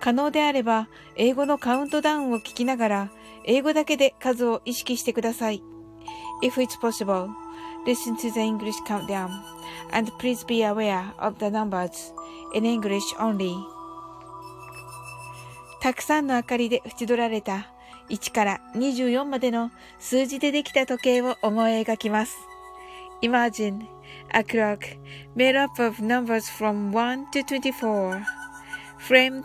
[0.00, 3.10] 可能であれば、英語のカウントダウンを聞きながら、
[3.44, 5.62] 英語だけで数を意識してください。
[6.42, 7.28] If it's possible,
[7.86, 9.28] listen to the English countdown,
[9.92, 12.12] and please be aware of the numbers
[12.54, 13.54] in English only.
[15.80, 17.66] たくさんの明かりで縁取られた
[18.10, 22.36] 1から24までの数字でできた時計を思い描きます。
[23.22, 23.86] Imagine
[24.30, 24.80] a clock
[25.36, 28.22] made up of numbers from 1 to 24,
[28.98, 29.44] framed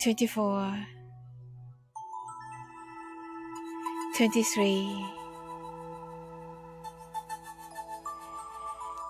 [0.00, 0.86] 24
[4.16, 5.18] 23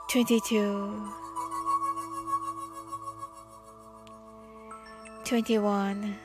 [0.09, 1.13] 22
[5.25, 6.17] 21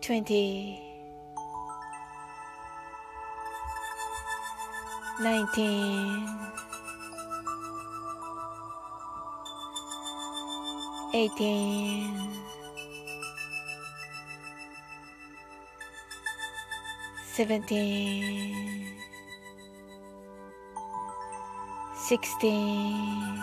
[0.00, 0.80] 20
[5.22, 6.69] 19
[11.12, 12.14] eighteen,
[17.34, 18.96] seventeen,
[21.96, 23.42] sixteen,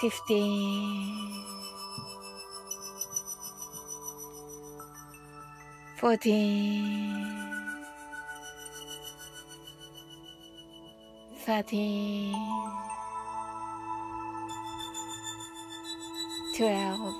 [0.00, 1.44] fifteen,
[6.00, 7.26] fourteen,
[11.44, 12.34] thirteen.
[16.58, 17.14] 12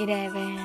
[0.00, 0.58] 11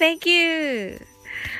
[0.00, 0.98] Thank you!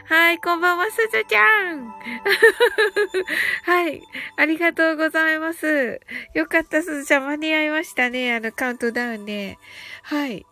[0.09, 1.93] はい、こんばんは、すずちゃん
[3.65, 4.03] はい、
[4.37, 6.01] ありがとうございます。
[6.33, 8.35] よかった、すずちゃん、間に合いましたね。
[8.35, 9.59] あの、カウントダウンね。
[10.05, 10.47] はい。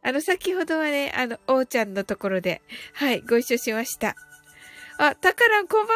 [0.00, 2.62] あの、先ほどはね、あの、おーちゃんのところで、
[2.94, 4.16] はい、ご一緒しました。
[4.96, 5.94] あ、たからんこんば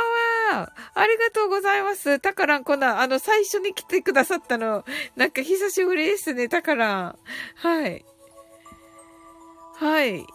[0.52, 0.72] んは。
[0.92, 2.20] ありがとうございます。
[2.20, 4.84] たからんこんな、あの、最初に来てくださったの、
[5.16, 7.18] なんか久しぶりですね、たからん。
[7.56, 8.04] はい。
[9.76, 10.26] はい。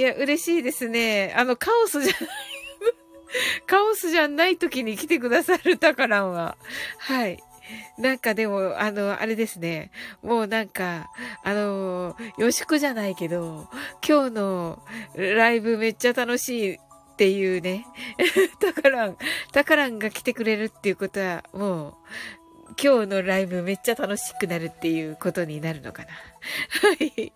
[0.00, 1.34] いや、嬉しいですね。
[1.36, 2.30] あの、カオスじゃない
[3.68, 6.56] カオスじゃない時に来てくださるタカランは。
[6.96, 7.38] はい。
[7.98, 9.90] なんかでも、あの、あれですね。
[10.22, 11.10] もうなんか、
[11.44, 13.68] あの、予祝じゃないけど、
[14.02, 14.82] 今日の
[15.16, 16.78] ライブめっちゃ楽しいっ
[17.18, 17.84] ていうね。
[18.58, 19.18] タカラン、
[19.52, 21.94] タカランが来てくれるっていうことは、もう、
[22.82, 26.08] 今日のライブめっちゃ楽しくなるっていうことになるのかな。
[26.88, 27.32] はい。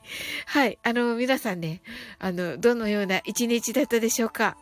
[0.47, 0.79] はい。
[0.83, 1.83] あの、皆さんね、
[2.19, 4.57] あの、どのような一日だったでしょうか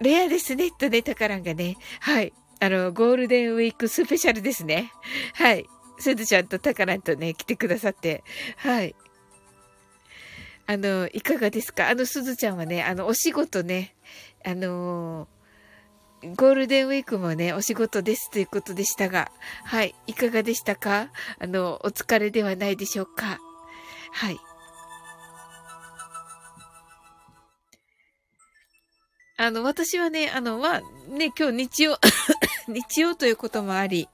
[0.00, 1.76] レアですね、とね、タカランがね。
[1.98, 2.32] はい。
[2.60, 4.92] あの、ゴールデンウィークスペシャルですね。
[5.34, 5.66] はい。
[5.98, 8.22] すずちゃんとタカランとね、来てくださって。
[8.58, 8.94] はい。
[10.66, 11.88] あの、いかがですか？
[11.88, 13.94] あの、すずちゃんはね、あの、お仕事ね、
[14.44, 15.28] あの
[16.36, 19.30] ゴールデンウィークもね、お仕事ですということでしたが、
[19.64, 21.08] はい、いかがでしたか？
[21.38, 23.38] あの、お疲れではないでしょうか？
[24.12, 24.38] はい。
[29.36, 31.98] あの、私はね、あの、まあ、ね、今日日曜
[32.68, 34.08] 日曜ということもあり、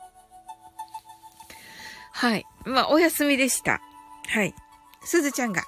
[2.13, 2.45] はい。
[2.65, 3.81] まあ、お休みでした。
[4.29, 4.55] はい。
[5.05, 5.65] すずちゃんが、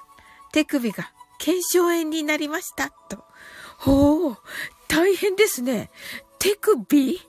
[0.51, 2.89] 手首が腱鞘炎になりました。
[3.09, 3.23] と。
[3.77, 4.37] ほう、
[4.87, 5.89] 大変ですね。
[6.43, 7.21] 手首？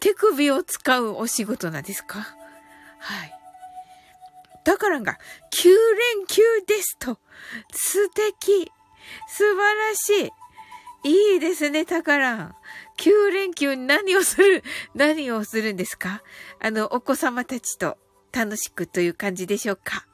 [0.00, 2.20] 手首を使うお仕事なんですか？
[3.00, 3.32] はい。
[4.64, 5.18] だからが、
[5.52, 7.18] 9連休ですと。
[7.70, 8.72] 素敵。
[9.28, 10.32] 素晴らし
[11.04, 11.12] い。
[11.34, 12.54] いいですね、たからん。
[12.98, 14.64] 9連休何をする、
[14.96, 16.22] 何をするんですか？
[16.58, 17.98] あの、お子様たちと
[18.32, 20.06] 楽しくという感じでしょうか？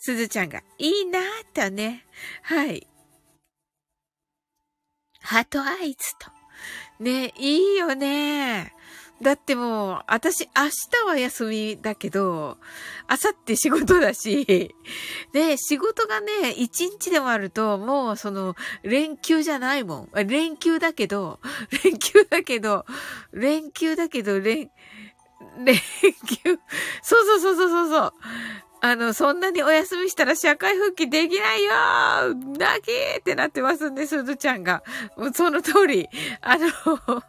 [0.00, 1.22] すずちゃんが、いいなぁ
[1.54, 2.06] とね。
[2.42, 2.86] はい。
[5.22, 6.30] ハートアイズと。
[7.02, 8.72] ね、いいよね。
[9.20, 10.68] だってもう、私、明
[11.04, 12.58] 日は休みだけど、
[13.08, 14.74] 明後日仕事だし、
[15.32, 20.26] ね、仕事がね、一日でもあると、もうその、連休じゃないもん。
[20.26, 21.40] 連休だけど、
[21.84, 22.84] 連休だけど、
[23.32, 24.70] 連休だけど、連、
[25.64, 26.58] 連休、
[27.02, 28.12] そうそうそうそうそうそう。
[28.84, 32.90] あの、そんなにお休みしたら社会復帰できないよー泣き
[33.20, 34.82] ってなってますんで、すずちゃんが。
[35.16, 36.08] もうその通り。
[36.40, 36.66] あの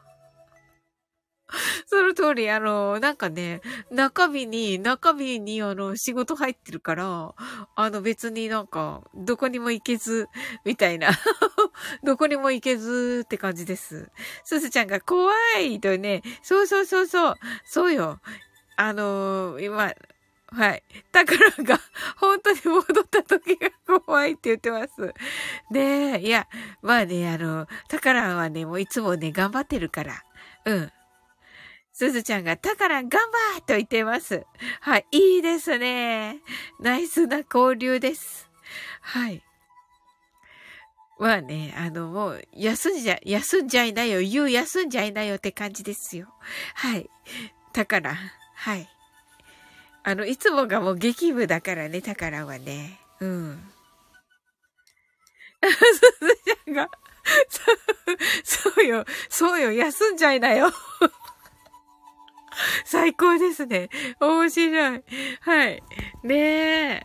[1.85, 3.61] その通り、あの、なんかね、
[3.91, 7.35] 中身に、中身に、あの、仕事入ってるから、
[7.75, 10.27] あの、別になんか、どこにも行けず、
[10.65, 11.09] みたいな。
[12.03, 14.09] どこにも行けずって感じです。
[14.43, 18.19] すずちゃんが怖いとね、そうそうそうそう、そうよ。
[18.75, 19.93] あの、今、
[20.53, 20.83] はい。
[21.11, 21.79] タカラが
[22.17, 25.13] 本当に戻った時が怖いって言ってます。
[25.71, 26.47] ねえ、いや、
[26.81, 30.23] まあね、あの、タカラはね、もういつもね、頑張ってるから。
[30.65, 30.91] うん。
[31.91, 34.45] すずちゃんが、タカラ頑張と言ってます。
[34.81, 35.05] はい。
[35.11, 36.37] いいですね。
[36.79, 38.49] ナイスな交流です。
[39.01, 39.43] はい。
[41.19, 44.21] まあね、あの、もう、休んじゃ、休んじゃいなよ。
[44.21, 46.33] 言う休んじゃいなよって感じですよ。
[46.75, 47.09] はい。
[47.71, 48.15] タカラ、
[48.55, 48.92] はい。
[50.03, 52.99] あの、いつもがもう激務だからね、宝はね。
[53.21, 53.63] うん。
[55.63, 55.69] す
[56.19, 56.89] ずちゃんが、
[58.43, 60.69] そ、 そうよ、そうよ、休んじゃいなよ。
[62.85, 63.89] 最高ですね。
[64.19, 65.03] 面白い。
[65.41, 65.81] はい。
[66.23, 67.03] ねえ。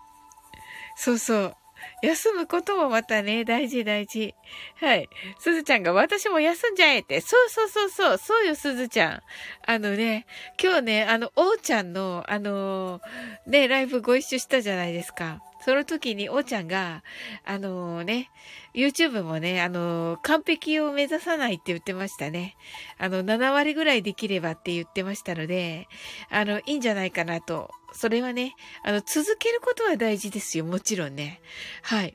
[0.97, 1.57] そうそう。
[2.03, 4.35] 休むこともまたね、大事大事。
[4.81, 5.09] はい。
[5.39, 7.21] すずちゃんが私も休んじゃえって。
[7.21, 8.19] そうそうそうそう。
[8.19, 9.23] そうよ、すずちゃん。
[9.67, 10.27] あのね、
[10.63, 15.43] 今日ね、あの、おうちゃんの、あのー、ね、ライブご一緒したじゃないですか。
[15.69, 17.03] その時に、おーちゃんが、
[17.45, 18.31] あのー、ね、
[18.73, 22.57] YouTube もね、あのー、完璧を目指さないって言ってましたね。
[22.97, 25.87] あの、7割ぐらいできればって言ってましたので、
[26.31, 27.71] あの、いいんじゃないかなと。
[27.93, 30.65] それはね、あの、続けることは大事ですよ。
[30.65, 31.43] もちろんね。
[31.83, 32.15] はい。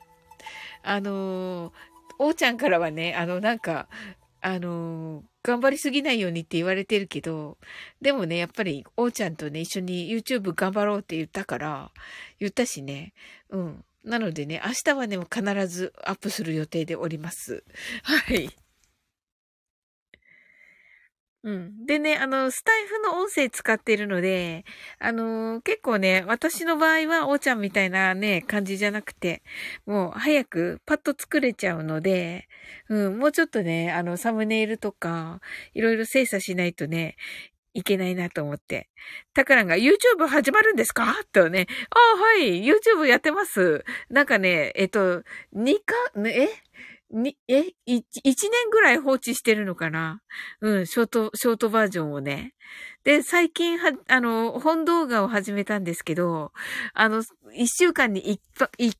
[0.82, 1.72] あのー、
[2.18, 3.88] おーちゃんからはね、あの、なんか、
[4.46, 7.58] あの頑張りすぎないようにって言われてるけど、
[8.02, 11.92] でもね、やっぱり、おーちゃんとね、一緒に YouTube 頑張ろうって言ったから、
[12.40, 13.14] 言ったしね。
[13.50, 13.86] うん。
[14.04, 17.64] なのでね、明日はね、必ずアップする予定でおります。
[18.04, 18.50] はい。
[21.44, 21.86] うん。
[21.86, 24.64] でね、あの、スタイフの音声使ってるので、
[24.98, 29.44] あのー、結構ね、私の場合は、おーちゃんみたいなね、感じじゃなくて、
[29.86, 32.48] もう早くパッと作れちゃうので、
[32.88, 35.42] うん、もうちょっとね、あの、サムネイルとか、
[35.74, 37.18] いろいろ精査しないとね、
[37.74, 38.88] いけないなと思って。
[39.34, 41.14] タカランが YouTube 始まるんですか？
[41.34, 41.68] とね。
[41.90, 42.64] ああ、はい。
[42.64, 43.84] YouTube やってます。
[44.10, 45.24] なんかね、えっと、
[45.56, 45.96] 2か、
[46.28, 46.48] え？
[47.12, 50.22] に、え、一、年ぐらい放置してるのかな？
[50.62, 52.54] うん、ショート、ショートバージョンをね。
[53.04, 56.52] で、最近は、あの、本動画を始めたんですけど、
[56.94, 58.42] あの、一週間に一、
[58.78, 58.98] 一、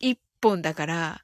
[0.00, 1.22] 一本だから、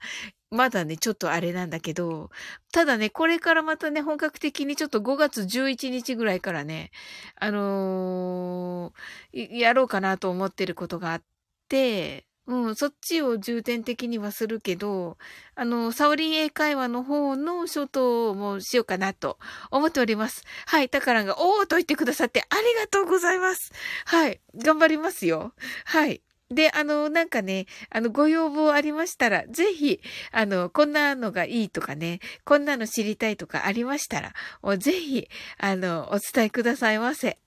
[0.50, 2.30] まだね、ちょっとあれなんだけど、
[2.72, 6.90] ただね、これからまたね、本格的にちょっと5月11日ぐらいからね、
[7.36, 11.22] あのー、やろうかなと思ってることがあっ
[11.68, 15.18] て、うん、そっちを重点的にはするけど、
[15.54, 19.38] あの、サオリン英会話の方のショートもしようかなと
[19.70, 20.44] 思っております。
[20.66, 23.70] はい、タカランが、おーと言ってくださってありがとうございます。
[24.06, 25.52] はい、頑張りますよ。
[25.84, 26.22] はい。
[26.50, 30.00] で、あの、なんかね、あの、ご要望ありましたら、ぜひ、
[30.32, 34.32] あの、こんなのがいいとかね、こんなの知りたいとかありましたら、
[34.78, 35.28] ぜひ、
[35.58, 37.38] あの、お伝えくださいませ。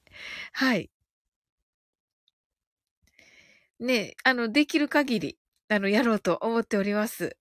[0.54, 0.92] はい。
[3.82, 7.36] ね、あの、できる限り、あの、やろうと思っております。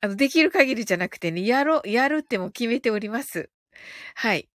[0.00, 3.50] あの、できる限りじゃなくてね、やろう、やるっても決めております。
[4.14, 4.48] はい。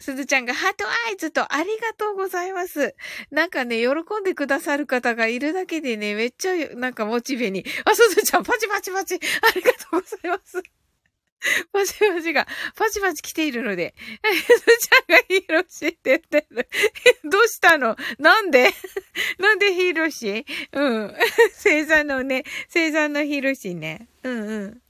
[0.00, 2.96] すずちゃんがハートアイズとありがとうございます。
[3.30, 3.90] なんかね、喜
[4.20, 7.64] んでくださる方がいるだけでね、めっちゃなんかモチベに。
[7.84, 9.18] あ、すずちゃんパチパチパチあ
[9.54, 10.62] りがとうございます。
[11.72, 13.94] パチパチが、パチパチ来ているので、
[14.46, 16.68] すずちゃんがヒーロシって言ってる。
[17.30, 17.96] どうしたの？
[18.18, 18.72] なんで？
[19.38, 20.46] なんでヒーローシ？
[20.72, 21.14] うん。
[21.62, 24.08] 星座のね、星座のヒーロシね。
[24.22, 24.82] うんうん。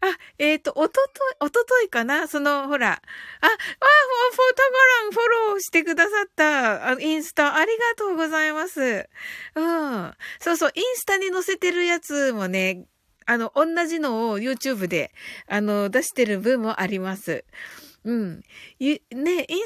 [0.00, 2.26] あ、えっ、ー、と、おととい、おとといかな？
[2.26, 2.90] その、ほら。
[2.90, 9.08] あ、あ、フォー、フォー、タガラフォローしてくださったあインスタ、ありがとうございます。
[9.54, 10.14] うん。
[10.40, 12.86] そうそう、インスタに載せてるやつもね、
[13.26, 15.12] あの、同じのを YouTube で、
[15.46, 17.44] あの、出してる分もあります。
[18.04, 18.36] うん。
[18.38, 18.44] ね、
[18.80, 18.98] イン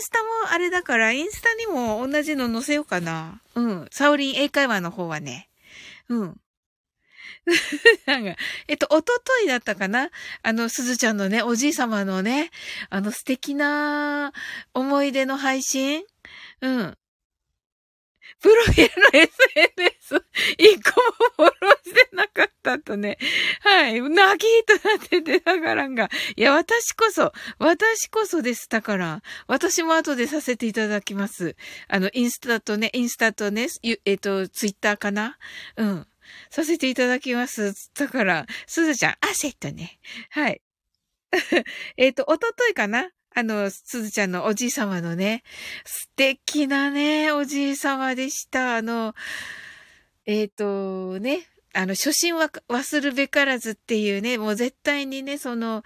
[0.00, 3.42] スタもあれだから、インスタにも同じの載せようかな。
[3.54, 3.86] うん。
[3.90, 5.48] サオリン英会話の方はね。
[6.08, 6.40] うん。
[8.06, 8.36] なんか、
[8.68, 10.10] えっと、おとといだったかな？
[10.42, 12.50] あの、すずちゃんのね、おじい様のね、
[12.90, 14.32] あの素敵な
[14.74, 16.04] 思い出の配信？
[16.60, 16.98] うん。
[18.40, 20.24] プロフィールの SNS、
[20.58, 21.00] 一個
[21.42, 23.18] もフォローしてなかったとね。
[23.62, 24.00] はい。
[24.00, 26.08] 泣きとなってて、だからんが。
[26.36, 29.22] いや、私こそ、私こそです、だから。
[29.46, 31.56] 私も後でさせていただきます。
[31.88, 35.38] あの、インスタとね、インスタとね、えっ、ー、と、ツイッターかな
[35.76, 36.06] うん。
[36.50, 37.74] させていただきます。
[37.94, 39.98] だから、すずちゃん、アセットね。
[40.30, 40.60] はい。
[41.96, 45.44] えっと、おとといかなあの、すずちゃんのおじい様のね、
[45.84, 48.74] 素敵なね、おじい様でした。
[48.74, 49.14] あの、
[50.26, 55.84] えっ、ー、と、ね、あの、初心は忘るべからずっていうね、もう絶対にね、その、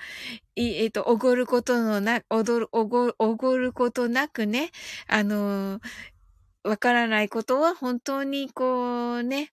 [0.57, 4.71] えっ、ー、と、おごることのな、踊る、おごる、おごることなくね、
[5.07, 5.83] あの、
[6.65, 9.53] わからないことは本当にこうね、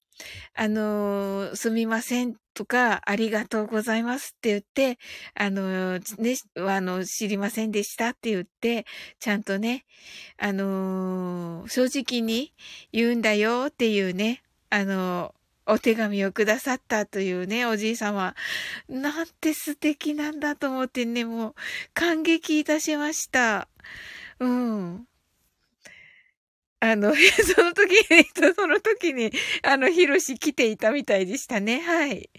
[0.53, 4.99] あの、すみませんとか、ありがとうございますって言って、
[5.33, 8.85] あの、ね、あの、知りませんでしたって言って、
[9.19, 9.85] ちゃんとね、
[10.37, 12.53] あの、正直に
[12.91, 15.33] 言うんだよっていうね、あの、
[15.65, 18.35] お手紙をくださったというね、おじい様。
[18.89, 21.55] なんて素敵なんだと思ってね、もう
[21.93, 23.67] 感激いたしました。
[24.39, 25.05] うん。
[26.81, 27.13] あの、
[27.55, 29.31] その時に、 その時に、
[29.63, 31.81] あの、ヒロシ来ていたみたいでしたね。
[31.81, 32.29] はい。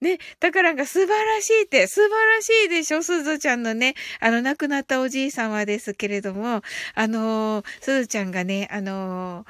[0.00, 6.62] ね、だからが素晴らしいって、素晴らしいでしょ、すずちゃんのね、あの、亡くなったおじい様ですけれども、
[6.94, 9.44] あの、すずちゃんがね、あの、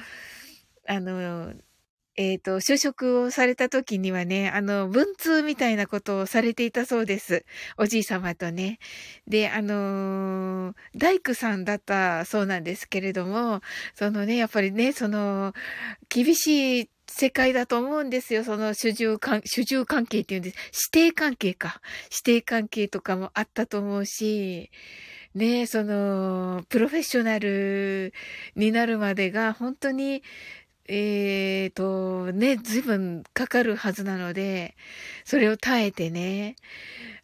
[0.87, 1.53] あの、
[2.19, 7.45] えっ、ー、と、就職をされた時にはね、あの、文通みたいなことをされていたそうです。
[7.77, 8.81] おじい様とね。
[9.29, 13.61] で、あのー、大工さんだったそうなんですけれども、
[13.95, 15.55] そのね、やっぱりね、その、
[16.09, 18.43] 厳しい世界だと思うんですよ。
[18.43, 20.91] その主従関、主従関係っていうんです。
[20.93, 21.81] 指定関係か。
[22.11, 24.73] 指定関係とかもあったと思うし、
[25.37, 28.13] ねその、プロフェッショナル
[28.57, 30.25] になるまでが本当に
[30.89, 34.75] えーと、ね、随分かかるはずなので、
[35.25, 36.57] それを耐えてね、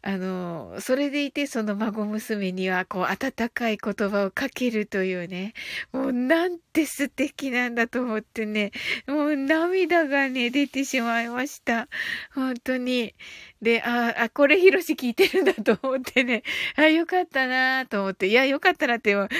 [0.07, 5.55] あの、それでいてその孫娘にはこう温かい言葉をかけるというね、
[5.93, 8.73] もうなんて素敵なんだと思ってね、
[9.07, 11.89] もう涙がね、出てしまいました。
[12.35, 13.15] 本当に。
[13.63, 16.43] で、あ、あ、これヒロシ聞いてるんだと思ってね、
[16.77, 19.39] あ、よかったなと思って、いや、よかったなって、そのちゃ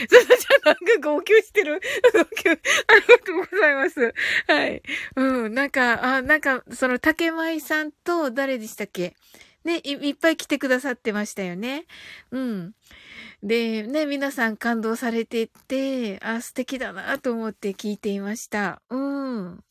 [0.65, 1.83] なんか号泣してる。
[2.15, 2.49] 号泣。
[2.49, 4.15] ありがとうございます。
[4.49, 4.83] はい。
[5.17, 9.15] うん、なんか、あ、なんか、その竹舞さんと誰でしたっけ？
[9.65, 11.87] ねい、っぱい来てくださってましたよね。
[12.31, 12.75] うん。
[13.43, 18.83] で、ね、皆さん感動されてて、あ、素敵だなと思って聞いていました。
[18.91, 19.65] うん。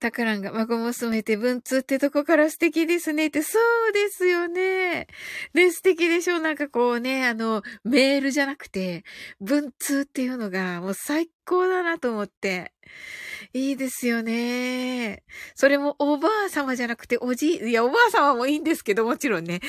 [0.00, 3.58] タカランが孫娘って文通ってとこから素敵ですねって、そ
[3.90, 5.06] うですよね。
[5.52, 9.04] ね、素敵でしょなんかこうね、あの、メールじゃなくて、
[9.40, 12.72] 文通っていうのがもう最高だなと思って。
[13.52, 15.24] いいですよね。
[15.56, 19.60] それもおばあ様じゃなくておじい、いや、おばあ様もいいんですけど、もちろんね。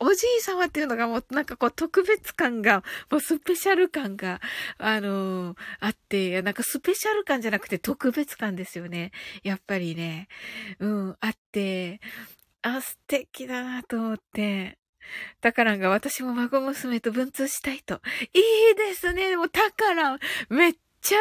[0.00, 4.40] おじい様っていうのがもうなんかこう特別感が、もうスペシャル感が、
[4.78, 9.12] あのー、あって、なんかスペシャル感じゃなくて特別感ですよね。
[9.44, 10.26] やっぱりね。
[10.80, 12.00] うん、あって、
[12.62, 14.78] あ、素敵だなと思って。
[15.40, 18.00] タカランが私も孫娘と文通したいと。
[18.34, 18.40] い
[18.72, 19.36] いですね。
[19.36, 20.18] もうタカラン、
[20.50, 21.18] めっちゃ、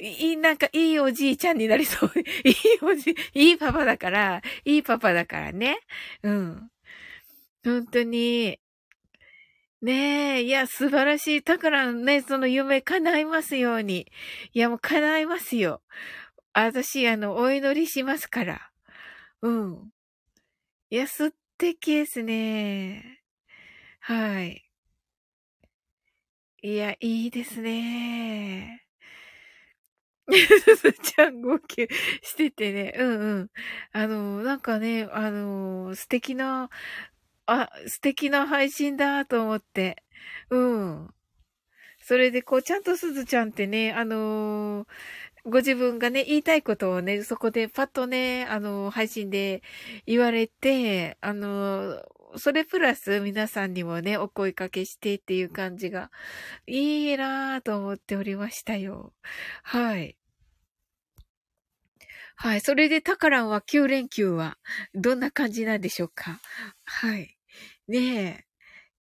[0.00, 2.10] いい、なんかいいおじいちゃんになりそう。
[2.44, 5.78] いいおじ、 いいパパだから、いいパパだからね。
[6.22, 6.70] うん。
[7.64, 8.60] 本当に。
[9.82, 11.42] ねえ、いや、素晴らしい。
[11.42, 14.10] だからね、その夢叶いますように。
[14.52, 15.82] いや、もう叶いますよ。
[16.54, 18.70] 私、あの、お祈りしますから。
[19.42, 19.90] うん。
[20.90, 23.20] いや、素敵ですね。
[24.00, 24.66] はい。
[26.62, 28.85] いや、いいですね。
[30.30, 31.88] す ずちゃん号泣
[32.22, 32.94] しててね。
[32.98, 33.50] うんうん。
[33.92, 36.70] あの、なんかね、あの、素敵な、
[37.46, 40.02] あ、素敵な配信だと思って。
[40.50, 41.14] うん。
[42.00, 44.86] それで、こう、ちゃんとすずちゃんってね、あの、
[45.44, 49.62] ご自分がね、言いたいことをね、そこでパッとね、あの、配信で
[50.06, 52.02] 言われて、あの、
[52.36, 56.10] それプラス皆さんにもね、お声かけしてっていう感じが
[56.66, 59.14] いいなぁと思っておりましたよ。
[59.62, 60.16] はい。
[62.38, 62.60] はい。
[62.60, 64.58] それでタカランは9連休は
[64.94, 66.38] どんな感じなんでしょうか？
[66.84, 67.34] はい。
[67.88, 68.46] ね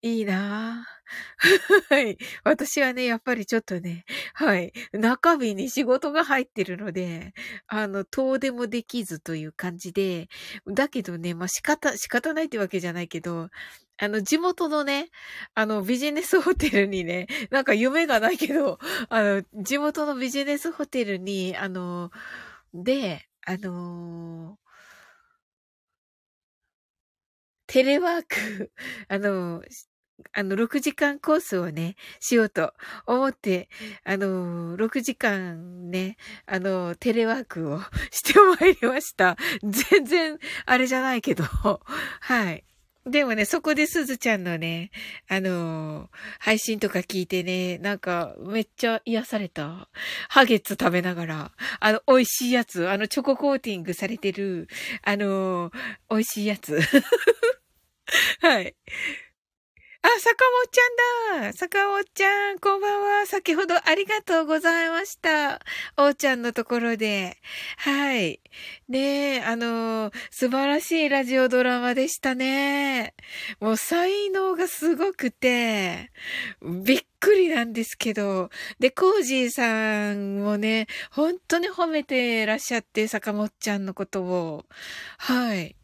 [0.03, 0.09] え。
[0.09, 0.94] いいなぁ。
[1.89, 2.17] はい。
[2.43, 4.73] 私はね、やっぱりちょっとね、はい。
[4.93, 7.33] 中身に仕事が入ってるので、
[7.67, 10.27] あの、遠出もできずという感じで、
[10.67, 13.49] だけどね、まあ、仕方、仕方ないってわけじゃないけど、
[13.97, 15.09] あの、地元のね、
[15.53, 22.11] あの、ビジネスホテルにね、 なんか夢がないけど、 あの、地元のビジネスホテルに、あの、
[22.73, 24.57] で、あの
[27.67, 28.71] テレワーク、
[29.07, 29.61] あの、
[30.33, 32.73] あの、6時間コースをね、しようと
[33.05, 33.69] 思って、
[34.03, 37.81] あの、6時間ね、あの、テレワークを
[38.11, 39.37] してまいりました。
[39.63, 41.43] 全然、あれじゃないけど、
[42.21, 42.63] はい。
[43.05, 44.89] でもね、そこですずちゃんのね、
[45.29, 49.89] あのー、配信とか聞いてね、なんか、めっちゃ癒された。
[50.27, 54.67] ハゲッツ食べながら、あの、美味しいやつ、あの、チョココーティングされてる、
[55.03, 55.73] あのー、
[56.09, 56.79] 美味しいやつ。
[58.41, 58.75] はい。
[60.05, 63.25] あ、坂本ちゃんだ坂本ちゃん、こんばんは。
[63.25, 65.59] 先ほどありがとうございました。
[65.97, 67.37] おーちゃんのところで。
[67.77, 68.39] はい。
[68.87, 73.15] ねえ、あの、素晴らしいラジオドラマでしたね。
[73.59, 76.11] もう才能がすごくて、
[76.61, 78.51] びっくりなんですけど。
[78.79, 84.65] で、コージーさんもね、本当に褒めてらっしゃって、坂本ちゃんのことを。
[85.17, 85.75] はい。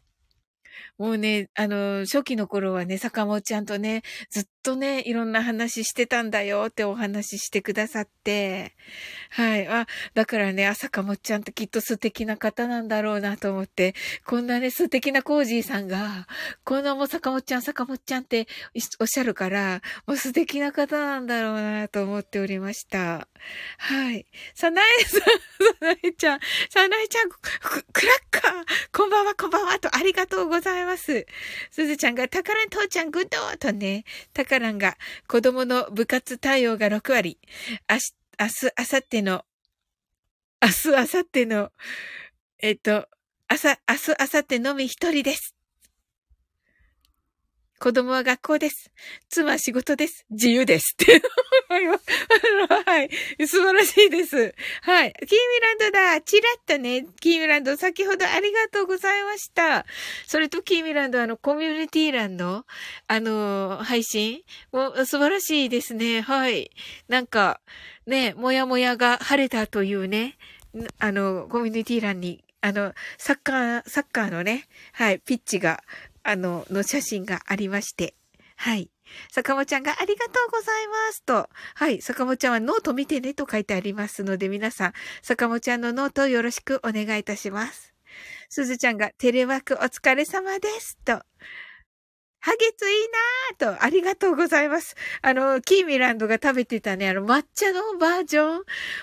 [1.02, 8.74] もうね、あの、初期の頃はね、坂本ちゃんとね、ずっとね、いろんな話してたんだよってお話ししてくださって、
[9.30, 9.66] はい。
[9.68, 13.94] あ、だからね、あ、坂本ちゃんってきっと素敵な方なんだろうなと思って、
[14.24, 16.26] こんなね、素敵なコージーさんが、
[16.64, 18.46] こんなもう坂本ちゃん、坂本ちゃんって
[19.00, 23.26] おっしゃるから、もう素敵な方なんだろうなと思っておりました。
[23.78, 24.26] はい。
[24.54, 25.26] さなえさん、さ
[25.80, 27.38] なえちゃん、さなえちゃん、ク
[28.06, 31.26] ラッカー、こんばんは、こんばんは、とありがとうございます。
[31.70, 37.38] すずちゃんが、たからん父ちゃん、グッドとね、たカランが、子供の部活対応が6割、
[37.88, 39.44] 明日、明日、明後日の、
[40.60, 41.72] 明日、明後日の、
[42.58, 43.08] えっと、
[43.48, 45.54] 朝、明日、明後日のみ一人です。
[47.82, 48.92] 子供は学校です。
[49.28, 50.24] 妻は仕事です。
[50.30, 50.94] 自由です。
[51.02, 51.20] って
[51.68, 53.10] はい。
[53.44, 54.54] 素晴らしいです。
[54.82, 55.12] はい。
[55.12, 56.20] キーミランドだ。
[56.20, 59.84] チラッとね、キーミランド、先ほどありがとうございました。
[60.28, 62.66] それと、キーミランド、あの、コミュニティ欄の、
[63.08, 66.20] あの、配信もう素晴らしいですね。
[66.20, 66.70] はい。
[67.08, 67.60] なんか、
[68.06, 70.38] ね、もやもやが晴れたというね、
[71.00, 75.82] あの、コミュニティ欄にあの、サッカー、サッカーのね、はい、ピッチが
[76.22, 78.14] あの、の写真がありまして、
[78.56, 78.90] はい。
[79.30, 81.48] 坂本ちゃんがありがとうございますと。
[81.74, 82.00] はい。
[82.00, 87.92] 坂本ちゃんはノート見てねと書いてありますので、皆さん、坂本ちゃんのノートをよろしくお願いいたします。
[88.48, 91.22] すずちゃんがテレワークお疲れ様ですと。
[92.44, 92.98] ハゲツいい
[93.60, 94.96] なーと、ありがとうございます。
[95.22, 98.62] あの、キーミランドが食べてたね、あの、抹茶のバージョン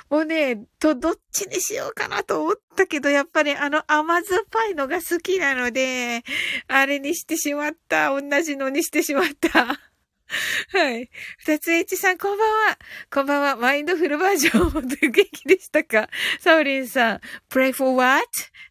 [0.09, 6.23] もね、と、どっちにしようかなと思ったけど、やっぱりあの甘酸っぱいのが好きなので、
[6.67, 8.09] あれにしてしまった。
[8.09, 9.79] 同じのにしてしまった。
[10.71, 11.09] はい。
[11.39, 12.77] 二つえちさん、こんばんは。
[13.11, 13.55] こんばんは。
[13.55, 16.09] マインドフルバージョン、本当に元気でしたか？
[16.39, 18.23] サオリンさん、pray for what?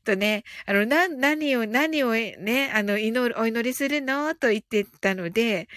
[0.04, 4.34] とね、あの、な、何を、何をね、あの、祈る、お祈りするの？
[4.36, 5.68] と言ってたので、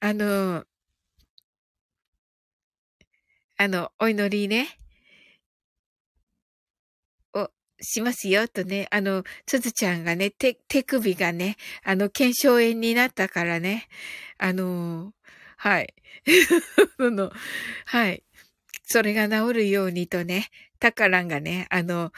[0.00, 0.64] あの、
[3.56, 4.68] あの、お祈りね、
[7.34, 7.50] を
[7.80, 13.88] しますよ、とね、あの、つづちゃんがね、手、手首がね、あの、腱鞘炎になったからね、
[14.38, 15.12] あの、
[15.56, 15.94] はい。
[16.98, 17.32] その、
[17.86, 18.22] はい。
[18.84, 22.12] それが治るようにとね、タカランがね、あの、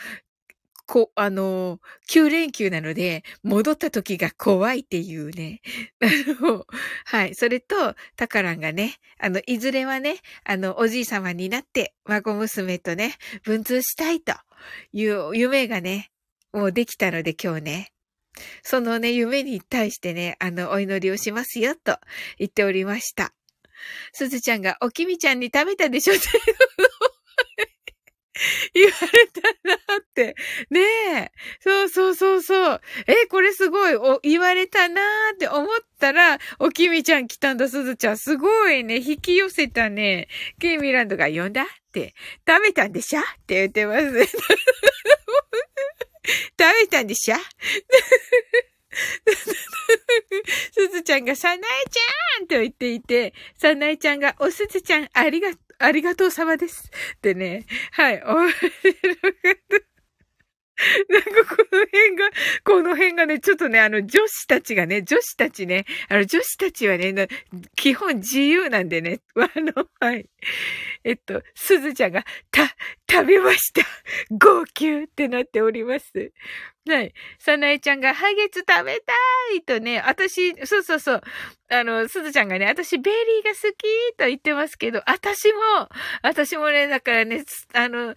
[0.86, 5.60] こ、あの、9連休なので、戻った時が怖いっていうね。
[6.00, 6.06] あ
[6.42, 6.66] の、
[7.04, 7.34] はい。
[7.34, 14.34] それと、タカランがね、あの、いずれはね、あの、おじい様になって、孫娘とね、文通したいと
[14.92, 16.10] いう夢がね、
[16.52, 17.92] もうできたので今日ね。
[18.62, 21.98] そのね、夢に対してね、あの、お祈りをしますよ、と
[22.38, 23.34] 言っておりました。
[24.12, 26.28] すずちゃんが、おきみちゃんに食べたでしょって
[28.72, 29.78] 言われたなっ
[30.14, 30.34] て。
[30.70, 31.32] ねえ。
[31.60, 32.80] そうそうそうそう。
[33.06, 35.68] え、これすごい、お、言われたなーって思っ
[35.98, 38.18] たら、おきみちゃん来たんだ、すずちゃん。
[38.18, 38.96] すごいね。
[38.96, 40.28] 引き寄せたね。
[40.58, 42.14] ケイミランドが呼んだって。
[42.48, 44.26] 食べたんでしょって言ってます。
[46.58, 47.36] 食べたんでしょ
[50.72, 55.50] すずちゃんが、さなえちゃんと言っていて、さなえちゃんが、おすずちゃん、ありが、
[55.82, 56.90] ありがとう様です。
[57.16, 58.34] ってね、はい、お、
[61.08, 62.30] なんかこの辺が、
[62.64, 67.28] この辺がね、ちょっとね、あの、女子たちがね、女子たちね、あの、女子たちはね、
[67.76, 70.28] 基本自由なんでね、あの、はい。
[71.04, 72.74] えっと、すずちゃんが、た、
[73.12, 73.82] 食べました
[74.32, 76.32] 号泣ってなっております。
[76.88, 77.14] はい。
[77.38, 79.12] さなえちゃんが、ハゲツ食べた
[79.54, 81.22] いとね、私、そうそうそう。
[81.70, 85.60] あの、すずちゃんがね、私ベリーが好きと言ってますけど、私も、
[86.22, 87.44] 私もね、だからね、
[87.74, 88.14] あの、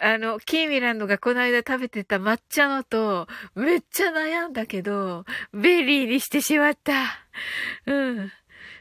[0.00, 6.92] あの、キーミランドがこの間食べてた抹茶のと、めっちゃ悩んだけど、ベリーにしてしまった。
[7.86, 8.32] うん。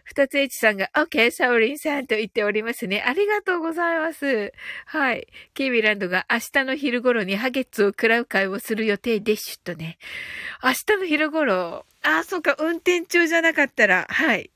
[0.06, 3.04] 二つ H さんが、OK, サオリンさんと言っておりますね。
[3.06, 4.54] ありがとうございます。
[4.86, 5.28] はい。
[5.56, 9.98] キーミランドが明日の昼頃にハゲッツを食らう会をする予定でしゅとね。
[10.63, 14.52] 明日の昼頃、あ、そうか、運転中じゃなかったら、はい。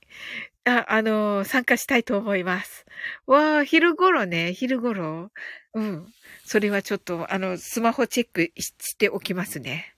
[0.65, 2.85] あ、あのー、参加したいと思います。
[3.25, 5.31] わあ、昼頃ね、昼頃。
[5.73, 6.13] うん。
[6.49, 9.93] それはちょっと、あの、スマホチェックしておきますね。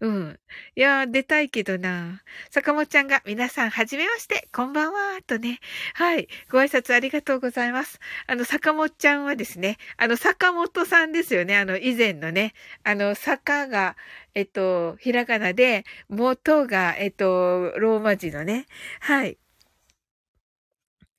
[0.00, 0.38] うん。
[0.76, 2.20] いや出たいけどな。
[2.50, 5.60] 坂本ちゃんが、皆さん、はじめまして、こんばんは、とね。
[5.94, 6.28] はい。
[6.50, 8.00] ご挨拶ありがとうございます。
[8.26, 11.56] あの、坂本ちゃんはですね、あの、坂本さんですよね。
[11.56, 13.96] あの、以前のね、あの、坂が、
[14.34, 18.66] えっと、ひらがなで、元が、えっと、ローマ字のね。
[19.00, 19.38] はい。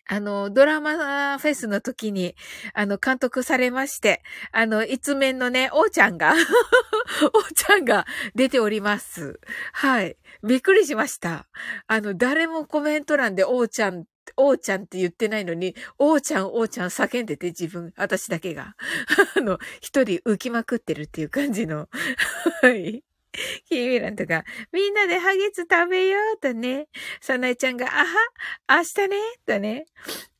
[0.07, 2.35] あの、ドラマフェスの時に、
[2.73, 6.33] あの、監督されまして、あの、一面のね、おーちゃんが
[7.33, 9.39] おーちゃんが出ております。
[9.73, 10.17] はい。
[10.43, 11.47] びっくりしました。
[11.87, 14.05] あの、誰もコメント欄でおーちゃん、
[14.37, 18.75] おーちゃんって言ってないのに、おーちゃん、おーちゃん叫んでて自分、私だけが。
[19.37, 21.89] あの、一人浮きまくってるっていう感じの。
[22.61, 23.03] はい。
[23.67, 26.87] キーミランとか、みんなでハゲツ食べようとね。
[27.21, 29.85] サナエちゃんが、あは、明日ね、とね。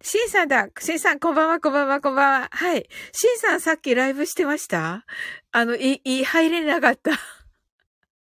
[0.02, 0.68] シンさんだ。
[0.80, 2.50] シンさん、こんばんは、こんばんは、こんばんは。
[2.52, 2.88] はい。
[3.12, 5.06] シンさん、さっきライブしてました？
[5.52, 7.12] あの、い、い、入れなかった。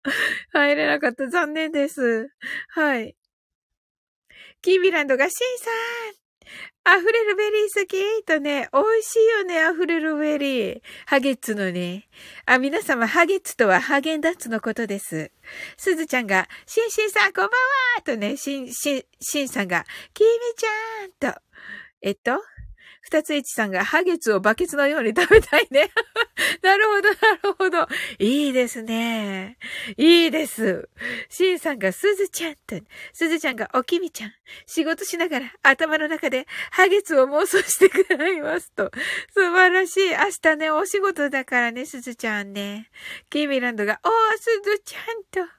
[0.54, 1.28] 入れなかった。
[1.28, 2.30] 残念です。
[2.70, 3.16] はい。
[4.62, 6.27] キーミランドが、シンさん
[6.86, 10.82] 溢れるベリー好きとね、美味しいよね、溢れるベリー。
[11.06, 12.08] ハゲッツのね。
[12.46, 15.32] あ、皆様、ハゲッツとはハゲンダッツのことです。
[15.76, 21.40] すずちゃんが、シンシンさんこんばんはとね、シン、シン、シンさんが、キミちゃんと、
[22.02, 22.42] えっと、
[23.08, 25.90] 二つ一さんがハゲツをバケツのように食べたいね。
[26.62, 27.88] なるほど、なるほど。
[28.20, 29.58] いいですね。
[29.96, 30.90] いいです。
[31.30, 32.76] シンさんがすずちゃんと、
[33.14, 34.34] すずちゃんがおきみちゃん。
[34.66, 38.92] 仕事しながら頭の中でハゲツを妄想してくれますと。
[39.34, 40.10] 素晴らしい。
[40.10, 42.90] 明日ね、お仕事だからね、すずちゃんね。
[43.30, 45.57] キーミランドが、おー、すずちゃんと。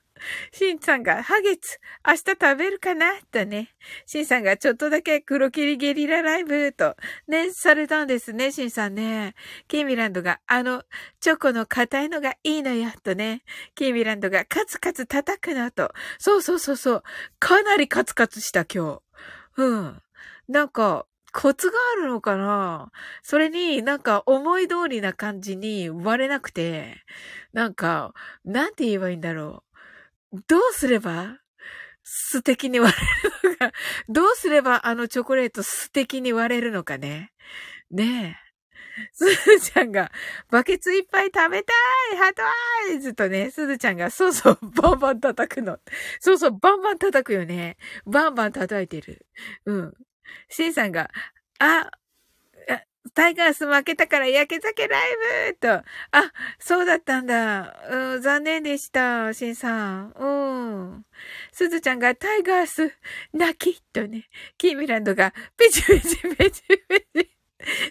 [0.53, 3.13] シンさんが、ハゲツ、明日食べるかな？
[3.31, 3.75] とね。
[4.07, 9.35] シンさんがちょっとだけ黒霧ゲリラライブと、ね、されたんですね、シンさんね。
[9.69, 10.85] キーミランドが、あの、
[11.21, 13.43] チョコの硬いのがいいのよ、とね。
[13.75, 15.93] キーミランドが、カツカツ叩くのと。
[16.19, 17.03] そうそうそうそう。
[17.39, 19.01] かなりカツカツした、今
[19.57, 19.63] 日。
[19.63, 20.03] うん。
[20.49, 22.91] なんか、コツがあるのかな？
[23.23, 26.97] それになんか思い通りな感じに割れなくて、
[27.53, 28.15] なんか、
[28.47, 29.68] なんて言えばいいんだろう。
[30.33, 31.39] どうすれば
[32.05, 33.73] 素敵に割れるのが、
[34.09, 37.33] どうすればあのチョコレート素敵に割れるのかね。
[37.91, 38.49] ねえ。
[39.13, 40.11] すずちゃんが、
[40.51, 41.73] バケツいっぱい食べた
[42.15, 42.43] いハート
[42.91, 45.79] アイズとね、すずちゃんが、そうそう、バンバン叩くの。
[46.21, 47.77] そうそう、バンバン叩くよね。
[48.07, 49.27] バンバン叩いてる。
[49.67, 49.95] うん。
[50.49, 51.11] シンさんが、
[51.61, 51.91] あ、
[53.15, 55.03] タイガース負けたから焼け酒ライ
[55.53, 55.73] ブと。
[55.73, 55.85] あ、
[56.59, 57.77] そうだったんだ。
[57.91, 60.13] うん、残念でした、シンさん。
[60.13, 61.05] うん。
[61.53, 62.93] すずちゃんがタイガース
[63.33, 67.39] 泣きとね、キーミランドがペチペチペチペチ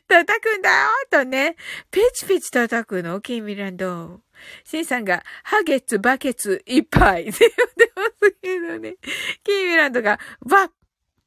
[0.07, 0.75] 叩くんだよ
[1.11, 1.55] とね、
[1.91, 4.21] ペチペチ叩くの、キーミランド。
[4.63, 7.27] シンさんが、ハゲツ、バケツ、いっぱい。
[7.27, 8.95] って言ってますけどね。
[9.43, 10.71] キーミランドが、バッ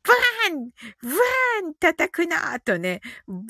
[0.03, 0.71] バーン
[1.03, 3.49] バーン叩くなとね、バー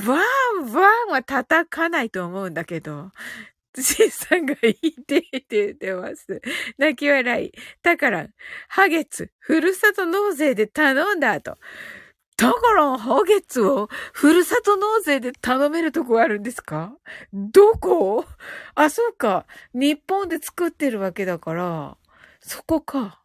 [0.62, 3.12] ンバーンは叩かないと思うんだけど、
[3.78, 5.22] シンさんがいいって
[5.54, 6.42] 言ってます。
[6.76, 7.52] 泣き笑い。
[7.82, 8.26] だから、
[8.68, 11.56] ハゲツ、ふるさと納税で頼んだと。
[12.36, 16.96] だから、ハゲツをふるさと納税で頼めるとこあるんですか？
[17.32, 18.24] どこ？
[18.74, 19.46] あ、そうか。
[19.72, 21.96] 日本で作ってるわけだから、
[22.40, 23.19] そこか。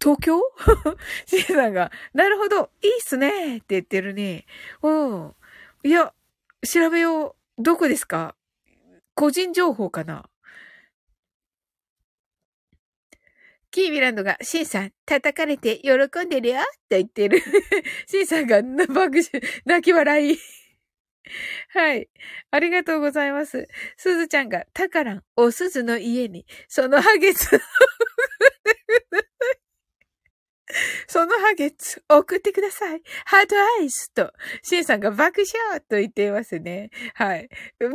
[0.00, 0.40] 東京？
[1.26, 4.46] シーさんが、なるほど、いいっすねって言ってるね。
[4.82, 5.34] うん。
[5.82, 6.12] いや、
[6.66, 7.62] 調べよう。
[7.62, 8.36] どこですか？
[9.14, 10.28] 個人情報かな？
[13.70, 15.90] キーミランドが、シンさん、叩かれて喜
[16.24, 17.42] んでるよって言ってる。
[18.08, 19.30] シンさんが、爆笑、
[19.66, 20.38] 泣き笑い。
[21.70, 22.08] はい。
[22.52, 23.68] ありがとうございます。
[23.96, 27.60] すずちゃんが、タカラン、おすずの家に、そのハゲツ
[31.08, 33.02] そのハゲツ、送ってください。
[33.24, 36.90] heart eyes と、シンさんが爆笑と言っていますね。
[37.14, 37.48] はい。
[37.78, 37.94] タカ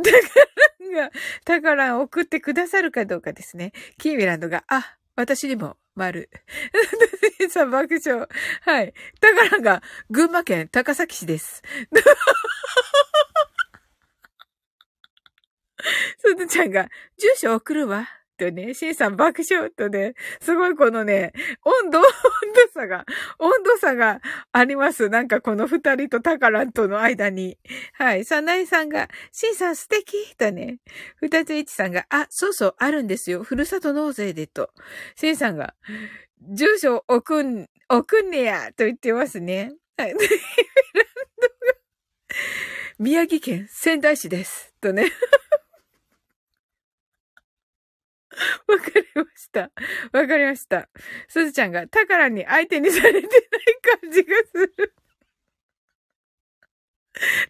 [0.88, 1.10] ンが、
[1.44, 3.72] タカラン送ってくださるかどうかですね。
[3.98, 6.30] キーミランドが、あ、私にも、丸。
[7.38, 8.26] シンさん爆笑。
[8.62, 8.94] はい。
[9.20, 11.62] タカランが、群馬県高崎市です。
[16.18, 18.08] すずちゃんが、住所送るわ。
[18.36, 21.32] とね、シンさん爆笑とね、すごいこのね、
[21.64, 22.08] 温度、温度
[22.72, 23.04] 差が、
[23.38, 24.20] 温度差が
[24.52, 25.08] あります。
[25.08, 27.58] なんかこの二人とタカランとの間に。
[27.94, 28.24] はい。
[28.24, 30.78] サナイさんが、シンさん素敵とね、
[31.16, 33.42] 二つ一さんが、あ、そうそう、あるんですよ。
[33.42, 34.70] ふるさと納税でと。
[35.16, 35.74] シンさんが、
[36.40, 39.72] 住所送ん、送んねや、と言ってますね。
[39.96, 40.14] はい。
[42.98, 44.74] 宮城県仙台市です。
[44.80, 45.10] とね。
[48.66, 49.70] わかりました。
[50.12, 50.88] わかりました。
[51.28, 53.30] すずちゃんが、タカラに相手にされてない
[54.00, 54.94] 感じがする。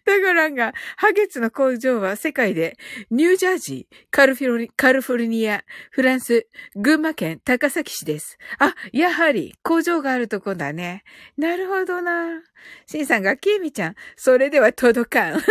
[0.05, 2.77] タカランが、ハゲツの工場は世界で、
[3.09, 8.37] ニュージャージー、カルフォルカルフォルニア、フランス、群馬県高崎市です。
[8.59, 11.03] あ、やはり工場があるとこだね。
[11.37, 12.41] なるほどな。
[12.85, 15.41] シンさんが、キーミちゃん、それでは届かん。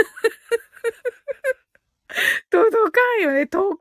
[2.51, 3.47] 届かんよね。
[3.47, 3.79] 都会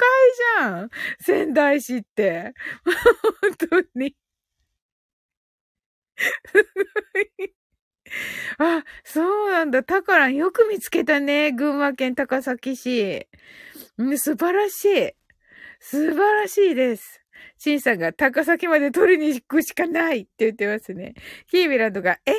[0.60, 0.90] じゃん。
[1.20, 2.54] 仙台市って。
[3.42, 4.16] 本当に。
[8.58, 9.84] あ、そうなんだ。
[9.84, 11.52] タカランよく見つけたね。
[11.52, 13.28] 群馬県高崎市。
[14.18, 15.14] 素晴らしい。
[15.80, 17.21] 素晴らしいです。
[17.58, 21.14] シンさんが高崎まで取りに行くしかないって言ってますね。
[21.50, 22.34] キービランドが、え？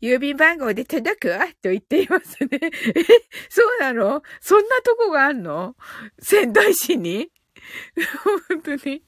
[0.00, 1.28] 郵便番号で届く？
[1.30, 2.48] わと言っていますね。
[2.62, 2.70] え？
[3.48, 4.22] そうなの？
[4.40, 5.76] そんなとこがあんの？
[6.18, 7.28] 仙台市に？
[8.50, 9.02] 本当に。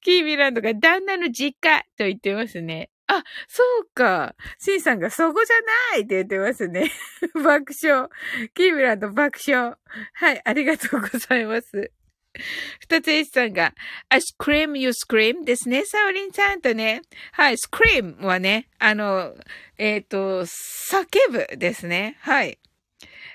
[0.00, 2.90] キービランドが旦那の実家と言ってますね。
[3.06, 4.34] あ、そうか。
[4.58, 5.56] シンさんがそこじゃ
[5.94, 6.90] ないって言ってますね。
[7.34, 8.08] 爆笑。
[8.54, 9.76] キービランド爆笑。
[10.12, 11.90] はい、ありがとうございます。
[12.80, 13.74] 二つ H さんが、
[14.08, 15.84] I scream, you scream ですね。
[15.84, 17.02] サオリンちゃんとね。
[17.32, 19.34] はい、scream はね、あの、
[19.76, 22.16] えっ、ー、と、叫ぶですね。
[22.20, 22.58] はい。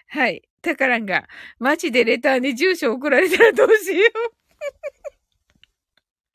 [0.08, 0.44] はい。
[0.62, 1.28] タカランが、
[1.60, 5.03] マジでレターに住所送られたらどうしよう。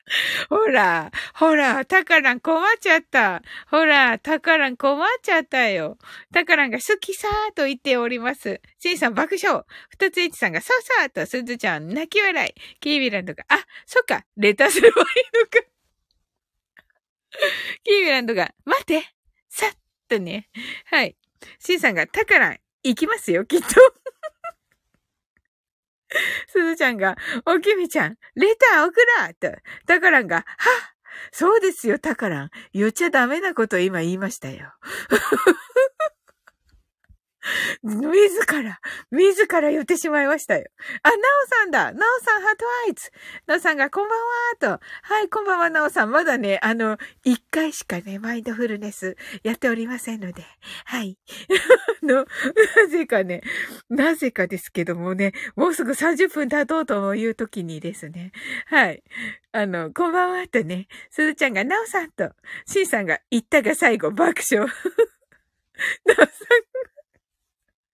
[0.49, 3.41] ほら、ほら、タカラン困っちゃった。
[3.67, 5.97] ほら、タカラン困っちゃったよ。
[6.33, 8.61] タカランが好きさーと言っております。
[8.79, 9.63] シンさん爆笑。
[9.89, 12.53] 二つエチさんがそうそうと、スズちゃん泣き笑い。
[12.79, 15.07] キービランドが、あ、そっか、レターすればいい
[15.39, 15.67] のか。
[17.83, 19.13] キービランドが、待って、
[19.47, 20.49] さっとね。
[20.85, 21.15] はい。
[21.59, 23.67] シンさんが、タカラン、行きますよ、きっと。
[26.47, 30.45] すずちゃんが、おきみちゃん、レター送らと、たからんが、はっ
[31.31, 32.49] そうですよ、たからん。
[32.73, 34.73] 言っちゃダメなこと今言いましたよ。
[37.83, 38.79] 自ら、
[39.11, 40.65] 自ら言ってしまいましたよ。
[41.03, 43.11] あ、なおさんだなおさん、ハートアイツ
[43.47, 44.19] なおさんが、こんばん
[44.71, 44.85] はと。
[45.03, 46.11] はい、こんばんは、なおさん。
[46.11, 50.43] まだね、あの、一回しかね、マインドフルネスやっておりませんので。
[50.85, 51.17] はい。
[52.03, 52.25] あの、
[52.85, 53.41] なぜかね、
[53.89, 58.31] なぜかですけどもね、もうすぐ30分経とうという時にですね。
[58.67, 59.03] はい。
[59.51, 62.31] あの、こんばんはとね、すずちゃんが、なおさんと、
[62.65, 64.67] しんさんが言ったが最後爆笑。
[66.05, 66.27] なおさん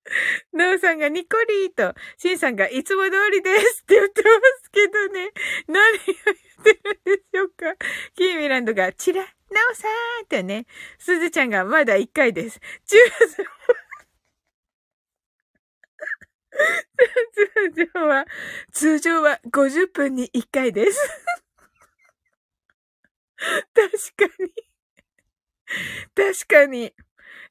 [0.54, 4.30] なおさんがニコリーと、シンさんがいつも通りですって言ってま
[4.64, 5.32] すけどね。
[5.68, 6.18] 何を言っ
[6.64, 7.76] てるんでしょうか。
[8.16, 9.28] キーミランドがチラ、な
[9.72, 10.66] おさんってね。
[11.00, 12.60] すずちゃんがまだ1回です。
[12.88, 12.98] 中
[17.34, 18.26] 通常は、
[18.72, 21.00] 通常は50分に1回です。
[23.74, 24.52] 確かに。
[26.16, 26.94] 確かに。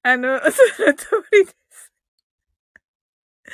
[0.03, 0.47] あの、そ
[0.83, 1.64] の通りです。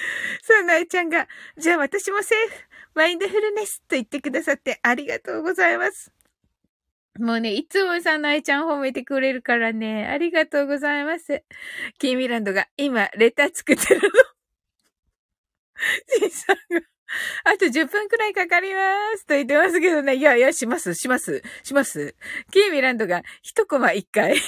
[0.42, 2.54] さあ、なえちゃんが、じゃあ私もセーフ、
[2.94, 6.12] マインドフルネスと言ってくださってありがとうございます。
[7.18, 11.44] もうね、いつもさ、なえちゃん褒めてくれるからね、ありがとうございます。
[11.98, 14.08] キーミランドが、今、レター作ってるの。
[16.20, 16.80] じいさんが、
[17.44, 18.80] あと10分くらいかかりま
[19.16, 20.14] すと言ってますけどね。
[20.16, 22.14] いやいや、します、します、します。
[22.52, 24.40] キーミランドが、一コマ1回。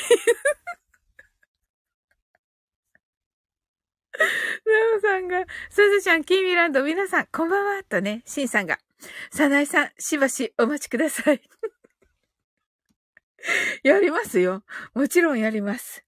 [4.23, 8.79] ナオさんが、すずちゃん、キーミランド、皆さん、こんばんは、とね、シンさんが、
[9.31, 11.41] サナイさん、しばしお待ちください。
[13.83, 14.65] やりますよ。
[14.95, 16.05] もちろんやります。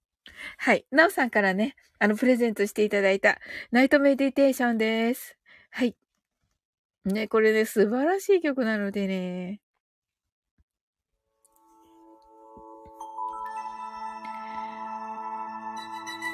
[0.59, 0.87] はい。
[0.91, 5.37] なおさんからね、あの、プレゼントしていただいた、ナイトメディテーションです。
[5.71, 5.97] はい。
[7.05, 9.64] ね、これね、素晴らしい曲なのでね。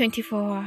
[0.00, 0.64] 24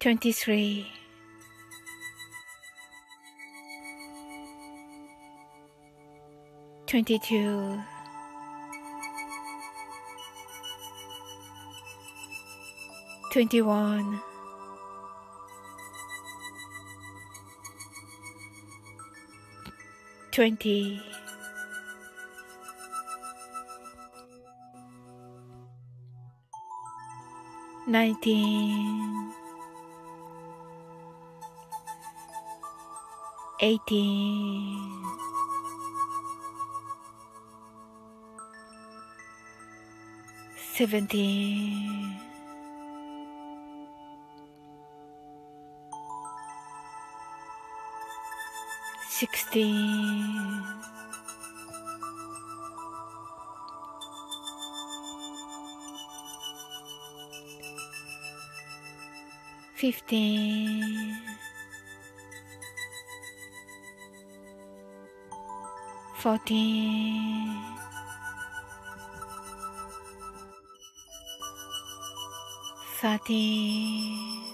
[0.00, 0.84] 23
[6.88, 7.78] 22
[13.30, 14.20] 21
[20.32, 21.09] 20
[27.90, 29.32] nineteen,
[33.60, 35.04] eighteen,
[40.76, 42.14] seventeen,
[49.08, 50.29] sixteen.
[59.80, 61.16] Fifteen,
[66.18, 67.56] fourteen,
[73.00, 74.44] thirteen,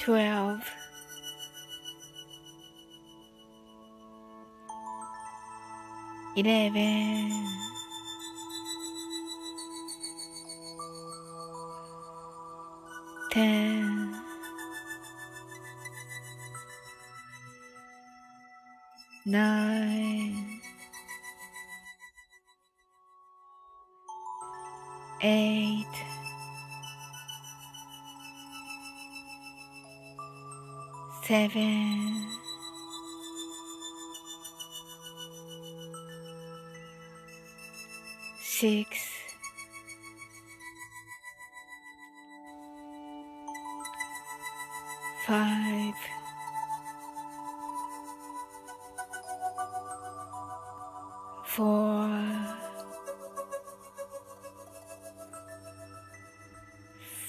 [0.00, 0.68] twelve,
[6.34, 7.47] eleven.
[13.38, 13.67] care.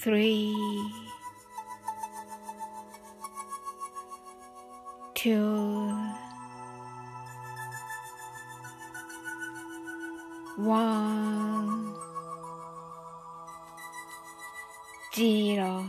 [0.09, 0.55] Three,
[5.13, 5.93] two,
[10.57, 11.93] one,
[15.13, 15.85] zero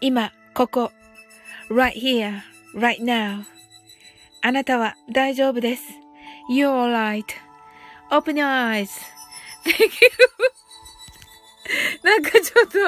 [0.00, 0.90] 今、ここ、
[1.70, 2.42] right here,
[2.74, 3.44] right now
[4.42, 5.84] あなたは大丈夫です。
[6.50, 6.68] You're
[8.10, 8.88] alright.Open your eyes.
[9.64, 10.27] Thank you.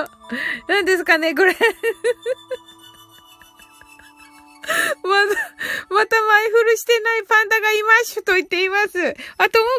[0.69, 1.55] 何ですかね、これ。
[5.03, 5.35] まだ、
[5.91, 8.89] また前振るしてないパンダがいましゅと言っています。
[8.89, 9.15] あ、ともう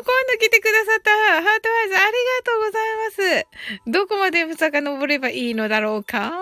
[0.04, 3.48] 今度来てくださったハートアイズありがとうございます。
[3.88, 6.34] どこまで遡ればいいのだろうか？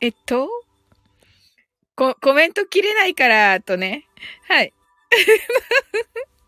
[0.00, 0.48] えっと、
[1.96, 4.08] コ、コメント切れないから、とね。
[4.48, 4.72] はい。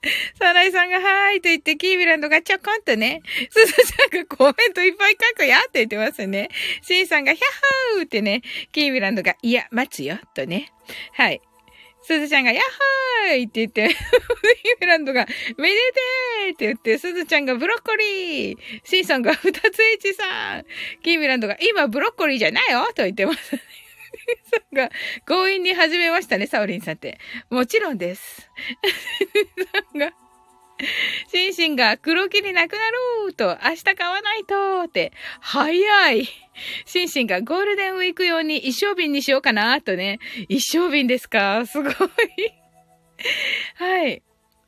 [0.39, 6.49] サナイさんがはーいと言って、キービランドがちょこんとね、スズちゃんがコメントいっぱい書くやって言ってますね。
[6.83, 7.47] シンさんがヒャッ
[7.97, 8.43] ハーってね、
[8.73, 10.73] キービランドがいや、待つよ、とね。
[11.13, 11.41] はい。
[12.03, 15.27] すずちゃんが、やっはーいって言って、キービランドが、
[15.57, 18.59] めでてーって言って、すずちゃんがブロッコリー。
[18.85, 20.67] シンさんが、二つ H さん。
[21.03, 23.63] キービランドが、今ブロッコリーじゃないよと言ってますね。
[24.51, 24.91] さんが、
[25.27, 27.19] 強引に始めましたね、サオリンさんって。
[27.51, 28.51] もちろんです。
[29.73, 30.13] さんが、
[31.31, 32.79] シンシンが黒霧なくな
[33.27, 36.29] ると、明日買わないとって、早い。
[36.85, 40.19] シンシンがゴールデンウィーク用に一生瓶にしようかなとね。
[40.49, 41.67] 一生瓶ですか？
[41.67, 41.95] すごい。
[43.77, 44.23] はい。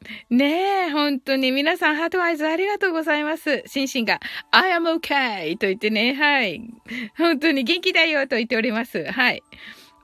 [0.30, 3.62] ねえ、本当に皆さんハートワイズありがとうございます。
[3.66, 6.62] シンシンが I am okay と言ってね、はい。
[7.16, 9.04] 本当に元気だよと言っております。
[9.04, 9.42] はい。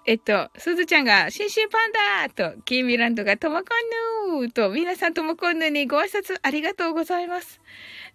[0.04, 7.60] えっと、すずちゃんが、シンシンパンダーと、キーミランドがともこんぬーと、皆さんともこんぬにご挨拶ありがとうございます。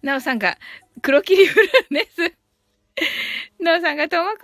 [0.02, 0.58] なおさんが、
[1.00, 2.34] 黒霧フルネス。
[3.60, 4.38] なおさんがともこんぬ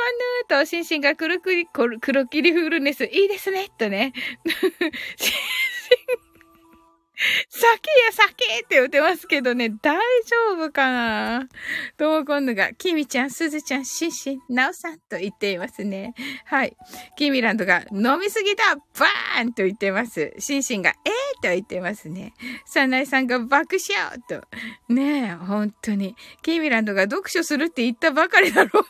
[0.46, 4.14] ーと、シンシンが黒霧、黒霧フルネス、いいですね、とね。
[4.46, 5.34] シンシ
[6.20, 6.23] ン
[7.48, 11.48] 酒や酒って言ってますけどね、大丈夫かな？
[11.96, 16.14] とも今度が、キミちゃん、すずちゃん、シンシン、ナオさんと言っていますね。
[16.44, 16.76] はい。
[17.16, 20.34] キミランドが、飲みすぎだバーンと言ってます。
[20.38, 22.34] シンシンが、えーと言ってますね。
[22.66, 24.42] サナイさんが爆笑と。
[24.92, 26.16] ねえ、本当に。
[26.42, 28.84] キミランドが読書するって言ったばかりだろう。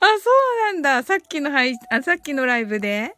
[0.00, 0.30] あ、そ
[0.70, 1.02] うなんだ。
[1.02, 3.14] さっきの配、あ、さっきのライブで？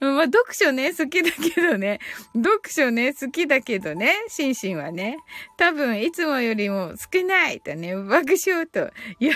[0.00, 2.00] まあ、読書ね、好きだけどね。
[2.34, 4.14] 読書ね、好きだけどね。
[4.28, 5.18] シンシンはね。
[5.56, 8.90] 多分、いつもよりも少ないとね、爆笑と。
[9.18, 9.34] いや、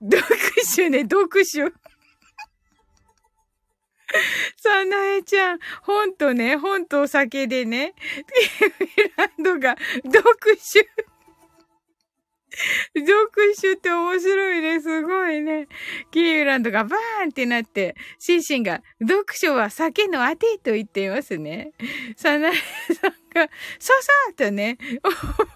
[0.00, 0.22] 読
[0.64, 1.70] 書ね、読書。
[4.56, 7.94] さなえちゃん、ほんとね、ほんとお酒でね、
[8.68, 10.24] フィランドが読
[10.58, 10.80] 書。
[12.94, 14.80] 読書って面白いね。
[14.80, 15.68] すごいね。
[16.10, 21.72] キーランドがバーンってなって、シンシンが、読書は酒のあてと言っていますね。
[22.16, 24.78] サナエさ んが、そうそうとね、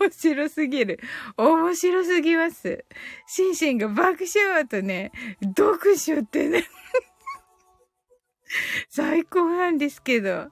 [0.01, 1.01] 面白すぎる。
[1.37, 2.85] 面白すぎます。
[3.27, 6.65] シンシンが爆笑とね、読書ってね
[8.89, 10.51] 最高なんですけど。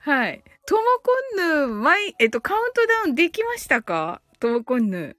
[0.00, 0.42] はい。
[0.66, 4.20] ともこんぬ、毎、えっと、カウントダウンできましたか？
[4.38, 5.16] ともこんぬ。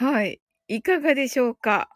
[0.00, 0.40] はい。
[0.68, 1.90] いかがでしょうか？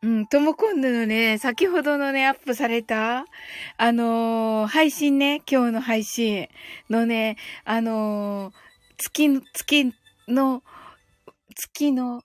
[0.00, 3.26] うん、ともこんぬのね、先ほどのね、アップされた、
[3.76, 6.48] あのー、配信ね、今日の配信
[6.88, 8.54] のね、あのー、
[8.96, 9.92] 月の、月
[10.28, 10.62] の、
[11.54, 12.22] 月の、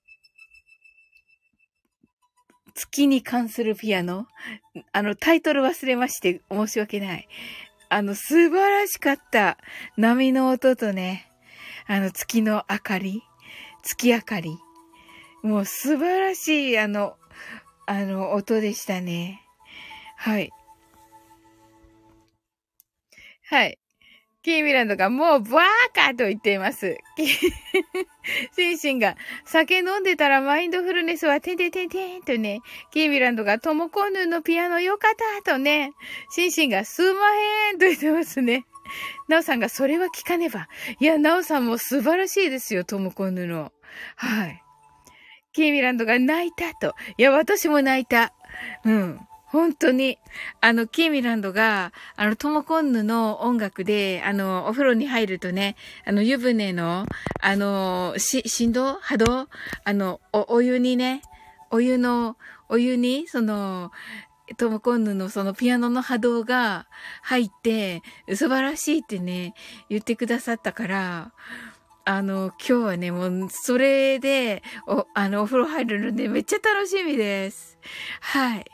[2.74, 4.28] 月に関するピアノ？
[4.93, 7.28] あの、タイトル忘れまして申し訳ない。
[7.89, 9.58] あの、素晴らしかった。
[9.98, 11.30] 波の音とね、
[11.86, 13.24] あの、月の明かり。
[13.88, 14.59] 月明かり。
[15.43, 17.15] もう素晴らしい、あの、
[17.85, 19.41] あの、音でしたね。
[20.17, 20.51] はい。
[23.49, 23.79] はい。
[24.43, 25.63] キーミランドがもうバー
[25.93, 26.97] カと言っています。
[28.55, 29.15] シンシンが
[29.45, 32.61] 酒飲んでたらマインドフルネスはててててんとね。
[32.91, 35.91] キーミランドがトモコヌのピアノよかったとね。
[36.29, 38.65] シンシンがすまへんと言ってますね。
[39.27, 40.67] ナオさんがそれは聞かねば。
[40.99, 43.71] いや、ナオさんも素晴らしいですよ、トモコヌの。
[44.15, 44.63] はい。
[45.53, 46.95] キーミランドが泣いたと。
[47.17, 48.33] いや、私も泣いた。
[48.85, 49.19] うん。
[49.47, 50.17] 本当に、
[50.59, 57.05] あの、キーミランドが、あの、トモコンヌの音楽で、あの、お風呂に入るとね、あの、湯船の、
[57.39, 59.47] あの、し、振動波動
[59.85, 61.21] あの、お、お湯にね、
[61.71, 62.35] お湯の、
[62.67, 63.91] お湯に、その、
[64.56, 66.88] トモコンヌのそのピアノの波動が
[67.22, 69.54] 入って、素晴らしいってね、
[69.89, 71.34] 言ってくださったから、
[72.06, 77.78] あの、今日はね、もう、それで、お、あの、お風呂入るのでめっちゃ楽しみです。
[78.22, 78.66] はい。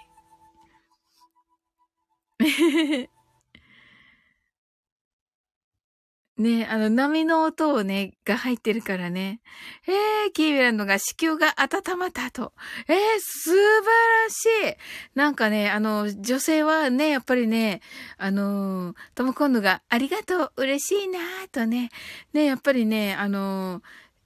[6.43, 9.41] ねあの、波の音をね、が入ってるからね。
[9.87, 12.53] えー、キービランドが子宮が温まったと。
[12.87, 14.77] えー、素晴らしい
[15.15, 17.81] なんかね、あの、女性はね、やっぱりね、
[18.17, 21.19] あの、トモコンヌがありがとう、嬉しいな
[21.51, 21.89] とね。
[22.33, 23.81] ね、やっぱりね、あの、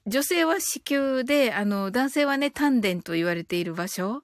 [0.07, 4.23] 女性は子宮で、あの、男性はね、丹田と言われている場所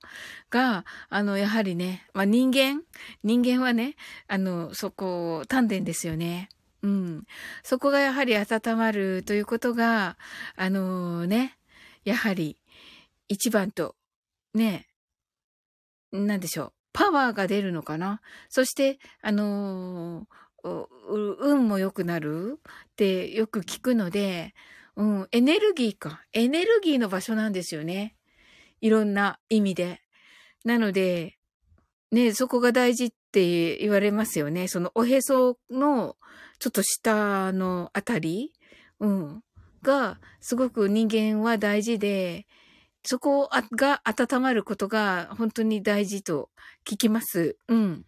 [0.50, 2.84] が、あの、やはりね、まあ、人間
[3.22, 3.96] 人間はね、
[4.30, 6.48] あの、そこ、丹田ですよね。
[6.84, 7.24] うん。
[7.64, 10.18] そこがやはり温まるということが、
[10.56, 11.58] あのー、ね、
[12.04, 12.58] やはり
[13.30, 13.96] 一番と、
[14.54, 14.88] ね、
[16.12, 16.74] なんでしょう。
[16.92, 20.86] パワーが出るのかなそして、あのー、
[21.40, 22.60] 運も良くなる
[22.92, 24.54] ってよく聞くので、
[24.96, 26.22] うん、エネルギーか。
[26.34, 28.16] エネルギーの場所なんですよね。
[28.82, 30.02] いろんな意味で。
[30.66, 31.38] なので、
[32.12, 34.68] ね、そこが大事って言われますよね。
[34.68, 36.16] そのおへその
[36.64, 38.53] ちょっと下のあたり、
[39.01, 39.43] うん、
[39.82, 42.47] が、すごく人間は大事で、
[43.03, 46.51] そこが温まることが本当に大事と
[46.89, 47.57] 聞きます。
[47.68, 48.05] うん。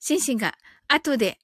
[0.00, 0.54] シンシンが
[0.88, 1.38] 後で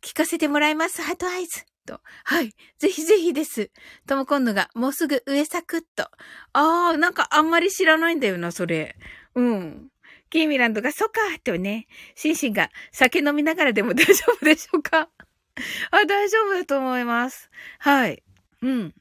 [0.00, 1.02] 聞かせてもらいます。
[1.02, 1.66] ハートアイズ。
[1.86, 2.00] と。
[2.24, 2.54] はい。
[2.78, 3.70] ぜひぜひです。
[4.06, 6.10] とも今度がもうすぐ上サクッと。
[6.52, 8.96] あー、なんかあんまり知らないんだよな、それ。
[9.36, 9.90] うん。
[10.30, 15.08] キーミランドが、そっかとね、シンシンが酒飲みながらでも大丈夫でしょうか？
[15.92, 17.50] あ、大丈夫だと思います。
[17.78, 18.22] はい。
[18.62, 18.94] うん。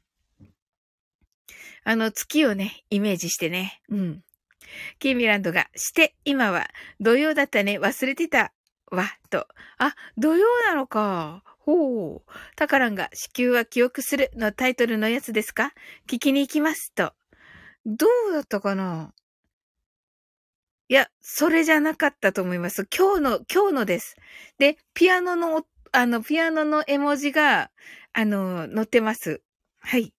[1.83, 3.81] あの、月をね、イメージしてね。
[3.89, 4.23] うん。
[4.99, 6.67] キーミランドが、して、今は、
[6.99, 8.53] 土曜だったね、忘れてた、
[8.91, 9.47] わ、と。
[9.77, 11.43] あ、土曜なのか。
[11.59, 12.31] ほう。
[12.55, 15.73] タカランが、子宮は記憶するのタイトルのやつですか？
[16.07, 17.13] 聞きに行きますと。
[17.85, 19.13] どうだったかな？
[20.87, 22.87] いや、それじゃなかったと思います。
[22.95, 24.15] 今日の、今日のです。
[24.59, 27.71] で、ピアノの、あの、ピアノの絵文字が、
[28.13, 29.41] あの、載ってます。
[29.79, 30.13] はい。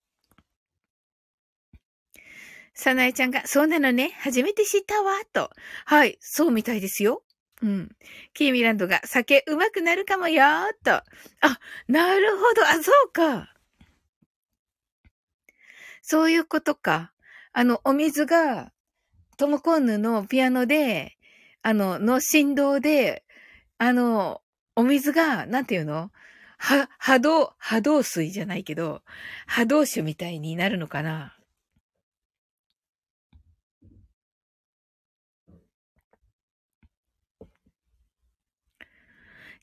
[2.75, 4.11] さなえちゃんが、そうなのね。
[4.19, 5.51] 初めて知ったわ、と。
[5.85, 7.23] はい、そうみたいですよ。
[7.63, 7.97] うん。
[8.35, 10.43] キーミランドが、酒うまくなるかもよ、
[10.85, 10.95] と。
[10.95, 11.05] あ、
[11.87, 12.63] なるほど。
[12.67, 13.55] あ、そうか。
[16.03, 17.13] そういうことか。
[17.53, 18.73] あの、お水が、
[19.37, 21.17] トモコンヌのピアノで、
[21.63, 23.25] あの、の振動で、
[23.79, 24.41] あの、
[24.75, 26.11] お水が、なんていうの？
[26.59, 29.03] は、波動、波動水じゃないけど、
[29.47, 31.35] 波動酒みたいになるのかな？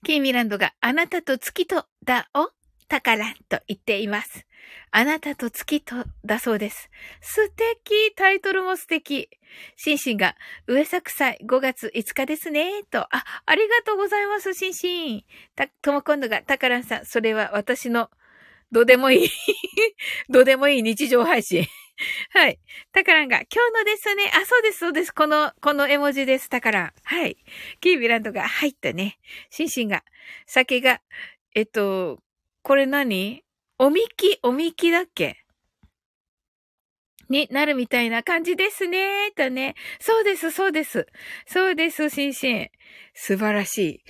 [0.05, 2.51] キーミランドがあなたと月とだを
[2.93, 4.45] 宝と言っています。
[4.91, 6.91] あなたと月とだそうです。
[7.21, 9.29] 素敵タイトルも素敵
[9.75, 10.35] シンシンが、
[10.67, 12.99] 上作祭5月5日ですね、と。
[12.99, 15.23] あ、ありがとうございます、シンシン。
[15.55, 18.11] た、とも今度が、たからんさん、それは私の、
[18.71, 19.29] どうでもいい
[20.29, 21.65] どうでもいい日常配信
[22.29, 22.59] はい。
[22.91, 24.31] たからんが、今日のですね。
[24.35, 25.11] あ、そうです、そうです。
[25.11, 26.93] この、この絵文字です、たからん。
[27.03, 27.37] はい。
[27.81, 29.17] キービランドが入ったね。
[29.49, 30.03] シンシンが、
[30.45, 31.01] 酒が、
[31.55, 32.19] えっと、
[32.63, 33.43] これ何？
[33.77, 35.37] おみき、おみきだっけ？
[37.29, 39.31] になるみたいな感じですね。
[39.35, 39.75] とね。
[39.99, 41.05] そうです、そうです。
[41.45, 42.69] そうです、シンシン。
[43.13, 43.91] 素晴らしい。
[43.95, 44.01] い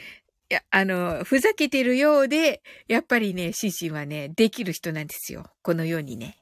[0.50, 5.46] や、あの、ふざけてるようで、やっぱりね、シンシンはね、できる人なんですよ。
[5.64, 6.38] このようにね。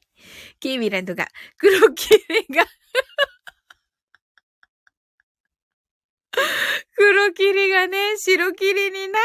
[0.59, 2.65] キーミランドが、黒キレが
[7.01, 9.17] 黒霧がね、白霧になるわ、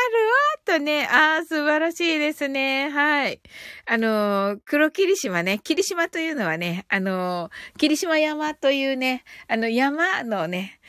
[0.64, 1.06] とね。
[1.12, 2.88] ああ、素晴らしいですね。
[2.88, 3.42] はい。
[3.84, 10.80] あの、黒霧島ね、霧島というのはね、あの、霧島山というね、あの、山のね、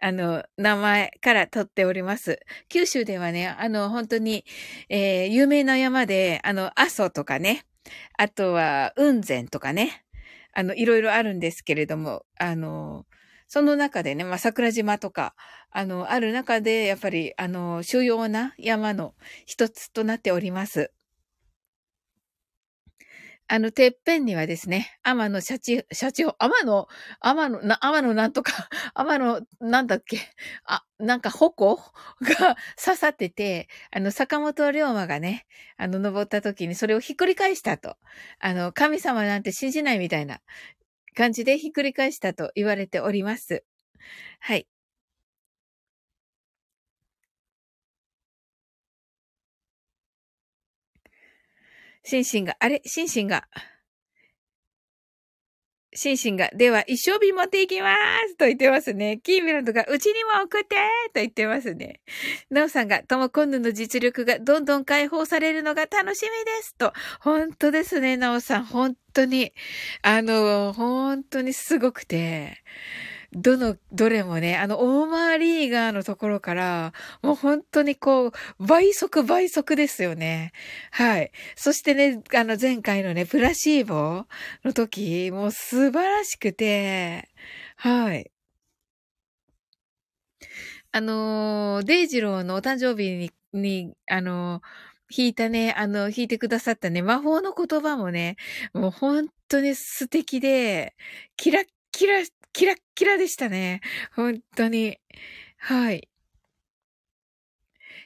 [0.00, 2.38] あの、名前から取っております。
[2.68, 4.44] 九州ではね、あの、本当に、
[4.88, 7.64] えー、有名な山で、あの、阿蘇とかね、
[8.16, 10.04] あとは、雲仙とかね、
[10.52, 13.04] あの、いろいろあるんですけれども、あの、
[13.48, 15.34] その中でね、まあ、桜島とか、
[15.70, 19.14] あの、ある中で、やっぱり、あの、主要な山の
[19.46, 20.92] 一つとなっております。
[23.48, 26.88] あの、てっぺんにはですね、天野社長、社長、天野、
[27.20, 30.18] 天野、な、天野なんとか、 天野、なんだっけ、
[30.64, 31.82] あ、なんか矛が
[32.84, 37.96] 刺さってて、あの、坂本龍馬がね、あの、登った時にそれをひっくり返したと。
[38.40, 40.40] あの、神様なんて信じないみたいな
[41.16, 43.64] 感じでひっくり返したと言われております。
[44.40, 44.66] はい。
[52.04, 52.82] 心身が、あれ？
[52.84, 53.48] 心身が、
[55.96, 57.96] シンシンが、では一生日持っていきま
[58.28, 59.18] すと言ってますね。
[59.22, 60.76] キーミランドが、うちにも送って
[61.12, 62.00] と言ってますね。
[62.50, 66.92] ナオさんが、とも今度の実力がどんどん解放されるのが楽しみですと。
[67.20, 68.64] 本当ですね、ナオさん。
[68.64, 69.52] 本当に。
[70.02, 72.62] あの、本当にすごくて。
[73.36, 80.52] どの、どれもね、あの、オーマーリーガーのところから、もう本当にこう、倍速倍速ですよね。
[80.90, 81.32] はい。
[81.54, 84.26] そしてね、あの、前回のね、プラシーボ
[84.64, 87.28] の時、もう素晴らしくて、
[87.76, 88.30] はい。
[90.92, 94.62] あのデイジローのお誕生日に、に、あの
[95.14, 98.36] 弾いたね、あの、弾いてくださったね、魔法の言葉もね、
[98.74, 100.96] もう本当に素敵で、
[101.36, 102.18] キラッキラ
[102.56, 103.82] キラッキラでしたね。
[104.14, 104.98] 本当に。
[105.58, 106.08] はい。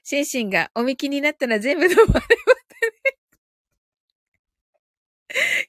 [0.02, 2.20] シンシンがおみきになったら全部のまれまね。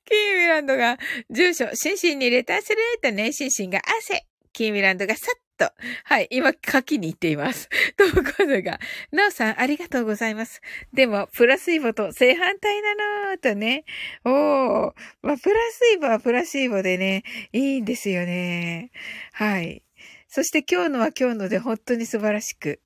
[0.03, 0.97] キーミランドが
[1.29, 4.25] 住所、シンシンにレターするとね、シンシンが汗。
[4.53, 5.71] キーミランドがさっと。
[6.05, 7.69] はい、今書きに行っています。
[7.95, 8.79] と、ことが、
[9.11, 10.61] なおさんありがとうございます。
[10.93, 12.95] でも、プラスイボと正反対な
[13.29, 13.85] のーとね。
[14.25, 14.93] おー。
[15.21, 18.91] まあ、プラスイボはプラスイボでね、いいんですよね。
[19.33, 19.83] はい。
[20.27, 22.81] そして今日のは今日ので本当に素晴らしく。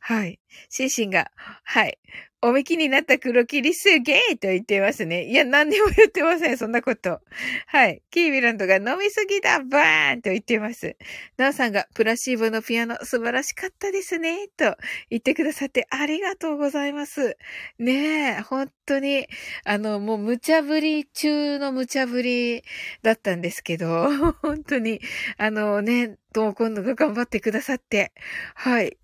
[0.00, 0.38] はい。
[0.68, 1.30] シンシンが、
[1.64, 1.98] はい。
[2.42, 5.26] おみきになった黒霧すげーと言ってますね。
[5.26, 7.20] いや、何にも言ってません、そんなこと。
[7.66, 8.02] はい。
[8.10, 10.96] キービランドが飲みすぎだバーンと言ってます。
[11.38, 14.76] ナオさんがプラシーボのピアノ素晴らしかったですね、と
[15.10, 17.36] 言ってくださってありがとうございます。
[17.78, 19.26] ねえ、本当に、
[19.64, 22.62] あの、もう無茶ぶり中の無茶ぶり
[23.02, 24.08] だったんですけど、
[24.42, 25.00] 本当に、
[25.38, 28.12] あのね、とも今度が頑張ってくださって、
[28.54, 28.98] はい。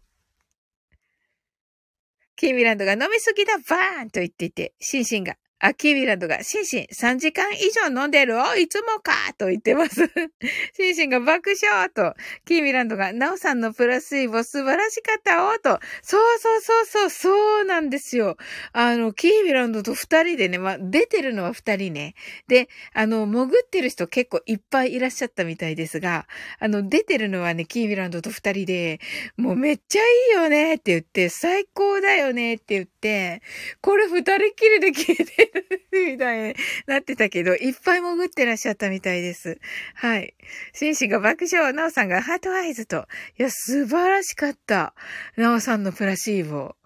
[2.42, 8.56] キーミランドが飲みすぎだバーンと言っていて、シンシンがあ、キービランドが、シンシン、3時間以上飲んでるお？
[8.56, 9.12] いつもか？
[9.38, 10.10] と言ってます。
[10.76, 15.56] シンシンが爆笑と、キービランドが、ナオさんのプラスイボ素晴らしかったお？
[15.60, 18.36] と、そうそうそうそう、そうなんですよ。
[18.72, 22.14] あの、キービランドと二人でね、ま、出てるのは二人ね。
[22.48, 26.26] で、あの、潜ってる人結構いっぱいいらっしゃったみたいですが、
[26.58, 28.98] あの、出てるのはね、キービランドと二人で、
[29.36, 33.42] もうめっちゃいいよねって言って、最高だよねって言って、
[33.80, 35.51] これ二人きりで聞いて
[35.92, 36.54] みたいに
[36.86, 39.58] なってたけど、いっぱい潜ってらっしゃったみたいです。
[39.94, 40.34] はい。
[40.72, 43.06] 紳士が爆笑、なおさんがハートアイズと。
[43.38, 44.94] いや、素晴らしかった。
[45.36, 46.76] なおさんのプラシーボ。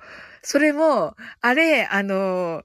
[0.43, 2.65] それも、あれ、あの、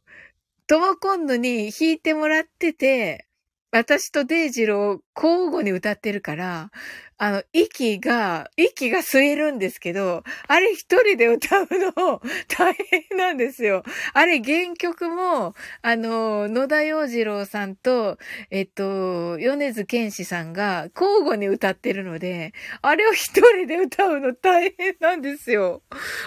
[0.67, 3.27] トモコンヌに弾いてもらってて、
[3.71, 6.71] 私とデイジロー交互に歌ってるから、
[7.17, 13.83] あの、息が、息が吸えるんですけど、あれ一人で歌うの大変なんですよ。
[14.13, 15.53] あれ原曲も、
[15.83, 18.17] あの、野田洋次郎さんと、
[18.49, 25.83] えっと、米津玄師さんが交互に歌ってるので、あれを一人で歌うの大変なんですよ。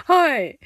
[0.06, 0.58] はい。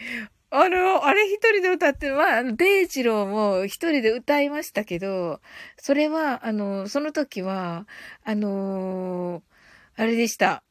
[0.50, 5.40] あの、あれ一人で歌って、まあ、デイジローも一人で歌いましたけど、
[5.76, 7.86] それは、あの、その時は、
[8.24, 9.42] あの
[9.96, 10.62] あれでした。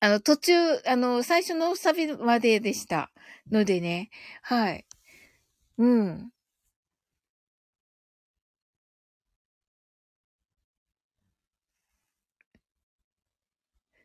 [0.00, 0.52] あの、途中、
[0.86, 3.10] あの、最初のサビまででした
[3.50, 4.10] のでね。
[4.42, 4.86] はい。
[5.78, 6.33] うん。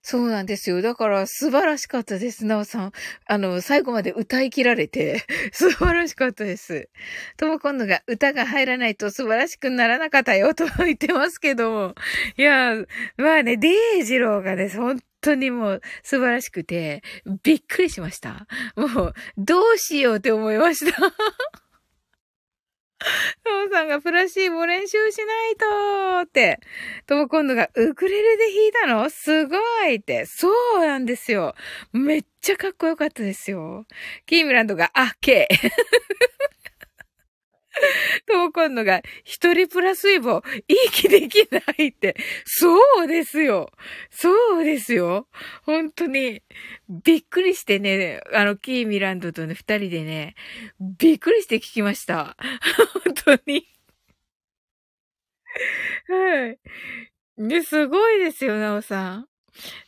[0.10, 0.82] そうなんですよ。
[0.82, 2.92] だから素晴らしかったです、なおさん。
[3.28, 6.90] あの、最後まで歌い切られて、 素晴らしかったです。
[7.38, 11.96] とも今度が歌が入らないと素晴らしくならなかったよと言ってますけども。
[12.38, 12.74] いや、
[13.18, 17.04] まあね、デイジローがね、本当にもう素晴らしくて、
[17.44, 18.48] びっくりしました。
[18.76, 20.98] もう、どうしようって思いました。
[23.44, 25.66] トモさんがプラシーボ練習しないと
[26.24, 26.60] って。
[27.08, 29.10] トモ今度がウクレレで弾いたの？
[29.10, 30.26] すごいって。
[30.26, 31.56] そうなんですよ。
[31.94, 33.86] めっちゃかっこよかったですよ。
[34.26, 35.48] キームランドが、あ、K。
[38.28, 42.16] と今度が、一人プラスイボ、いい気できないって。
[42.46, 43.72] そうですよ。
[44.10, 45.28] そうですよ。
[45.64, 46.42] 本当に、
[46.90, 50.36] びっくりしてね、あの、キーミランドとね、二人でね、
[50.80, 52.38] びっくりして聞きました。
[53.06, 53.68] 本当に。
[56.08, 56.60] はい。
[57.38, 59.29] で、すごいですよ、なおさん。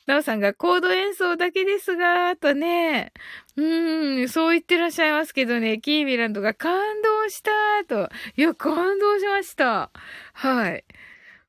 [0.06, 3.14] なおさんがコード演奏だけですが、とね、
[3.56, 7.52] うーん、そう言ってらっしゃいますけどね、キーミランドが感動した
[7.88, 8.10] と。
[8.36, 9.92] いや、感動しました。
[10.34, 10.86] はい。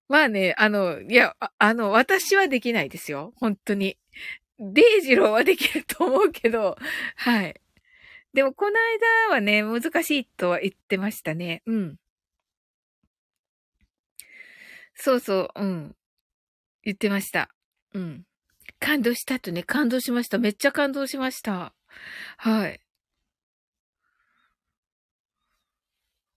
[0.09, 3.33] まあね、あの、いや、あの、私はできないですよ。
[3.37, 3.99] 本当に。
[4.59, 6.77] デイジローはできると思うけど、
[7.17, 7.61] はい。
[8.35, 8.73] でも、この
[9.29, 11.63] 間はね、難しいとは言ってましたね。
[11.67, 11.97] うん。
[14.95, 15.97] そうそう、うん。
[16.85, 17.49] 言ってました。
[17.95, 18.27] うん。
[18.81, 20.39] 感動したとね、感動しました。
[20.39, 21.75] めっちゃ感動しました。
[22.37, 22.81] はい。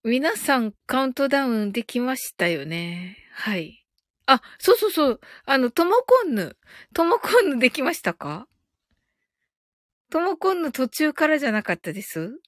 [0.03, 3.17] 皆さんカウントダウンできましたよね。
[3.33, 3.83] はい。
[4.27, 5.19] あ、そうそうそう。
[5.45, 6.57] あの、ともこんぬ。
[6.93, 8.47] ともこんぬできましたか？
[10.11, 12.39] ともこんぬ途中からじゃなかったです？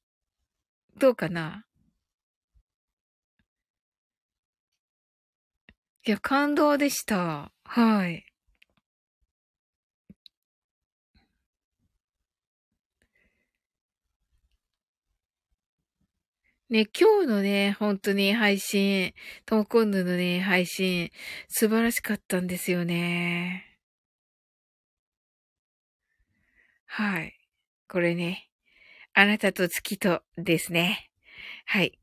[0.99, 1.65] どうかな？
[6.05, 7.51] いや、感動でした。
[7.63, 8.26] はい。
[16.69, 19.13] ね、今日のね、本当に配信、
[19.45, 21.11] トモコンヌのね、配信、
[21.47, 23.79] 素晴らしかったんですよね。
[26.85, 27.37] はい。
[27.87, 28.49] これね、
[29.13, 31.09] あなたと月とですね。
[31.65, 31.97] はい。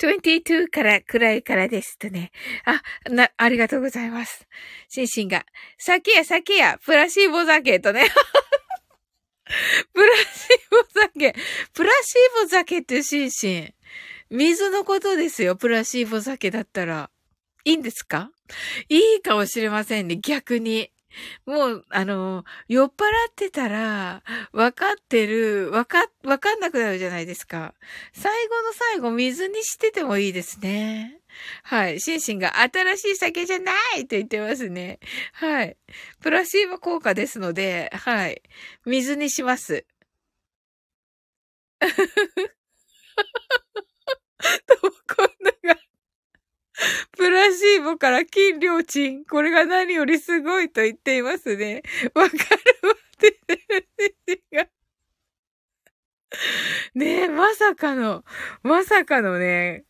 [0.00, 2.32] 22からくらいからですとね。
[2.64, 4.48] あ、な、ありがとうございます。
[4.88, 5.46] シンシンが、
[5.78, 8.08] 酒や酒や、プラシーボ酒とね。
[9.94, 11.34] プラシーボ酒。
[11.74, 13.74] プラシーボ酒ってシンシン。
[14.30, 15.56] 水のことですよ。
[15.56, 17.10] プラシーボ酒だったら。
[17.64, 18.30] いいんですか？
[18.88, 20.16] いいかもしれませんね。
[20.16, 20.90] 逆に。
[21.46, 22.90] もう、あの、酔っ払
[23.30, 24.22] ってたら、
[24.52, 27.74] わかってる、わか、わかんなくなるじゃないですか。
[28.12, 31.20] 最後の最後、水にしててもいいですね。
[31.62, 32.00] はい。
[32.00, 35.00] シンシンが新しい酒じゃないと言ってますね。
[35.32, 35.76] はい。
[36.20, 38.42] プラシーボ効果ですので、はい。
[38.84, 39.86] 水にします。
[44.66, 44.88] と、こ
[45.22, 45.80] んなが
[47.16, 49.24] プラシーボから金良鎮。
[49.24, 51.82] これが何よりすごいと言っていますね。
[52.14, 52.38] わかる
[52.88, 52.96] わっ
[54.26, 54.68] てが。
[56.94, 58.24] ねえ、まさかの、
[58.62, 59.84] まさかのね。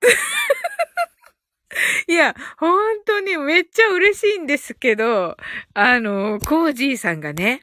[2.08, 5.36] いや、本当にめっちゃ嬉しいんですけど、
[5.74, 7.62] あの、コージーさんがね、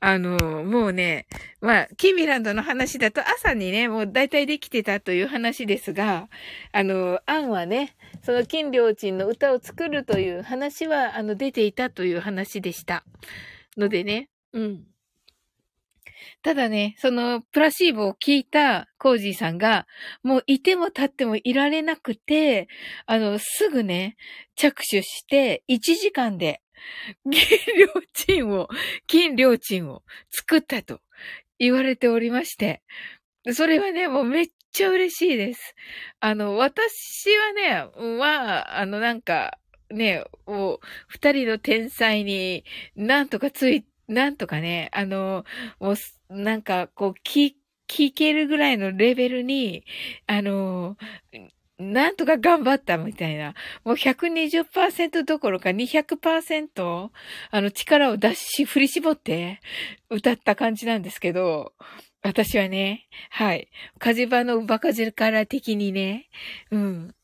[0.00, 1.26] あの、もうね、
[1.60, 6.28] まあ、キーミランドの話だと朝にね、もう大体できてたという話ですが、
[6.72, 13.04] あの、アンはね、その金良鎮の歌を作るという話は、あの、出ていたという話でした。
[13.76, 14.84] のでね、うん。
[16.42, 19.86] ただね、そのプラシーボを聞いたコージーさんが、
[20.22, 22.68] もういても立ってもいられなくて、
[23.06, 24.16] あの、すぐね、
[24.56, 26.61] 着手して1時間で
[27.30, 27.40] 金
[27.78, 28.68] 良鎮を、
[29.06, 31.00] 金良鎮を作ったと
[31.58, 32.82] 言われておりまして、
[33.52, 35.74] それはね、もうめっちゃ嬉しいです。
[36.20, 39.58] あの、私はね、は、あの、なんか、
[39.90, 42.64] ね、もう、二人の天才に、
[42.96, 45.44] なんとかつい、なんとかね、あの、
[45.80, 45.94] もう、
[46.30, 47.54] なんか、こう、聞、
[47.88, 49.84] 聞けるぐらいのレベルに、
[50.26, 50.96] あの、
[51.82, 53.54] なんとか頑張ったみたいな。
[53.84, 57.10] もう120%どころか200%
[57.50, 59.60] あの力を出し、振り絞って
[60.10, 61.72] 歌った感じなんですけど、
[62.22, 63.68] 私はね、はい。
[63.98, 66.28] 火事場のバカ力的にね、
[66.70, 67.14] うん。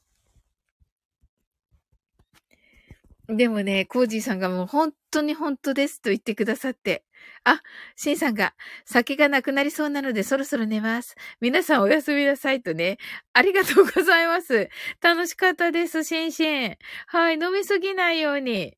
[3.29, 7.05] でもね、コージーさんがもう本当に本当ですと言ってくださって。
[7.45, 7.63] あ、
[7.97, 8.55] シンさんが
[8.85, 11.17] 酒がなくなりそうなのでそろそろ寝ます。
[11.41, 12.99] 皆さんおやすみなさいとね。
[13.33, 14.69] ありがとうございます。
[15.01, 16.77] 楽しかったです、シンシン。
[17.07, 18.77] はい、飲みすぎないように。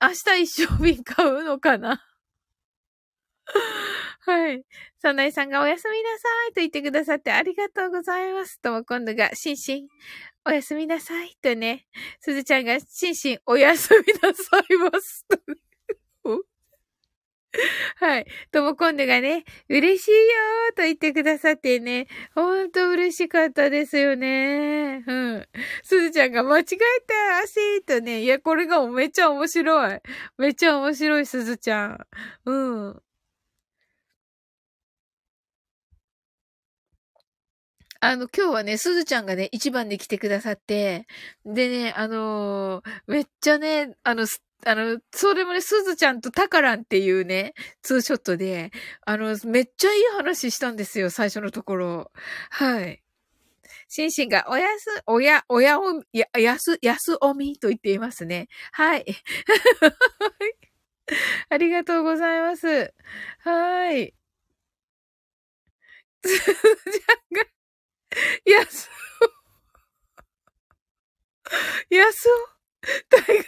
[0.00, 2.02] 明日一生瓶買うのかな？
[4.20, 4.64] はい。
[5.00, 8.60] サナイさんがおやすみなさいと言ってくださってありがとうございます。
[8.60, 9.88] とも今度が、シンシン、
[10.46, 11.86] おやすみなさいとね。
[12.20, 15.38] すずちゃんが、シンシン、おやすみなさいますと。
[17.96, 18.26] はい。
[18.52, 25.02] とも今度がね、嬉しいよーと言ってくださってね、ほんと嬉しかったですよね。
[25.06, 25.48] うん。
[25.82, 26.76] すずちゃんが間違え
[27.06, 30.00] た汗とね、いや、これがめっちゃ面白い。
[30.38, 32.06] めっちゃ面白いすずちゃん。
[32.44, 32.52] う
[32.90, 33.02] ん。
[38.00, 41.06] あの、今日はね、すずちゃんがね、一番で来てくださって、
[41.44, 44.26] でね、あのー、めっちゃね、あの、
[44.66, 48.72] あの、それもね、すずちゃんとタカランっていうね、ツーショットで、
[49.06, 52.10] あの、めっちゃいい話したんですよ、最初のところ。
[52.50, 53.00] はい。
[53.88, 58.48] シンシンが、おやす、おや、おやお、や、やす、やすおみと言っていますね。
[58.72, 59.04] はい。
[61.50, 62.92] ありがとうございます。
[63.40, 64.14] はい。
[66.22, 67.46] つーちゃんが、
[68.46, 68.90] やす
[71.90, 72.32] お、やすお、
[73.08, 73.46] タイガー、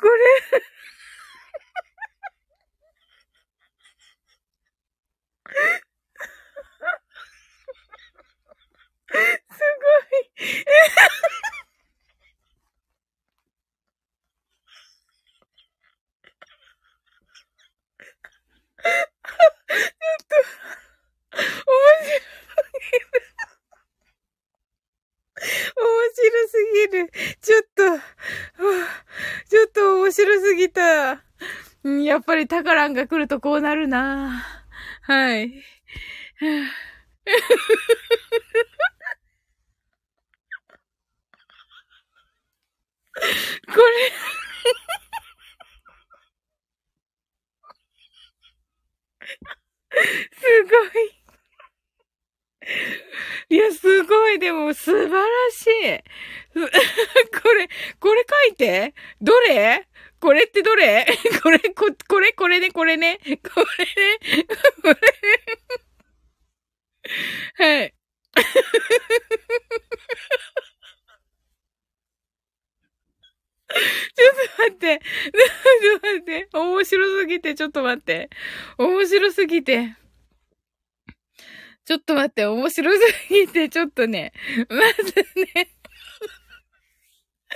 [0.00, 0.68] これ
[9.08, 10.64] すごい。
[18.78, 20.58] ちょっと、
[21.66, 22.20] 面白
[22.64, 23.28] すぎる。
[25.76, 27.36] 面白すぎる。
[27.40, 27.82] ちょっと、
[29.48, 31.22] ちょっと面白すぎた。
[32.18, 34.44] やっぱりタカランが来るとこうなるな。
[35.02, 35.50] はい。
[35.52, 35.60] こ
[43.20, 44.12] れ
[50.34, 51.18] すごい。
[53.50, 56.02] いや、すごい、でも、素晴らしい。
[57.40, 57.68] これ、
[58.00, 58.94] これ書いて。
[59.20, 59.86] どれ？
[60.20, 61.06] これってどれ？
[61.42, 63.18] これ、こ、これ、これね、これね。
[63.24, 63.44] これね。
[64.82, 64.98] これね。
[67.56, 67.94] はい。
[73.68, 75.00] ちょっと待って。
[75.00, 76.48] ちょっと待って。
[76.52, 78.30] 面白すぎて、ちょっと待って。
[78.78, 79.94] 面白すぎて。
[81.84, 83.00] ちょっと待って、面白す
[83.30, 84.32] ぎて、ちょっとね、
[84.68, 85.14] まず
[85.54, 85.70] ね、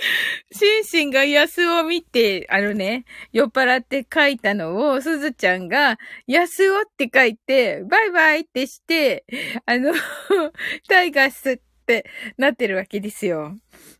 [0.51, 5.97] シンシンが安を見て、あのね、酔っ払って書いたのを、すずちゃんが、
[6.27, 9.25] 安をって書いて、バイバイってして、
[9.65, 9.93] あの、
[10.87, 12.05] タイガースって
[12.37, 13.55] なってるわけですよ。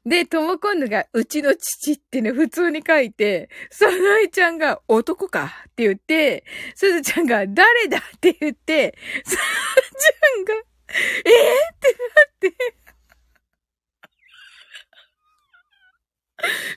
[0.06, 6.44] で、ともこんぬが、うちの父ってね、普通に書いて、さなえちゃんが、男かって言って、
[6.76, 11.32] すずちゃんが、誰だって言って、さなちゃんが、えー、
[11.74, 12.83] ってなって、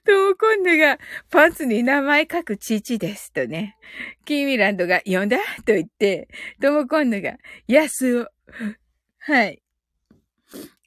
[0.04, 0.98] ともこんぬが、
[1.30, 3.76] パンツに名前書く父ですとね。
[4.24, 6.28] キーミランドが、呼んだと言って、
[6.60, 7.36] ともこんぬが、
[7.66, 8.26] やすお。
[9.18, 9.62] はい。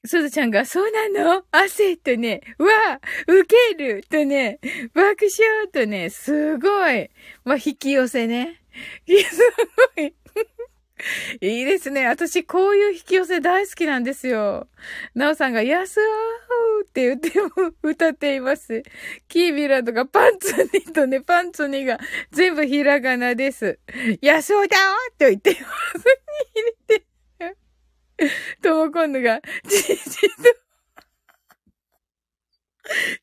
[0.05, 4.59] すずちゃんが、そうなの汗とね、わあ、受けるとね、
[4.93, 7.09] 爆笑とね、すごい。
[7.43, 8.61] まあ、引き寄せね。
[9.07, 9.15] す
[9.95, 10.13] ごい。
[11.41, 12.05] いいですね。
[12.07, 14.67] 私、こういう引き寄せ大好きなんですよ。
[15.15, 18.83] なおさんが、やすわーって言っても歌っています。
[19.27, 21.99] キービラとかパンツにとね、パンツにが
[22.31, 23.79] 全部ひらがなです。
[24.21, 26.05] やそうだーって言ってます。
[26.55, 27.05] 入れて。
[28.61, 30.43] とも今度が、父と、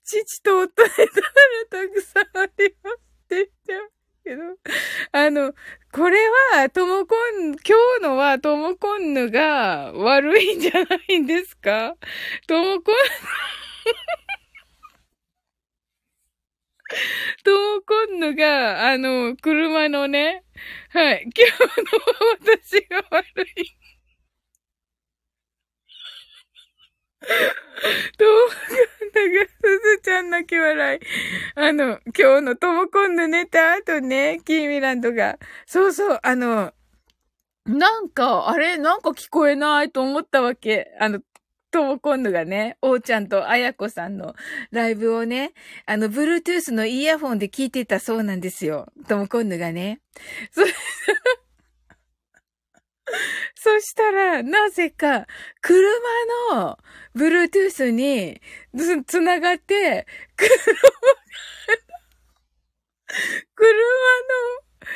[0.04, 3.95] 父と夫でたらたくさんありますって言ってます
[4.26, 4.42] けど、
[5.12, 5.54] あの、
[5.92, 6.18] これ
[6.52, 7.56] は、ともこん、今
[8.00, 11.94] 日のはともこんぬが悪いんじゃないんですか？
[12.48, 12.94] ともこん、
[17.44, 20.42] ともこんぬが、あの、車のね、
[20.90, 21.52] はい、今日
[21.82, 21.86] の
[22.40, 23.85] 私が悪い。
[28.18, 28.28] どう
[29.14, 31.00] なんか、すずちゃん泣き笑い。
[31.54, 35.38] あの、今日のともこんぬ寝た後ね、キーミランドが。
[35.66, 36.72] そうそう、あの、
[37.66, 40.94] なんか、あれなんか聞こえないと思ったわけ。
[41.00, 41.20] あの、
[41.70, 44.34] ともこんぬがね、おうちゃんとあやこさんの
[44.70, 45.52] ライブをね、
[45.84, 48.86] あの、ブルートゥースのイヤホンで聞いてたそうなんですよ。
[49.08, 50.00] ともこんぬがね。
[50.52, 50.62] そ、
[53.66, 55.26] そしたら、なぜか、
[55.60, 55.82] 車
[56.52, 56.78] の、
[57.14, 58.40] ブルートゥースに、
[59.08, 60.06] つ、ながって、
[60.36, 60.54] 車、
[63.56, 63.72] 車
[64.28, 64.86] の、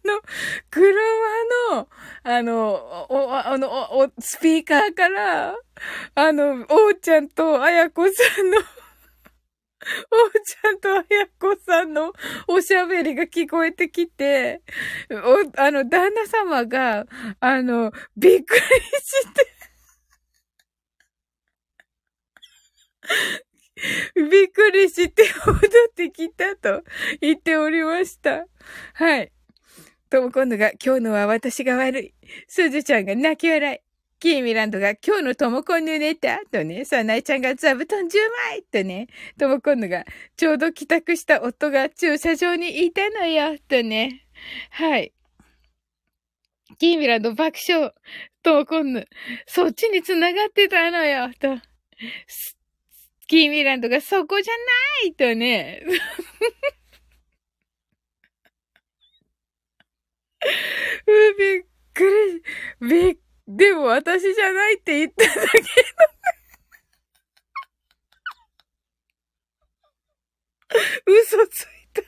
[0.00, 0.22] 車の、
[0.70, 1.88] 車の、
[2.22, 5.56] あの、お、あの、お、スピーカーから、
[6.14, 8.58] あの、おうちゃんとあやこさんの
[10.10, 12.12] おうちゃんとあやこさんの
[12.48, 14.60] おしゃべりが聞こえてきて、
[15.10, 17.06] お、あの、旦那様が、
[17.40, 19.58] あの、びっくりして
[24.14, 25.60] びっくりして戻っ
[25.94, 26.82] てきたと
[27.20, 28.46] 言っておりました。
[28.94, 29.32] はい。
[30.10, 32.14] とも今度が、今日のは私が悪い。
[32.48, 33.87] すずちゃんが泣き笑い。
[34.20, 38.08] キーミランドが今日のトモコンヌネタとね、サナイちゃんが座布団10
[38.50, 39.06] 枚とね、
[39.38, 40.04] トモコンヌが
[40.36, 44.26] ちょうど帰宅した夫が駐車場にいたのよとね。
[44.70, 45.12] はい。
[46.78, 47.92] キーミランド爆笑。
[48.42, 49.06] トモコンヌ、
[49.46, 51.56] そっちに繋がってたのよと。
[53.28, 54.54] キーミランドがそこじゃ
[55.04, 55.82] ないとね。
[61.06, 61.62] うびっ
[61.94, 62.42] く
[62.80, 62.88] り。
[62.88, 65.44] びっくりでも私じゃないって言っただけの
[71.06, 72.02] 嘘ついた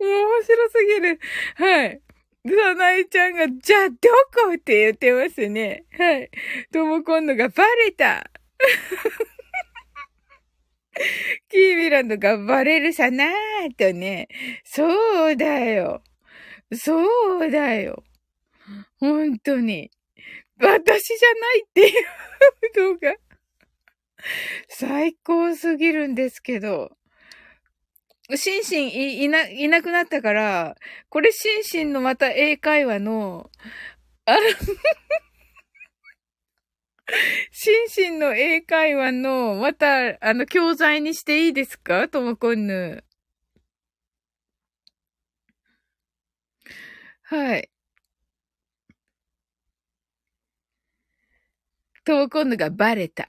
[0.00, 1.20] 面白すぎる。
[1.54, 2.02] はい。
[2.48, 3.96] さなえちゃんが、じゃあど
[4.48, 5.84] こって言ってますね。
[5.96, 6.30] はい。
[6.72, 8.28] とも今度がバレた。
[11.48, 14.26] キーミランドがバレるさなーとね。
[14.64, 16.02] そうだよ。
[16.72, 18.02] そうだよ。
[18.98, 19.90] 本当に。
[20.58, 22.04] 私じゃないっていう
[22.74, 23.14] 動画。
[24.68, 26.96] 最高すぎるんですけど。
[28.34, 30.74] シンシンいいな、いなくなったから、
[31.10, 33.50] これシンシンのまた英会話の、
[34.24, 34.40] あの
[37.52, 42.08] シンシンの英会話の、また、あの、教材にしていいですか？
[42.08, 43.04] ともこんぬ。
[47.22, 47.68] はい。
[52.06, 53.28] ともこんぬがバレた。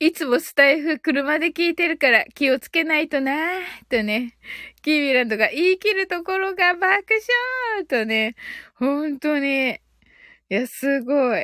[0.00, 3.38] いつもスタイフ車で聞いてるから気をつけないとなぁ、
[3.88, 4.36] とね。
[4.82, 6.82] キーミランドが言い切るところが爆
[7.76, 8.34] 笑とね。
[8.74, 9.74] 本当に。
[9.74, 9.78] い
[10.48, 11.42] や、すごい。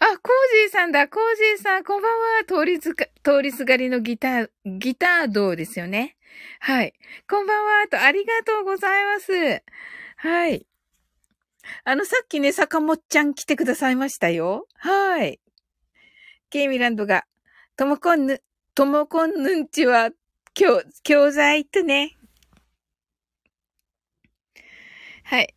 [0.00, 0.32] あ、コー
[0.64, 1.08] ジーさんだ。
[1.08, 2.44] コージーさん、こんばんは。
[2.46, 6.16] 通りずか、通りすがりのギター、ギター道ですよね。
[6.60, 6.94] はい。
[7.28, 7.88] こんばんは。
[7.88, 9.62] と、ありがとうございます。
[10.16, 10.66] はい。
[11.84, 14.66] あの、さっきね、坂本ちゃん来てくださいましたよ。
[14.74, 15.40] はい。
[16.50, 17.24] ケイミランドが、
[17.76, 18.42] ともこんぬ、
[18.74, 20.10] ともこんぬんちは、
[20.54, 22.16] 教、教材とね。
[25.24, 25.54] はい。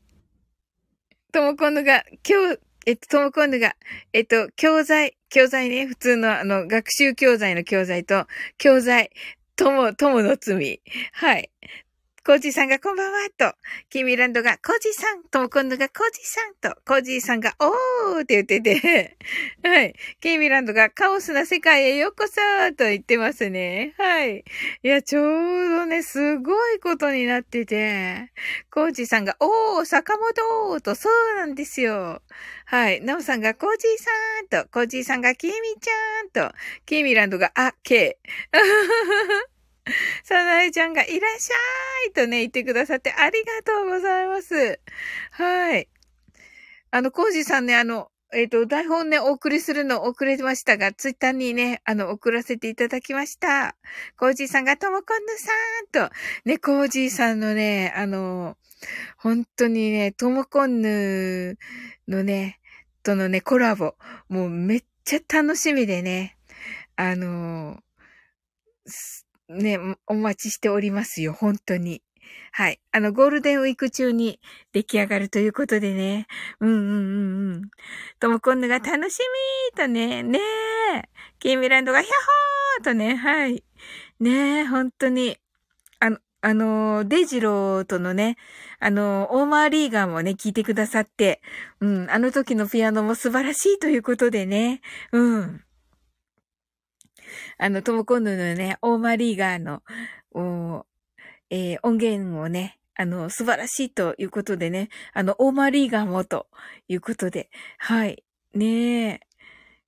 [1.31, 3.75] ともこんぬが、今日、えっと、ともこんぬが、
[4.11, 9.11] えっと、教材、教材ね、普通のあの、学習教材の教材と、教材、
[9.55, 10.81] とも、ともの罪。
[11.13, 11.49] はい。
[12.23, 13.55] コージーさんがこんばんはと、
[13.89, 19.17] キミランドがコージーさんとも今度がコージーさんと、コージーさんがおーって言ってて、
[19.67, 19.95] はい。
[20.19, 22.35] キミランドがカオスな世界へようこそ
[22.77, 23.95] と言ってますね。
[23.97, 24.45] はい。
[24.83, 28.31] いや、ちょうどね、すごいことになってて、
[28.69, 32.21] コージーさんがおー坂本と、そうなんですよ。
[32.65, 33.01] はい。
[33.01, 36.55] ナオさんがコージーさんと、コージーさんがキミちゃんと、
[36.85, 38.19] キミランドがあ、ケ
[40.23, 44.79] さなえちゃんがいらっしゃいとね、言ってくださってありがとうございます。
[45.31, 45.87] はい。
[46.91, 53.75] あの、コージさんね、あの、えっ、ー、と、台本ね、お送りするの遅れましたが、ツイッターにね、あの、送らせていただきました。
[54.17, 55.51] コージーさんがともこんぬさ
[56.05, 56.15] んと、
[56.45, 58.57] ね、コージーさんのね、あの、
[59.17, 61.57] 本当にね、ともこんぬ
[62.07, 62.59] のね、
[63.03, 63.95] とのね、コラボ、
[64.29, 66.37] もうめっちゃ楽しみでね、
[66.95, 67.79] あの、
[69.51, 72.01] ね、お待ちしておりますよ、本当に。
[72.53, 72.79] はい。
[72.91, 74.39] あの、ゴールデンウィーク中に
[74.73, 76.27] 出来上がるということでね。
[76.59, 77.61] うんうんうんうん。
[78.19, 79.19] ともこんぬが楽し
[79.73, 80.39] みーとね、ね
[80.95, 81.09] え。
[81.39, 83.63] キーミランドがヒャッホーとね、はい。
[84.19, 85.37] ねえ、本当に。
[85.99, 88.35] あの、あの、デイジローとのね、
[88.79, 91.41] あの、オーマーリーガーもね、聞いてくださって、
[91.79, 94.81] うん、あの時のピアノも素晴らしいということでね、
[95.11, 95.63] うん。
[97.57, 99.81] あの、トモコンヌのね、オーマリーガーの、
[100.33, 100.85] お
[101.49, 106.47] えー、音源をね、あの、素晴らしいということでね、あの、オーマリーガーもと
[106.87, 108.23] いうことで、はい。
[108.53, 109.19] ねえ。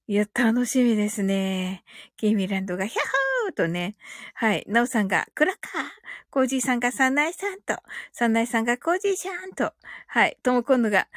[0.08, 1.84] いや、楽しみですね。
[2.18, 3.96] ケイミランドが、ヒャッホーとね、
[4.34, 4.66] はい。
[4.68, 5.84] ナオさんが、クラッカー。
[6.30, 7.78] コージーさんが、サンナイさんと、
[8.12, 9.74] サンナイさんが、コージーシャンと、
[10.08, 10.38] はい。
[10.44, 11.08] トモコンヌが、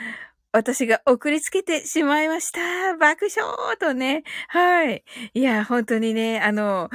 [0.53, 2.97] 私が送りつけてしまいました。
[2.97, 4.25] 爆笑とね。
[4.49, 5.05] はい。
[5.35, 6.89] いや、本当にね、あの、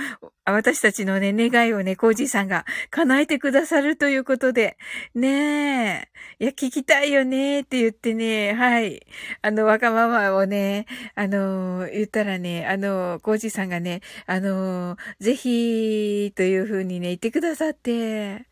[0.46, 4.78] 私たちのね、願いをね、コージーさんが叶えてくださるということで、
[5.14, 6.44] ねえ。
[6.44, 9.06] いや、聞きたいよねって言ってね、はい。
[9.44, 18.48] あの、わがままをね、あの、言ったらね、あの、コージーさんがね、あの、ぜひ、というふうにね、言ってくださって、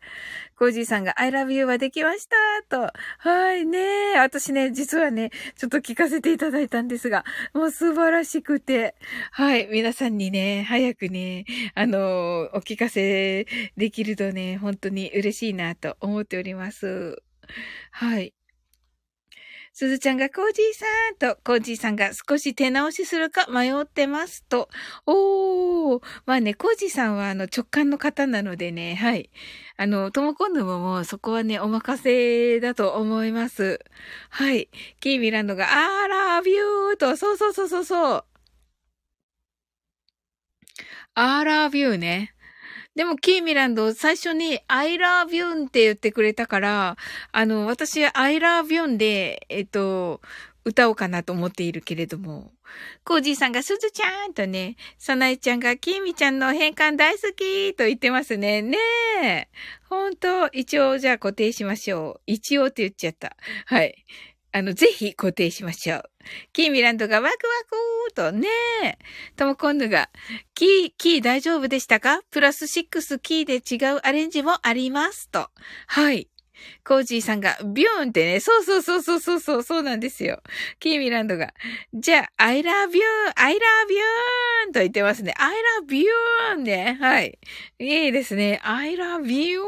[0.60, 2.36] コージーさんが I love you はできました
[2.68, 2.92] と。
[3.16, 4.18] はいね。
[4.18, 8.94] 私ね、実はね、ちょっと聞かせていただいたんですが、もう素晴らしくて。
[9.32, 9.68] はい。
[9.68, 13.46] 皆さんにね、早くね、あの、お聞かせ
[13.78, 17.22] できるとね、本当に嬉しいなと思っております。
[17.90, 18.34] はい。
[19.72, 24.68] すずちゃんがコージーさんと、コージーさんが少し手直しするか迷ってますと。
[25.06, 26.02] おー。
[26.26, 29.30] まあね、コージーさんはあの直感の方なのでね、はい。
[29.76, 33.80] あの、ともこんぬももうそこはね、お任せだと思います。
[34.30, 34.68] はい。
[35.00, 38.24] キーミランドが、あーラービューと、そうそうそうそうそう。
[41.14, 42.34] アーラービューね。
[43.00, 46.98] でも、キーミランド、最初に、I love you って言ってくれたから、
[47.32, 50.20] あの、私、I love you で、えっと、
[50.66, 52.52] 歌おうかなと思っているけれども。
[53.02, 58.60] コージーさんがすずちゃんとね、サナイちゃんがキーミちゃんの変換大好きと言ってますね。
[58.60, 58.76] ね
[59.22, 59.48] え。
[59.88, 62.20] ほんと、一応じゃあ固定しましょう。
[62.26, 63.34] 一応って言っちゃった。
[63.64, 64.04] はい。
[64.52, 66.02] あの、ぜひ固定しましょう。
[66.52, 68.48] キーミランドがワクワクーとね
[68.82, 68.98] え。
[69.36, 70.10] ともコンヌが、
[70.54, 72.20] キー、キー大丈夫でしたか？
[72.30, 75.50] プラス6キーで違うアレンジもありますと。
[75.86, 76.28] はい。
[76.84, 80.42] コージーさんが、ビューンってね、そうそうそうそうそうそう、そうなんですよ。
[80.78, 81.54] キーミランドが、
[81.94, 83.02] じゃあ、I love you,
[83.34, 85.32] I love you と言ってますね。
[85.38, 86.12] I love you
[86.62, 86.98] ね。
[87.00, 87.38] はい。
[87.78, 88.60] いいですね。
[88.62, 89.62] I love you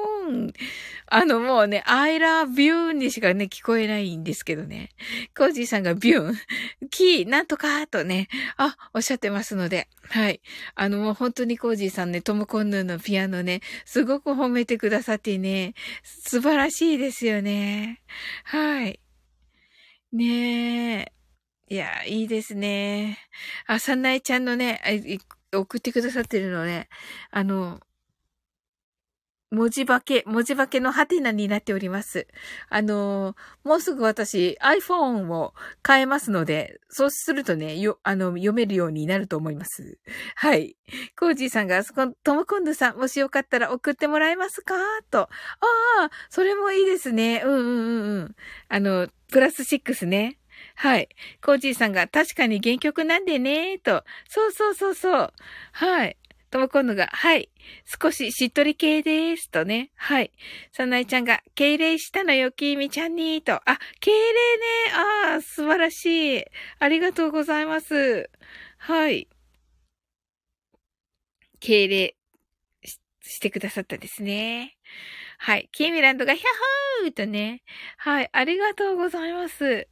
[1.14, 4.88] あの、もうね、I love you にしかね、聞こえないんですけどね。
[5.36, 6.34] コージーさんがビューン、
[6.88, 10.40] キー、なんとか、とね、あ、おっしゃってますので、はい。
[10.74, 18.00] あの、もう本当にコージーさんね、トムコンヌーのピアノね、すごく褒めてくださってね、素晴らしいですよね。
[18.44, 18.98] はい。
[20.14, 21.12] ねえ。
[21.68, 23.18] いや、いいですね。
[23.66, 24.80] あ、サンナイちゃんのね、
[25.52, 26.88] 送ってくださってるのね、
[27.30, 27.80] あの、
[29.52, 32.26] 文字化け、文字化けのハテナになっております。
[32.70, 35.52] あのー、もうすぐ私 iPhone を
[35.86, 39.98] 変えますので、そうするとね、よ、あの、読めるようになると思います。
[40.36, 40.76] はい。
[41.18, 44.74] コージーさんが、そこ、トムコンドさん、もしよかったら送ってもらえますか？
[45.10, 45.20] と。
[45.20, 45.28] あ
[46.06, 47.42] あ、それもいいですね。
[47.44, 48.36] うんうんうんうん。
[48.68, 50.38] あの、プラス6ね。
[50.74, 51.08] はい。
[51.44, 54.04] コージーさんが、確かに原曲なんでね、と。
[54.28, 55.32] そうそうそうそう。
[55.72, 56.16] はい。
[56.52, 57.48] ともこんのが、はい。
[58.02, 59.50] 少ししっとり系です。
[59.50, 59.90] とね。
[59.96, 60.30] はい。
[60.70, 63.40] さなえちゃんが、敬礼したのよ、きみちゃんに。
[63.40, 63.54] と。
[63.54, 64.92] あ、敬礼ね。
[65.32, 66.44] ああ、素晴らしい。
[66.78, 68.28] ありがとうございます。
[68.76, 69.28] はい。
[71.58, 72.16] 敬礼
[73.22, 74.76] してくださったですね。
[75.38, 75.70] はい。
[75.72, 76.44] キーミランドが、ヒャ
[77.02, 77.62] ホーとね。
[77.96, 78.28] はい。
[78.30, 79.88] ありがとうございます。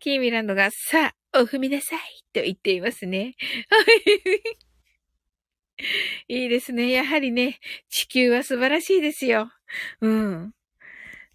[0.00, 2.00] キーミランドが、さあ、お踏みなさい。
[2.34, 3.36] と言っていますね。
[3.70, 4.73] はい。
[6.28, 6.90] いいですね。
[6.90, 7.58] やはりね、
[7.88, 9.50] 地球は素晴らしいですよ。
[10.00, 10.52] うん。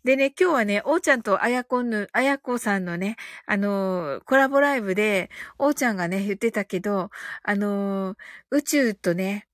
[0.03, 7.09] でね、今日はね、おーちゃんとあやこぬ、あやこさんのね、あのー、コラボライブで、おーちゃんがね、言ってたけど、
[7.43, 8.17] あのー、
[8.51, 9.48] 宇宙とね、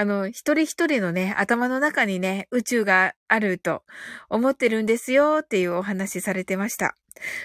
[0.00, 3.82] あの、一人一人のね、頭の中にね、宇宙があると
[4.30, 6.96] 思ってるんですよっていうお話されてました。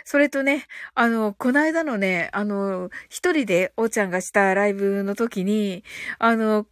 [0.05, 5.83] それとね、あの、この間のね、あの、一人でおーちゃんがしたライブの時に、
[6.17, 6.65] あの、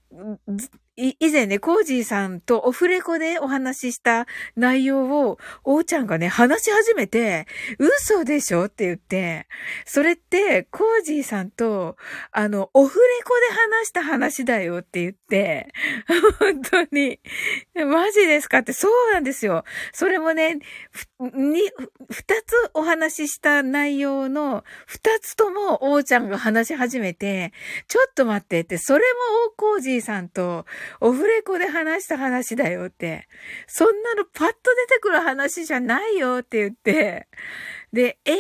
[0.96, 7.48] 以前ね、コージーさんとオフレコでお話しした内容を、おーちゃんがね、話し始めて、
[7.80, 9.48] 嘘でしょって言って、
[9.86, 11.98] それって、コージーさんと、
[12.32, 15.74] あの、オフレコで話した話だよって言って、
[16.40, 17.20] 本当に、
[17.74, 19.64] マジですかって、そうなんですよ。
[19.94, 20.60] それもね、
[21.20, 21.72] に、
[22.12, 27.52] 二つお話しした内容の、二つとも、おーちゃんが話し始めて、
[27.88, 29.04] ちょっと待ってって、それ
[29.48, 30.68] も、コージーさんと、
[31.02, 33.28] オフレコで話した話だよって。
[33.68, 34.54] そんなのパッと
[34.88, 37.28] 出てくる話じゃないよって言って、
[37.92, 38.36] で、えー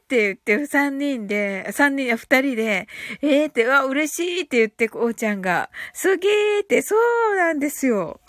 [0.00, 2.88] って言って、三人で、三人や二人で、
[3.22, 6.96] えーって、わ、嬉しいって言って、おーちゃんが、すげーって、そ
[7.32, 8.20] うなんですよ。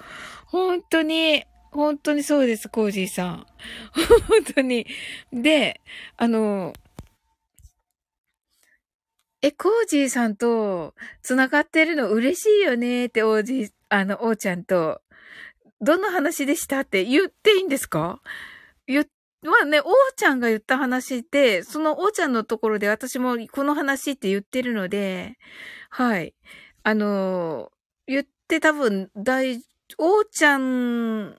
[0.45, 3.45] 本当に、本当にそうです、コージーさん。
[4.27, 4.85] 本当に。
[5.31, 5.81] で、
[6.17, 6.73] あの、
[9.41, 15.01] え、コージーさんと繋がってるの嬉しいよねって、おじ、あの、おーちゃんと。
[15.81, 16.81] どんな話でした？
[16.81, 18.21] って言っていいんですか？
[18.85, 19.07] 言、
[19.43, 19.85] まあね、おー
[20.17, 25.37] ちゃんが言った話で、そのおーちゃんのところで私もこの話って言ってるので、
[25.89, 26.35] はい。
[26.83, 27.71] あの、
[28.07, 29.63] 言って多分、大、
[29.97, 31.37] おーちゃん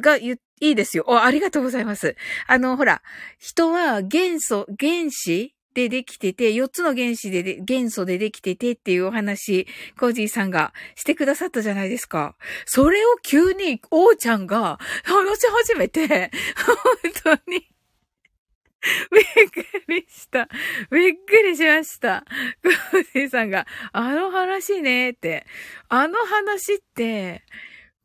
[0.00, 1.22] が言っ、いいですよ。
[1.22, 2.16] ありがとうございます。
[2.46, 3.02] あの、ほら、
[3.38, 9.66] 人は元素、原子でできてて、4つの原子でで、元素でできててっていうお話、
[9.98, 12.36] コージーさんがしてくださったじゃないですか。
[12.66, 16.30] それを急に、王ちゃんが話し始めて、
[17.24, 17.70] 本当に
[19.12, 20.48] びっくりした。
[20.90, 22.24] びっくりしました。
[22.92, 25.46] コージーさんが、あの話ねって。
[25.88, 27.44] あの話って、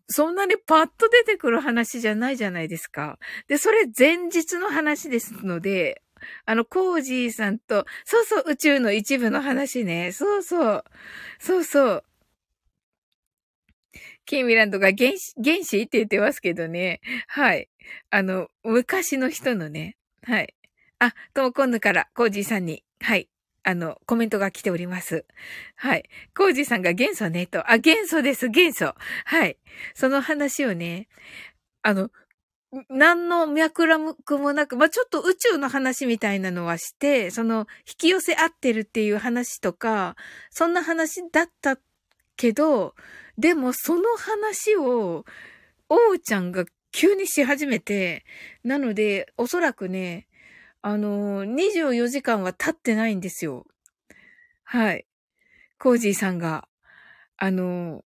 [0.07, 3.17] そんなにパッと出てくる話じゃないじゃないですか。
[3.47, 6.01] で、それ前日の話ですので、
[6.45, 10.11] あの、コージーさんと、そうそう、宇宙の一部の話ね。
[10.11, 10.83] そうそう。
[11.39, 12.03] そうそう。
[14.25, 16.99] キーミランドが原子、原子って言ってますけどね。
[17.27, 17.69] はい。
[18.09, 19.97] あの、昔の人のね。
[20.23, 20.55] はい。
[20.99, 23.29] あ、ともこんぬから、コージーさんに、はい。
[23.63, 25.25] あの、コメントが来ております。
[25.75, 26.09] はい。
[26.35, 27.69] コージーさんが元素ね、と。
[27.69, 28.95] あ、元素です、元素。
[29.25, 29.57] はい。
[29.93, 31.07] その話をね、
[31.81, 32.11] あの、
[32.89, 40.15] 何の脈絡もなく、まあ、ちょっと宇宙の話みたいなのはして、その、引き寄せ合ってるっていう話とか、
[40.49, 41.77] そんな話だった
[42.35, 42.95] けど、
[43.37, 45.25] でもその話を、
[45.87, 48.25] 王ちゃんが急にし始めて、
[48.63, 50.27] なので、おそらくね、
[50.81, 53.65] あの24時間は経ってないんですよ。
[54.63, 55.05] はい。
[55.79, 56.67] コージーさんが、
[57.37, 58.03] あの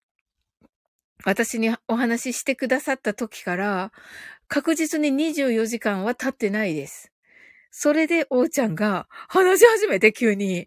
[1.25, 3.93] 私にお話ししてくださった時から、
[4.49, 7.13] 確実に24時間は経ってないです。
[7.71, 10.67] それで、おーちゃんが話し始めて急に、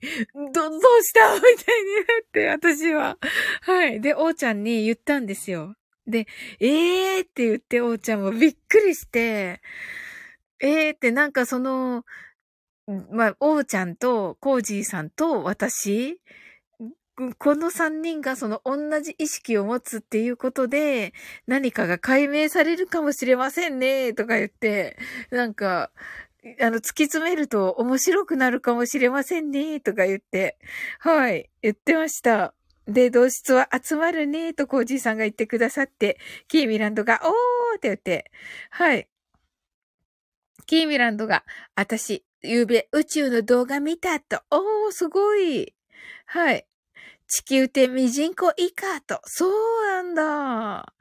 [0.53, 3.17] ど、どうしたみたいになって、私は。
[3.61, 3.99] はい。
[3.99, 5.73] で、おーちゃんに言ったんですよ。
[6.05, 6.27] で、
[6.59, 9.59] えーって言って、おーちゃんもびっくりして、
[10.59, 12.05] えーってなんかその、
[13.11, 16.19] まあ、おーちゃんと、コージーさんと私
[17.37, 21.13] この三人がその同じ意識を持つっていうことで、
[21.47, 24.97] 何かが解明されるかもしれませんね、とか言って、
[25.31, 25.91] なんか、
[26.61, 30.57] あの、突き詰めると面白くなるかもしれませんね、とか言って、
[30.99, 32.53] はい、言ってました。
[32.87, 37.31] で、同質は集まるね、とコージーさんが言ってくださって、キーミランドが、おー
[37.77, 38.31] って言って、
[38.71, 39.07] はい。
[40.65, 41.43] キーミランドが、
[41.75, 45.75] 私、ゆうべ宇宙の動画見たと、おー、すごい。
[46.25, 46.68] はい。
[47.29, 49.21] 地球ってミジンコ以下と。
[49.25, 50.93] そうなんだ。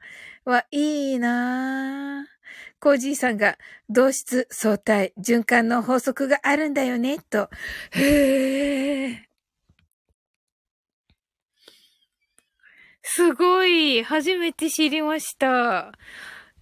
[0.45, 2.79] わ、いいなぁ。
[2.79, 3.57] コージーさんが、
[3.89, 7.49] 同質、相対、循環の法則があるんだよね、と。
[7.91, 9.17] へー。
[13.01, 14.03] すごい。
[14.03, 15.91] 初めて知りました。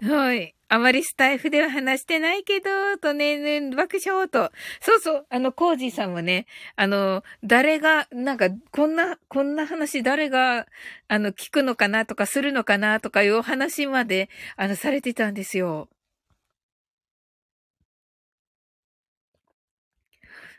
[0.01, 0.53] はい。
[0.69, 2.69] あまりスタイフでは話してないけど、
[3.01, 4.51] とね、ね、爆笑と。
[4.81, 6.45] そうそう、あの、コージーさんもね、
[6.75, 10.67] あの、誰が、なんか、こんな、こんな話誰が、
[11.07, 15.89] あの、聞くのかなとかするのかなとかいうお話まで、あの、されてたんですよ。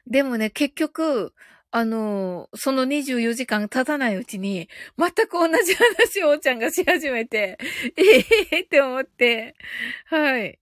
[0.07, 1.35] でもね、結局、
[1.71, 4.69] あの、その24時間経たないうちに、
[4.99, 7.59] 全く同じ話をおちゃんがし始めて、
[7.97, 8.03] え
[8.53, 9.55] えー、って思って、
[10.07, 10.59] はい。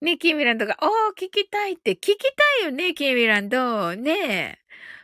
[0.00, 2.26] ね、キーミランドが、おー、聞きたいって、聞きた
[2.62, 3.94] いよね、キーミランド。
[3.96, 4.58] ねえ。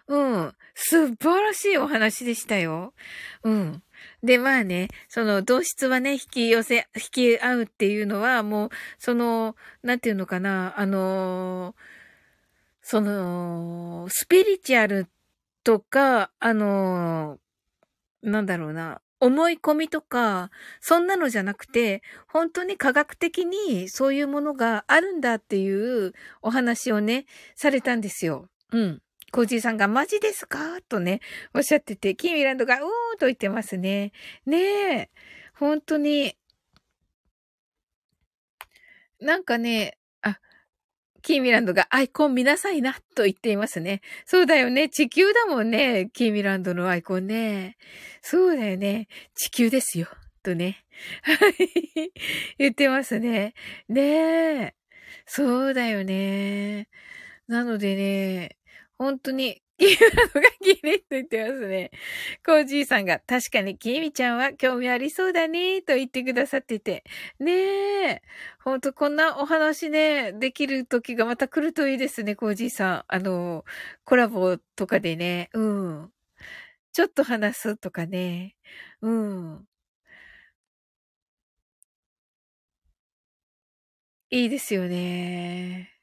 [0.08, 0.56] うん。
[0.74, 2.94] 素晴らしいお話でしたよ。
[3.44, 3.82] うん。
[4.26, 11.76] で、まあね、その同質はね、引き寄せ、引き合うっていうのは、もう、その、なんていうのかな、あの、
[12.82, 15.06] その、スピリチュアル
[15.62, 17.38] とか、あの、
[18.22, 20.50] なんだろうな、思い込みとか、
[20.80, 28.48] そんなのじゃなくて、本当に科学的にそういうものがあるんだっていうお話をね、されたんですよ。
[28.72, 29.02] うん。
[29.36, 30.80] コージーさんがマジですか？
[30.88, 31.20] とね、
[31.54, 34.12] おっしゃってて、キーミランドがうーんと言ってますね。
[34.46, 35.10] ねえ。
[35.54, 36.38] 本当に。
[39.20, 40.40] なんかね、あ、
[41.20, 44.00] キーミランドがアイコン見なさいな、と言っていますね。
[44.24, 44.88] そうだよね。
[44.88, 46.08] 地球だもんね。
[46.14, 47.76] キーミランドのアイコンね。
[48.22, 49.06] そうだよね。
[49.34, 50.08] 地球ですよ。
[50.42, 50.82] とね。
[51.20, 52.12] はい。
[52.56, 53.52] 言ってますね。
[53.90, 54.02] ね
[54.62, 54.74] え。
[55.26, 56.88] そうだよね。
[57.48, 58.56] なのでね、
[58.98, 61.90] 本当に、キーなのがキリッと言ってますね。
[62.44, 67.04] コージーさんが、確かにキーミちゃんは興味ありそうだね、と言ってくださってて。
[67.38, 67.52] ね
[68.08, 68.22] え。
[68.64, 73.04] ほんと、こんなお話ね、できる時がまた来るといいですね、コージーさん。
[73.08, 73.64] あの、
[74.04, 75.50] コラボとかでね。
[75.52, 76.12] うん。
[76.92, 78.56] ちょっと話すとかね。
[79.02, 79.66] うん。
[84.30, 85.95] いいですよね。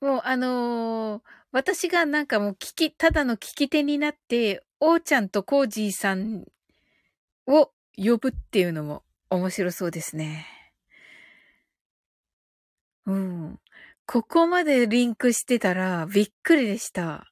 [0.00, 1.22] もう、あのー、
[1.52, 6.44] 私がなんかもう聞き、ただの聞き手になって、おーちゃんとコージーさん
[7.46, 10.46] を呼ぶっていうのも面白そうですね。
[13.06, 13.60] うん。
[14.06, 17.26] ここまでリンクしてたらびっくりでした。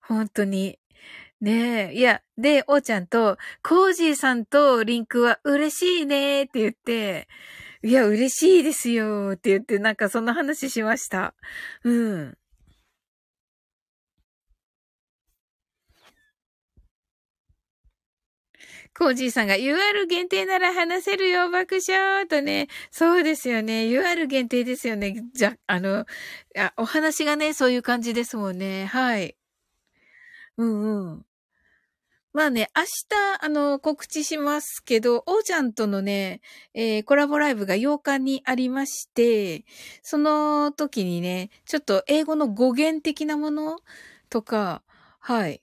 [0.00, 0.78] 本当に。
[1.40, 1.94] ねえ。
[1.94, 7.28] いや、で、おーちゃんと、コージーさんとリンクは嬉しいねって言って、
[7.84, 11.34] いや、嬉しいですよって言って、なんかそんな話しました。
[11.84, 11.90] う
[12.30, 12.38] ん。
[18.96, 22.68] コージーさんが UR 限定なら話せるよ、爆笑とね。
[22.90, 23.86] そうですよね。
[23.88, 25.16] UR 限定ですよね。
[25.34, 26.06] じゃ、あの、
[26.56, 28.86] あお話がね、そういう感じですもんね。
[28.86, 29.36] はい。
[30.56, 31.26] うんうん。
[32.34, 32.88] まあね、明日、
[33.44, 36.40] あの、告知しますけど、おーちゃんとのね、
[36.74, 39.64] えー、コラボライブが8日にありまして、
[40.02, 43.78] その時にね、ちょっと英語の語源的なもの
[44.30, 44.82] とか、
[45.20, 45.62] はい。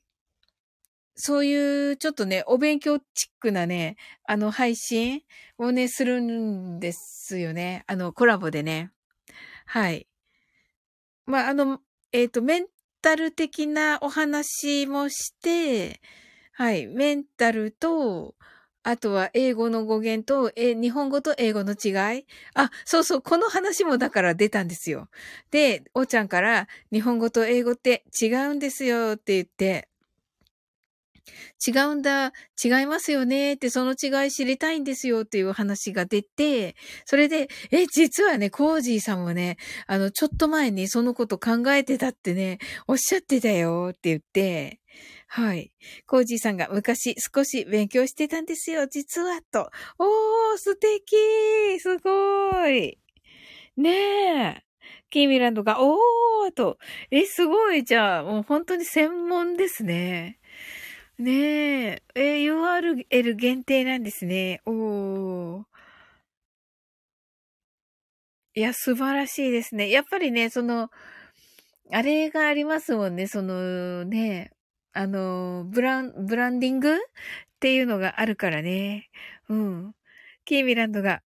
[1.14, 5.24] そういう、ちょっとね、お勉強チックなね、あの、配信
[5.58, 7.84] をね、するんですよね。
[7.88, 8.92] あの、コラボでね。
[9.66, 10.08] はい。
[11.26, 11.82] まあ、あの、
[12.14, 12.68] えっ、ー、と、メン
[13.02, 16.00] タル的なお話もして、
[16.54, 16.88] はい。
[16.88, 18.36] メンタルと、
[18.84, 22.26] あとは英語の語源と、え、日本語と英語の違い
[22.56, 25.10] あ、そうそう、この話もだから出たんですよ。
[25.52, 29.88] で、おーちゃんから、日本語と英語って違うんですよって言って、
[31.66, 32.34] 違うんだ、
[32.64, 36.76] 違いますよねって、その違い知りたいんですよっていう話が出て、
[37.06, 39.58] それで、え、実はね、コージーさんもね、
[39.88, 42.58] あの、ちょっと前にそのこと考えてたってね、
[42.88, 44.81] おっしゃってたよって言って、
[45.34, 45.72] はい。
[46.08, 49.72] コージーさんが昔少し勉強してたんですよ、実は、と。
[49.98, 51.16] おー、素敵
[51.80, 53.00] すごい
[53.78, 54.64] ねえ。
[55.10, 56.78] キーミランドが、おーと。
[57.12, 57.86] え、すごい。
[57.86, 60.38] じゃあ、もう本当に専門ですね。
[61.18, 61.32] ね
[61.92, 62.04] え。
[62.16, 64.62] え、URL 限定なんですね。
[64.66, 65.64] おー。
[68.56, 69.90] いや、素晴らしいですね。
[69.90, 70.90] やっぱりね、その、
[71.92, 74.52] あれがありますもんね、そのね、
[74.94, 76.98] あの、ブラン、ブランディングっ
[77.60, 79.10] ていうのがあるからね。
[79.50, 79.96] うん。
[80.46, 81.22] キーミランドが、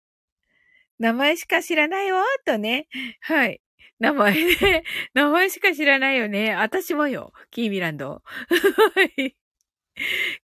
[1.00, 2.88] 名前しか知らないわ、とね。
[3.22, 3.62] はい。
[4.00, 4.84] 名前ね。
[5.14, 6.56] 名前しか知らないよね。
[6.56, 7.34] 私もよ。
[7.52, 8.22] キーミランド。
[8.96, 9.36] はい。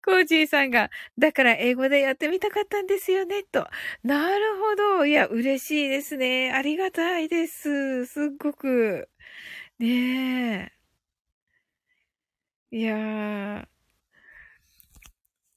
[0.05, 3.67] コージーさんが、だから英語でやってみたかったんですよね、と。
[4.03, 5.05] なるほど。
[5.05, 6.51] いや、嬉しいですね。
[6.53, 8.05] ありがたいです。
[8.05, 9.09] すっごく。
[9.79, 10.78] ねえ。
[12.71, 13.79] いやー。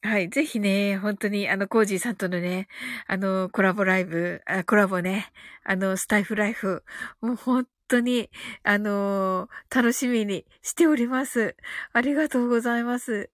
[0.05, 0.29] はい。
[0.31, 2.67] ぜひね、本当に、あの、コージーさんとのね、
[3.07, 5.31] あの、コラボライブ、あコラボね、
[5.65, 6.85] あの、スタイフライフ、
[7.21, 8.31] もう本当に、
[8.65, 11.57] あの楽しみにしております。
[11.93, 13.31] ありがとうございます。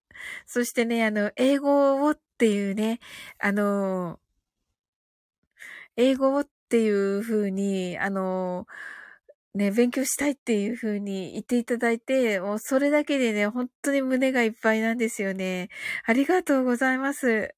[0.46, 3.00] そしてね、あの、英語をっていうね、
[3.38, 4.20] あの
[5.96, 8.66] 英語をっていう風に、あの
[9.54, 15.68] ね、勉強したいっていう風に言っていただいて、もうそれだけでね、本当に胸がいっぱいなんですよね。
[16.06, 17.54] ありがとうございます。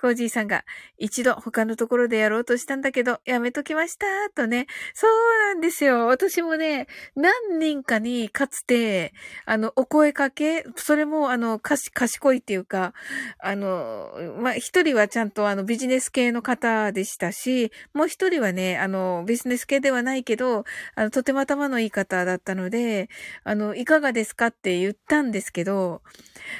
[0.00, 0.64] コージーさんが、
[0.98, 4.66] 一度他のところでやろうとしたんだけど、やめときました、とね。
[4.94, 5.10] そう
[5.52, 6.06] なんですよ。
[6.06, 6.86] 私もね、
[7.16, 9.12] 何人かにかつて、
[9.44, 12.94] あの、お声かけ、それも、あの、かし、賢いっていうか、
[13.38, 20.64] あの、まあ、一人はちゃんとあの、ビジネス系の方でしたし、もう一人はね、あの、ビジネス系ではないけど、
[20.94, 23.08] あの、とても頭のいい方だったので、
[23.44, 26.02] あの、いかがですかって言ったんですけど、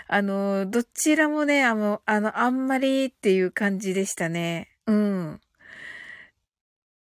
[0.09, 4.69] あの、どちらもね、あの、あの、あんまりっていう感じでしたね。
[4.87, 5.41] うん。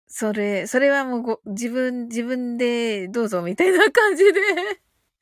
[0.08, 4.40] それ、それはもうご、自分、自分でどうぞみたいな感じで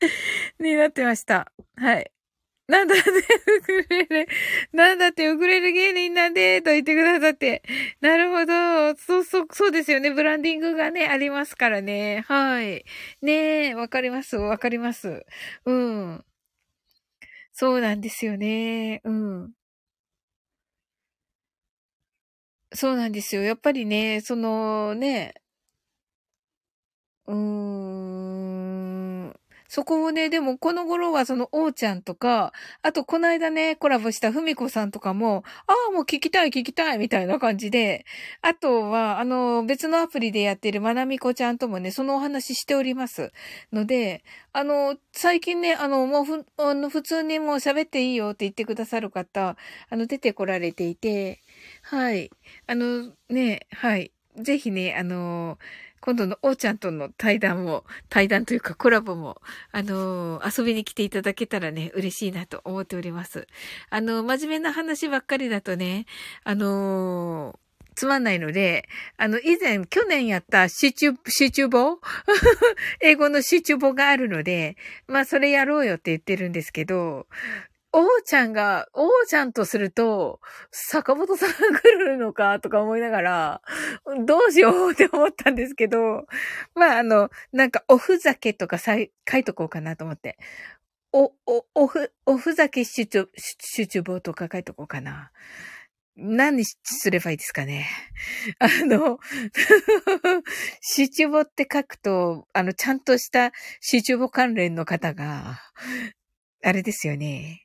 [0.61, 1.53] になってました。
[1.77, 2.11] はい。
[2.67, 4.29] なんだってウクレレ、
[4.73, 7.63] なんだってウクレレ芸人なんで、と言ってくださって。
[8.01, 8.97] なるほど。
[8.97, 10.11] そうそう、そうですよね。
[10.13, 12.25] ブランディングがね、ありますからね。
[12.27, 12.85] はい。
[13.23, 14.37] ねえ、わかります。
[14.37, 15.27] わかります。
[15.67, 16.25] うん。
[17.53, 19.01] そうなんですよね。
[19.05, 19.53] うん。
[22.75, 23.43] そうなんですよ。
[23.43, 25.35] やっぱりね、そのね、
[27.27, 29.35] うーん。
[29.69, 32.53] そこをね、でもこの頃はそのおーちゃんとか、
[32.83, 38.05] あとこの間ね、コラボしたふみこさんとかも、ああ、もう聞きたい聞きたいみたいな感じで、
[38.43, 43.33] あとは、あの、別のアプリでやってるまなみこちゃんともね、そのお話しております。
[43.73, 44.23] ので、
[44.53, 49.57] あの、最近ね、あの、もうふ、あの、普通にもう喋っていいよって言ってくださる方、
[49.89, 51.43] あの、出てこられていて、
[51.87, 52.31] はい。
[52.67, 54.11] あの、ね、はい。
[54.37, 55.59] ぜひね、あの、
[56.01, 59.41] 今度のおーちゃんとの対談も、対談というかコラボも、
[59.71, 63.47] あの、遊びに来ていただけたらね、嬉しいなと思っております。
[63.91, 66.07] あの、真面目な話ばっかりだとね、
[66.43, 67.59] あの
[67.95, 72.01] つまんないので、あの、以前、去年やったシチュ、シチュボ
[73.01, 77.27] 英語のシチュボがあるので、まあ、それやろうよって言ってるんですけど、
[77.97, 80.41] 王ちゃんが、王ちゃんとすると、
[80.73, 83.63] 坂本さんが来るのかとか思いながら、
[84.27, 86.27] どうしようって思ったんですけど、
[86.75, 90.39] まあ、あの、なんか、おふざけとかさい書いとこうかなと思って。
[91.13, 95.31] お、お、おふ、おふざけ集中、集中棒とか書いとこうかな。
[96.17, 97.87] 何すればいいですかね。
[98.59, 99.21] あの、
[100.81, 105.61] シチュボって書くと、あの、ちゃんとしたシチュボ関連の方が、
[106.65, 107.64] あれですよね。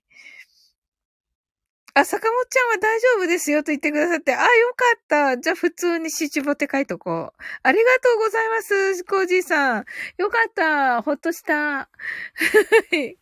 [2.00, 5.38] あ、坂本ちゃんは大丈夫ですよと言ってくださって、あ、よかった。
[5.38, 7.44] じゃあ普通にシチュボって書いとこう。
[7.64, 9.86] ありがとうございます、コージーさん。
[10.18, 11.02] よかった。
[11.02, 11.90] ほっとした。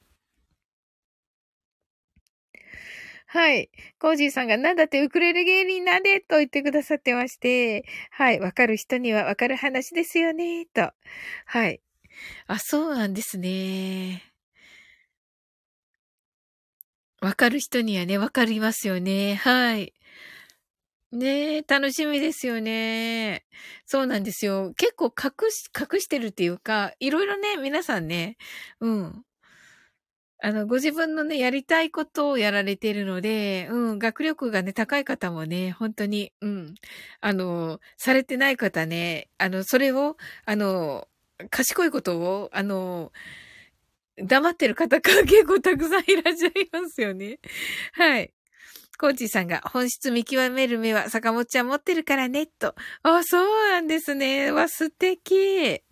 [3.30, 3.70] はい。
[4.00, 8.40] コージーさんが、なんだってウクレレ芸人なんでと言ってくださってまして、はい。
[8.40, 10.94] わかる人にはわかる話ですよね、と。
[11.46, 11.82] はい。
[12.48, 14.37] あ、そうなんですね。
[17.22, 19.36] わかる人にはね、わかりますよね。
[19.36, 19.94] はい。
[21.12, 23.46] ねえ、楽しみですよね。
[23.86, 24.74] そうなんですよ。
[24.78, 28.38] 結構隠し、隠してるっていうか、いろいろね、皆さんね、
[28.82, 29.24] うん。
[30.40, 36.76] あの、ご自分のね、やりたいことをやられているので、うん、学力がね、高い方もね、本当に、うん、
[37.22, 41.08] あの、されてない方ね、あの、それを、あの、
[41.50, 43.12] 賢いことを、あの、
[44.18, 47.40] 黙ってる方が結構たくさんいらっしゃいますよね。
[47.94, 48.34] はい。
[49.00, 52.74] コーチさんが本質見極める目は坂本ちゃん持ってるからね、と。
[53.04, 54.52] あ、そうなんですね。
[54.52, 55.84] わ、素敵。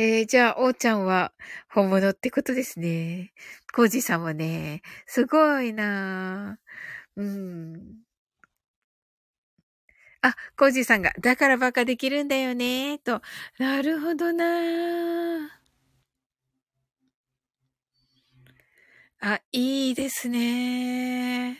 [0.00, 1.32] えー、じゃあ、おーちゃんは
[1.70, 3.32] 本物ってことですね。
[3.72, 6.58] コージさんもね、すごいな
[7.16, 8.07] うん。
[10.22, 13.22] あ、コージーさんが、だからバカできるんだよね、と。
[13.58, 15.48] なるほどな
[19.20, 21.58] あ、いいですね。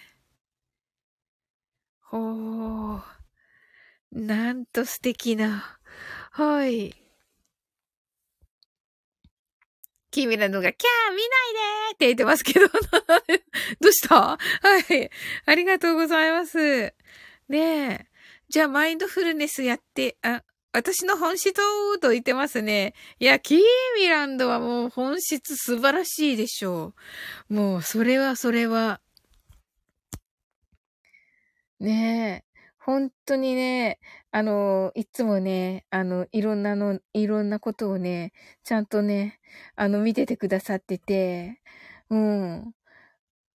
[2.01, 3.03] ほう。
[4.13, 5.79] なんと素敵な。
[6.33, 6.95] はい。
[10.11, 11.29] キミラのが、キャー見ない
[11.91, 12.67] でって言ってますけど、
[13.81, 14.15] どうした？
[14.17, 14.39] は
[14.91, 15.11] い。
[15.47, 16.95] ありがとうございます。
[17.49, 18.18] ねえ。
[18.51, 20.43] じゃあ、マインドフルネスやって、あ、
[20.73, 21.53] 私の本質
[22.01, 22.95] と言ってますね。
[23.19, 23.61] いや、キー
[23.97, 26.95] ミランドはもう本質素晴らしいでしょ
[27.51, 27.55] う。
[27.55, 29.01] もう、それはそれは。
[31.81, 32.49] ねえ。
[32.79, 33.99] 本当にね、
[34.31, 38.33] あの、いつもね、あの、いろんなの、いろんなことをね、
[38.65, 39.41] ちゃんとね、
[39.77, 41.61] あの、見ててくださってて、
[42.09, 42.75] うん。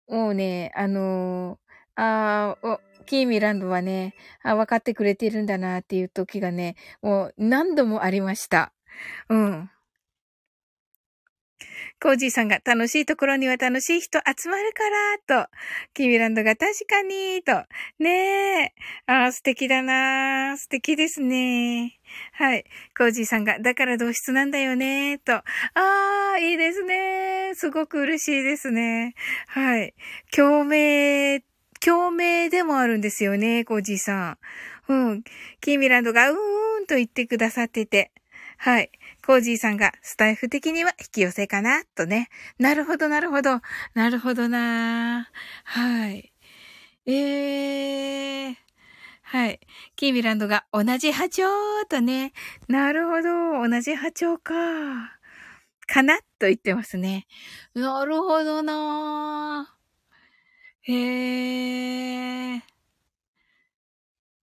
[0.10, 1.60] もうね、あの、
[1.96, 8.74] ああ、キーミランドはね、あ、分かってくれてるんだなっていう時がね、もう何度もありました。
[9.30, 9.70] うん。
[12.02, 14.90] コージーさんが楽しいところには楽しい人集まるか
[15.28, 15.50] ら、と。
[15.94, 17.64] キーミランドが確かに、と。
[18.00, 18.74] ねえ。
[19.06, 22.00] ああ、素敵だな素敵ですね。
[22.34, 22.66] はい。
[22.98, 25.34] コージーさんが、だから同質なんだよね、と。
[25.36, 25.44] あ
[26.36, 27.52] あ、いいですね。
[27.54, 29.14] すごく嬉しいですね。
[29.48, 29.94] はい。
[30.36, 31.44] 共鳴
[31.84, 34.38] 共鳴でもあるんですよね、コージーさ
[34.88, 34.94] ん。
[34.94, 35.24] うん。
[35.62, 36.38] キーミランドがうー
[36.84, 38.12] んと言ってくださってて。
[38.58, 38.92] はい。
[39.26, 42.30] コージーさんがスタイフ的には引き寄せかなとね。
[42.60, 43.62] なるほど、なるほど。
[43.96, 45.30] なるほどな
[45.64, 46.32] はい。
[47.08, 48.56] えー。
[49.24, 49.60] はい。
[49.96, 51.48] キーミランドが同じ波長
[51.90, 52.34] とね。
[52.68, 53.68] なるほど。
[53.68, 54.54] 同じ波長か。
[55.88, 57.26] かなと言ってますね。
[57.74, 59.76] なるほどな
[60.84, 62.64] へえ。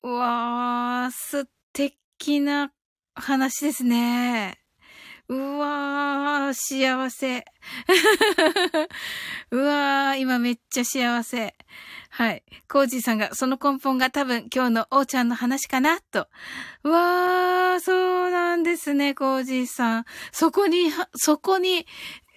[0.03, 2.73] うわあ、素敵な
[3.15, 4.59] 話ですね。
[5.29, 7.39] うわー、幸せ。
[9.51, 11.57] うわー、今めっちゃ幸せ。
[12.17, 12.43] はい。
[12.67, 16.21] コージーさんが、その根本が多分今日のおーちゃんの話かな、と。
[16.83, 20.05] わー、そうなんですね、コージーさん。
[20.33, 21.87] そこに、そこに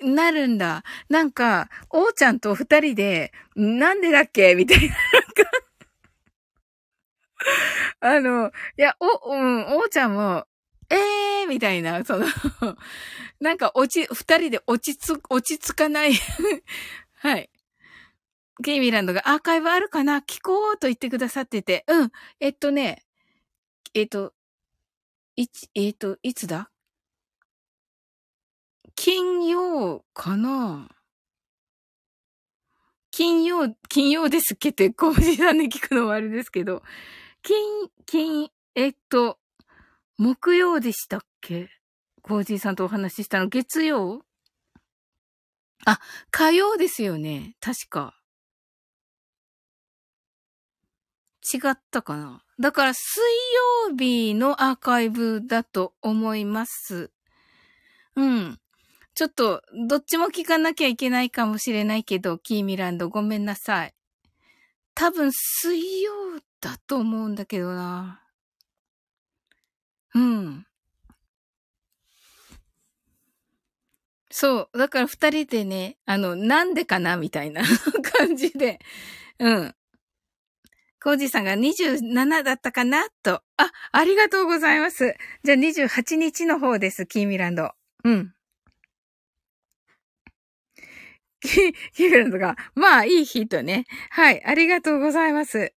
[0.01, 0.83] なるんだ。
[1.07, 4.53] なんか、おーちゃんと二人で、なんでだっけ？
[4.55, 4.95] みたいな、
[8.01, 10.45] あの、いや、お、うん、おーちゃんも、
[10.89, 10.95] え
[11.43, 12.25] えー、みたいな、その
[13.39, 16.11] なんか落ち、二人で落ち着、落ち着かない
[17.19, 17.49] はい。
[18.59, 20.19] ゲイミランドがアーカイブあるかな？
[20.19, 22.11] 聞こうと言ってくださってて、うん。
[22.39, 23.03] えっとね、
[23.93, 24.33] えっと、
[25.35, 26.69] いち、えっ、と、いつだ？
[28.95, 30.89] 金曜かな？
[33.11, 36.83] 金曜、金曜ですっけって、コージさんに聞くのはあれですけど、
[37.41, 37.55] 金、
[38.05, 39.39] 金、えっと、
[40.17, 41.69] 木曜でしたっけ？
[42.21, 43.47] コージーさんとお話ししたの。
[43.47, 44.25] 月曜？
[45.85, 47.55] あ、火曜ですよね。
[47.61, 48.18] 確か。
[51.41, 52.43] 違ったかな？
[52.59, 53.21] だから水
[53.89, 57.11] 曜日のアーカイブだと思います。
[58.15, 58.59] うん。
[59.15, 63.93] ちょっと、どっちも聞かなきゃいけないかもしれないけど、キーミランドごめんなさい。
[64.95, 66.11] 多分水曜
[66.61, 68.21] だと思うんだけどな。
[70.15, 70.65] うん。
[74.31, 74.77] そう。
[74.77, 77.17] だから二人でね、あの、なんでかな？
[77.17, 77.63] みたいな
[78.17, 78.79] 感じで。
[79.39, 79.75] うん。
[81.01, 83.41] コージさんが27だったかなと。
[83.57, 85.15] あ、ありがとうございます。
[85.43, 87.71] じゃあ28日の方です、キーミランド。
[88.03, 88.33] うん。
[91.41, 93.85] キ、 キーミランドが、まあ、いい日とね。
[94.09, 95.73] はい、ありがとうございます。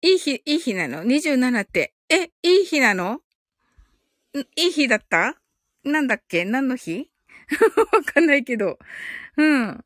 [0.00, 1.94] いい日、いい日なの ?27 って。
[2.08, 3.20] え、いい日なの？
[4.56, 5.36] いい日だった？
[5.84, 6.44] なんだっけ？
[6.46, 7.10] 何の日？
[7.92, 8.78] わかんないけど。
[9.36, 9.84] うん。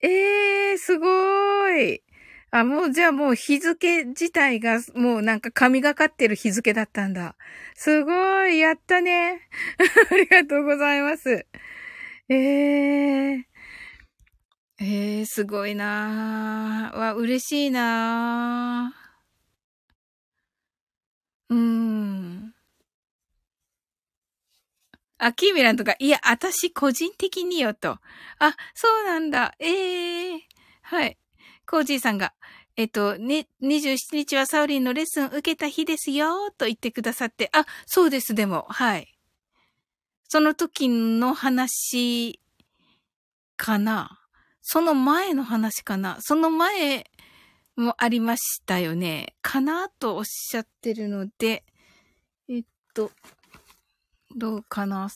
[0.00, 2.02] ええー、すごーい。
[2.50, 7.36] あ、もうじゃあもう日付自体がもうなんか神がかってる日付だったんだ。
[7.74, 9.48] すごい、やったね。
[10.10, 11.46] ありがとうございます。
[12.28, 13.44] ええー。
[14.80, 16.98] ええー、すごいなー。
[16.98, 21.54] わ、嬉しいなー。
[21.54, 22.54] うーん。
[25.18, 27.98] あ、キーミランとか、いや、私個人的によと。
[28.38, 29.54] あ、そうなんだ。
[29.58, 30.40] ええー、
[30.82, 31.18] はい。
[31.66, 32.32] コージーさんが、
[32.78, 39.18] えっと、ね、27日はサウリンのレッスン受けた日ですよ、と言ってくださって、あ、そうです、でも、はい。
[40.28, 42.38] その時の話
[43.56, 44.20] かな？
[44.62, 46.18] その前の話かな？
[46.20, 47.10] その前
[47.74, 49.34] もありましたよね？
[49.42, 51.64] かなとおっしゃってるので、
[52.48, 52.64] えっ
[52.94, 53.10] と、
[54.36, 55.10] どうかな？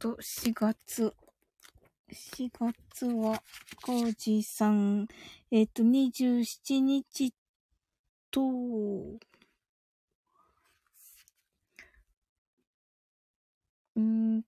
[0.00, 1.14] と、4月、
[2.10, 3.42] 4月は、
[3.82, 5.08] コージさん、
[5.50, 7.34] えっ、と、27日
[8.30, 8.40] と、
[13.96, 14.42] うん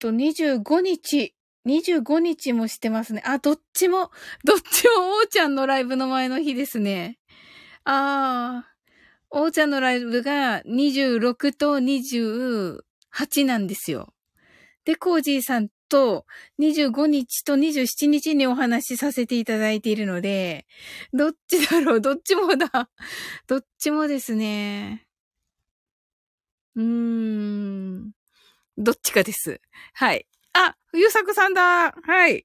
[0.00, 1.34] と、25日、
[1.66, 3.22] 25日もしてますね。
[3.24, 4.10] あ、どっちも、
[4.44, 7.18] どっちもおーちゃんのライブの前の日ですね。
[7.84, 8.74] ああ、
[9.30, 14.14] おーちゃんのライブが26と28なんですよ。
[14.84, 16.26] で、コージーさんと
[16.58, 20.66] 25日と27日にお話しさせていただいているので、
[21.12, 22.00] どっちだろう？
[22.02, 22.90] どっちもだ。
[23.46, 25.06] どっちもですね。
[26.76, 28.12] うーん。
[28.78, 29.60] どっちかです。
[29.94, 30.26] はい。
[30.54, 32.44] あ、ゆうさくさんだはい。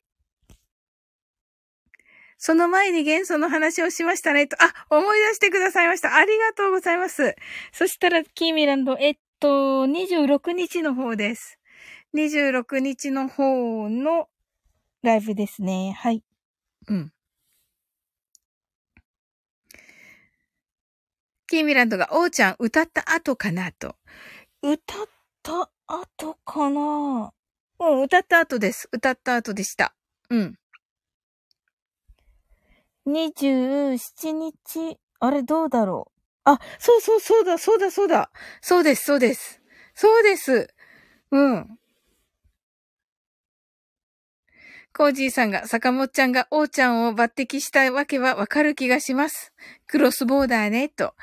[2.41, 4.48] その前に元素の話をしましたね。
[4.48, 6.16] と、あ、思い出してくださいました。
[6.16, 7.36] ありがとうございます。
[7.74, 11.59] そしたら、キーミランド、えっと、26日の方です。
[12.14, 14.30] 26日の方の
[15.03, 15.94] ライブですね。
[15.98, 16.23] はい。
[16.88, 17.14] うん。
[21.48, 23.95] キーミランドが、おーちゃん歌った後かなと。
[24.61, 25.07] 歌っ
[25.41, 27.31] た後かな？
[27.80, 28.90] うん、歌った後です。
[28.91, 29.95] 歌った後でした。
[30.30, 30.60] うん。
[33.06, 36.19] 27日、あれどうだろう？
[36.44, 38.31] あ、そうそうそうだ、そうだ、そうだ。
[38.61, 39.61] そうです、そうです。
[39.95, 40.68] そうです。
[41.31, 41.78] うん。
[44.94, 49.53] コージーさんが、坂本ちゃんが王ちゃんを抜擢したわけはわかる気がします。
[49.88, 51.14] クロスボーダーね、と。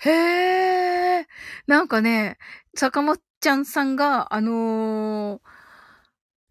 [0.00, 1.26] へー。
[1.66, 2.38] なんかね、
[2.74, 5.40] 坂本ちゃんさんが、あのー、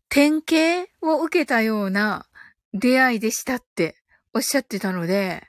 [0.10, 2.28] 典型を受けたような
[2.74, 3.96] 出会いでしたって
[4.34, 5.44] おっしゃってたので、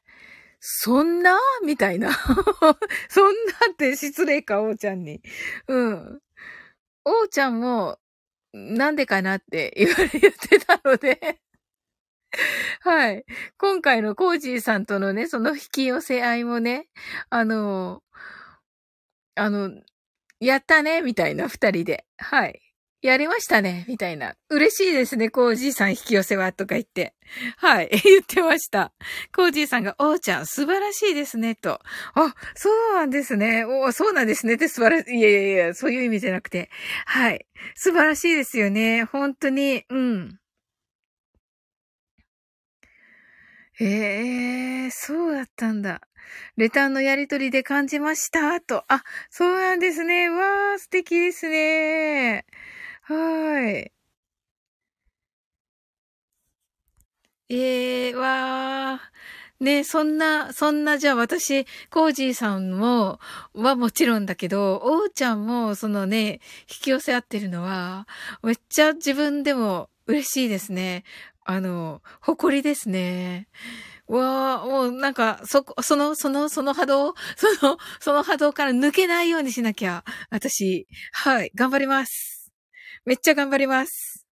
[0.60, 1.38] そんな？
[1.64, 2.12] みたいな。
[3.08, 5.22] そんなって失礼か、王ちゃんに。
[5.68, 6.20] うん。
[7.04, 7.98] 王ちゃんも、
[8.52, 10.32] なんでかなって 言われて
[10.66, 11.38] たので
[12.82, 13.24] はい。
[13.58, 16.88] 今回のコージーさんとのね、その引き寄せ合いもね、
[17.28, 18.02] あの、
[19.34, 19.70] あの、
[20.40, 22.06] やったね、みたいな二人で。
[22.18, 22.60] はい。
[23.02, 24.34] やりましたね、みたいな。
[24.50, 27.14] 嬉しいですね、コージーさん引き寄せは、とか言って。
[27.56, 28.92] はい、 言ってました。
[29.34, 31.80] コージーさんが、おーちゃん、素晴らしいですね、と。
[32.14, 33.64] あ、そうなんですね。
[33.64, 35.18] おそうなんですね、って素晴らしい。
[35.18, 36.68] いやいやいや、そういう意味じゃなくて。
[37.06, 37.46] はい。
[37.74, 39.04] 素晴らしいですよね。
[39.04, 40.38] 本当に、うん。
[43.80, 46.02] ええー、そうだったんだ。
[46.58, 48.84] レターのやりとりで感じましたと。
[48.88, 50.28] あ、そうなんですね。
[50.28, 52.44] わー、素敵ですね。
[53.10, 53.92] はい。
[57.48, 59.64] ええー、わー。
[59.64, 63.18] ね、そんな、そんな、じゃあ私、コージーさんも、
[63.52, 68.06] はもちろんだけど、おうちゃんも、そのね、引き寄せ合ってるのは、
[68.42, 71.04] めっちゃ自分でも嬉しいですね。
[71.44, 73.48] あの、誇りですね。
[74.06, 80.04] わあ、もうなんか、そ、その、その、その波動、その、その波動から抜けないようにしなきゃ。
[80.30, 82.39] 私、はい、頑張ります。
[83.04, 84.26] めっちゃ頑張ります。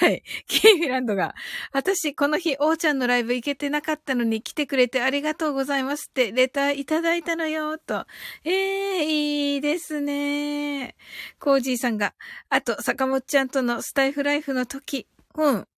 [0.00, 0.22] はい。
[0.46, 1.34] キーミランドが、
[1.72, 8.06] 私、この日、おーちゃんのライブ行けてなかったのに来てくれてありがとうございますって、レターいただいたのよ、と。
[8.44, 10.96] ええー、いいですね。
[11.40, 12.14] コージーさんが、
[12.48, 15.68] あと、坂本ちゃんとのスタイフライフの時、うん。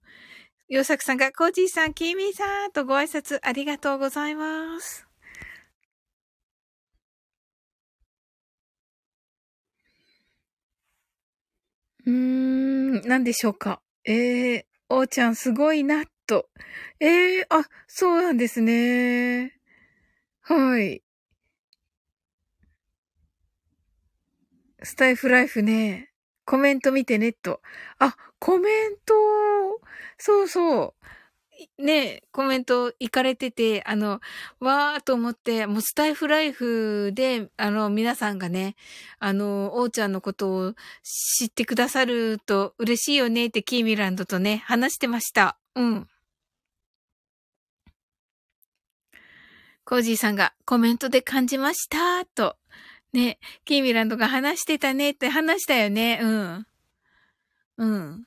[0.68, 5.09] ヨサクさんが、コージーさん、キーミーさんとご挨拶ありがとうございます。
[12.06, 13.80] うーん、何でしょうか。
[14.04, 16.48] えー、おーちゃんすごいな、と。
[17.00, 19.58] ええー、あ、そうなんですね。
[20.42, 21.02] はい。
[24.82, 26.10] スタイフライフね。
[26.46, 27.60] コメント見てね、と。
[27.98, 29.14] あ、コメント、
[30.18, 31.06] そうそう。
[31.78, 34.20] ね、コメント行かれてて、あの、
[34.60, 38.76] わーと思って、もうスタイフライフで、あの、皆さんがね、
[39.18, 45.58] あの、おーちゃんのことを知ってくださると嬉しいよねってキーミランドとね、話してました。
[45.74, 46.08] うん。
[49.84, 52.56] コージーさんがコメントで感じましたと。
[53.12, 56.20] ね、キーミランドが話してたねって話したよね。
[56.22, 56.66] うん。
[57.78, 58.24] うん。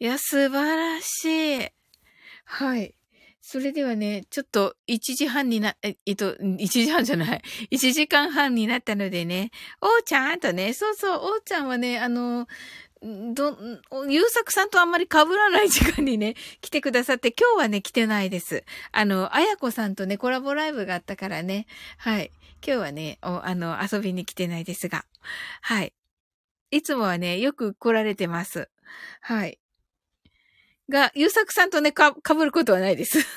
[0.00, 1.68] いや、素晴らしい。
[2.44, 2.94] はい。
[3.46, 7.42] それではね、ちょっと1時半にな、えっと、1時半じゃない。
[7.70, 9.50] 1時間半になったのでね、
[9.82, 12.48] おーちゃんとね、そうそう、おーちゃんはね、あの、
[13.34, 13.58] ど、
[14.08, 18.64] ゆうさくさんとあんまり被らない時間にね、 来てくださって、今日はね、来てないです。
[18.92, 21.66] あの、あやこさんとね、コラボライブがあったからね、
[21.98, 22.30] はい。
[22.66, 25.04] 今日はね、お、あの、遊びに来てないですが、
[25.60, 25.92] はい。
[26.70, 28.70] いつもはね、よく来られてます。
[29.20, 29.58] はい。
[30.88, 33.18] が、ゆうさくさんとね、か、被ることはないです。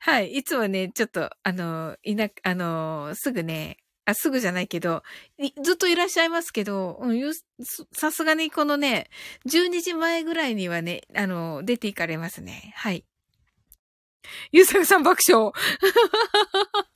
[0.00, 0.34] はい。
[0.34, 5.02] いつもね、ちょっと、あの、いな、あの、すぐね、あ、すぐじゃないけど、
[5.62, 7.32] ずっといらっしゃいますけど、うん、
[7.92, 9.08] さすがにこのね、
[9.48, 12.72] 12時前ぐらいにはね、あの、出ていかれますね。
[12.76, 13.04] はい。
[14.52, 15.52] ゆうさくさん爆笑。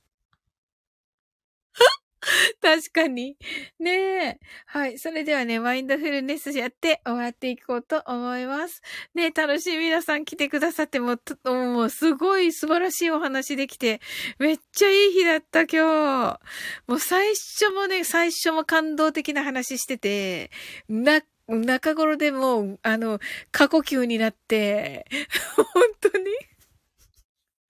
[2.61, 3.37] 確かに。
[3.79, 3.91] ね
[4.25, 4.39] え。
[4.67, 4.99] はい。
[4.99, 8.81] それではね、マインドフルネスやって終わっていこうと思います。
[9.15, 14.01] ねえ楽しい皆さん来てくださっても、もうすごい素晴らしいお話できて、
[14.37, 16.39] めっちゃいい日だった今日。
[16.87, 20.51] もう最初もね、最初も感動的な話してて、
[20.87, 23.19] な、中頃でもうあの、
[23.51, 25.05] 過呼吸になって、
[25.73, 26.25] 本当に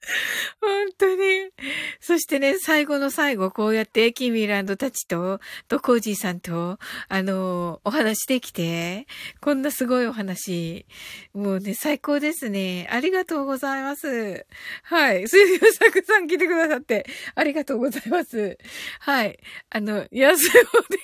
[0.59, 1.51] 本当に。
[1.99, 9.05] そしてね、最後の最後、こうやってキミランドたちと、とコージーさんと、あの、お話できて、
[9.39, 10.85] こんなすごいお話。
[11.33, 12.87] もうね、最高ですね。
[12.91, 14.45] ありがとうございます。
[14.83, 15.27] はい。
[15.27, 17.05] 水曜作さん来てくださって、
[17.35, 18.57] ありがとうございます。
[18.99, 19.39] はい。
[19.69, 20.97] あの、安いおで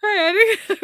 [0.00, 0.78] はい、ありがとう。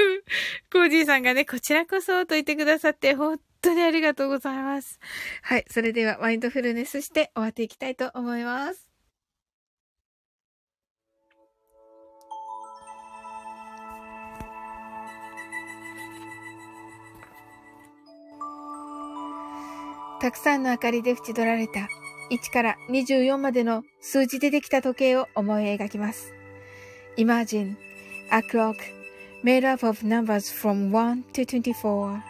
[0.73, 4.99] コージーさんがね、こちらこそと言ってくださって、本当にありがとうございます。
[5.43, 5.65] はい。
[5.70, 8.91] それでは、マインドフルネスして終わっていきたいと思います。
[20.20, 21.89] たくさんの明かりで縁取られた
[22.31, 26.35] 1から24までの数字でできた時計を思い描きます。
[27.16, 27.77] Imagine
[28.31, 28.77] a clock
[29.43, 32.30] made up of numbers from 1 to 24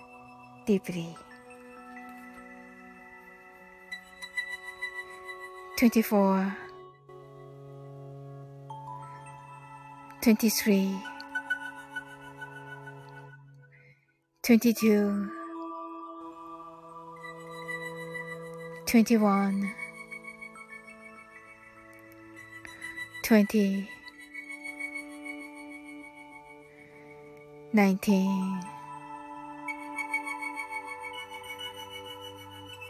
[0.65, 1.15] Deeply.
[5.81, 6.55] 24
[10.21, 10.95] 23
[14.43, 15.31] 22
[18.85, 19.73] 21
[23.23, 23.89] 20
[27.73, 28.80] 19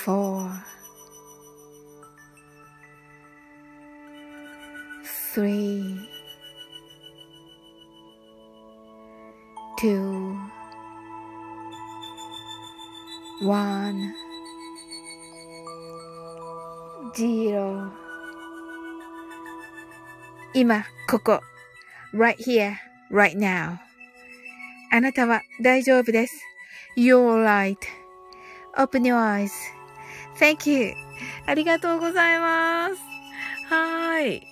[0.00, 0.50] 4
[5.34, 6.08] 3
[9.78, 10.36] 2
[13.42, 14.26] 1
[17.14, 17.90] 0
[20.54, 21.40] 今、ここ。
[22.14, 22.76] right here,
[23.10, 23.78] right now.
[24.90, 26.40] あなたは大丈夫です。
[26.96, 29.16] You're right.Open your
[30.41, 30.95] Thank you.
[31.45, 32.95] ありがとうございます。
[33.71, 34.47] はーい。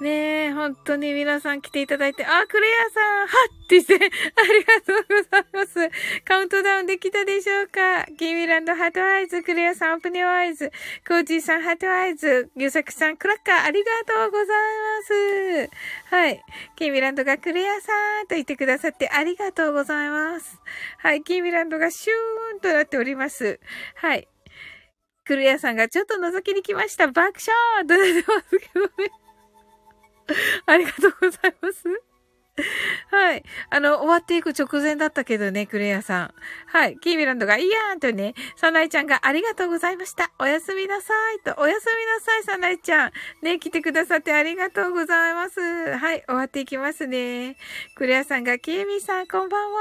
[0.00, 3.34] ねえ、本当に皆さん来ていただいて、あ、クレアさん、は
[3.64, 5.90] ってして、 ありがとうございます。
[6.24, 8.04] カウントダウンできたでしょうか？
[8.16, 10.70] キーミランド、 heart eyes、クレアさん、 open your eyes、
[11.06, 15.70] コージーさん、 heart eyes、ユサクさん、クラッカー、ありがとうございます。
[16.14, 16.42] はい。
[16.76, 20.60] キーミランドがクレアさんと言ってくださってありがとうございます。
[20.98, 21.22] はい。
[21.24, 23.58] キーミランドがシューンとなっております。
[23.96, 24.28] はい。
[25.24, 27.08] クルヤさんがちょっと覗きに来ました。
[27.08, 29.10] 爆笑となってますけどね。
[30.66, 32.13] ありがとうございます。
[33.10, 33.44] はい。
[33.70, 36.34] あの、終わっていく直前だったけどね、クレアさん。
[36.66, 36.96] はい。
[36.98, 40.30] キーミランドが、いやーんとね、サナイちゃんがありがとうございました。
[40.38, 41.40] おやすみなさい。
[41.40, 43.12] と、おやすみなさい、サナイちゃん。
[43.42, 45.60] ね、来てくださってありがとうございます。
[45.60, 46.22] はい。
[46.26, 47.56] 終わっていきますね。
[47.96, 49.80] クレアさんが、キーミさん、こんばんは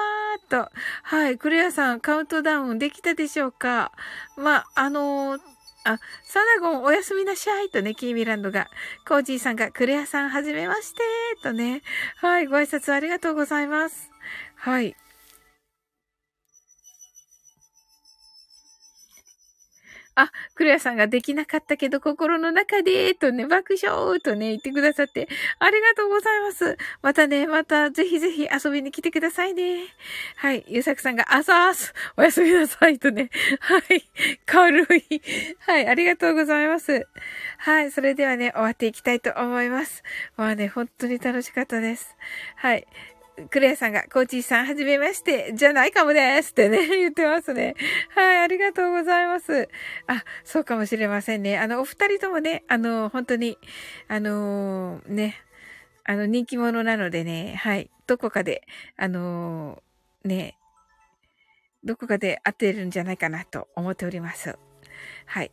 [0.49, 0.71] と。
[1.03, 1.37] はい。
[1.37, 3.91] クレアさん、カウントダウンできたでしょうか
[4.35, 5.52] まあ、あのー
[5.85, 8.69] あ、サナゴンおやすみなしゃいとね、キーミランドが、
[9.07, 11.01] コージーさんが、クレアさんはじめまして
[11.41, 11.81] とね、
[12.17, 14.09] はい、ご挨拶ありがとうございます。
[14.55, 14.95] はい。
[20.15, 25.27] あ、クレアさんができなかったけど心の中で、とね、爆笑とね、言ってくださって、
[25.59, 26.77] ありがとうございます。
[27.01, 29.85] またね、またぜひぜひ遊びに来てくださいね。
[30.37, 33.29] はい、ゆうさくさんが、あさーす、おやすみなさいとね、
[33.59, 34.09] はい、
[34.45, 35.21] 軽い。
[35.59, 37.07] はい、ありがとうございます。
[37.57, 40.03] はい、それではね、終わっていきたいと思います。
[40.37, 42.15] まあね、本当に楽しかったです。
[42.55, 42.85] はい。
[43.49, 47.75] クレアさんが、コーチーさん、はじめまして、じゃないかもですってね、 言ってますね。
[48.09, 49.69] はい、ありがとうございます。
[50.07, 51.57] あ、そうかもしれませんね。
[51.57, 53.57] あの、お二人ともね、あの、本当に、
[54.07, 55.41] あのー、ね、
[56.03, 60.57] あの、人気者なのでね、はい、どこかで、あのー、ね、
[61.83, 64.57] どこかで会ってるんじゃないかなと思っております。
[65.25, 65.51] はい。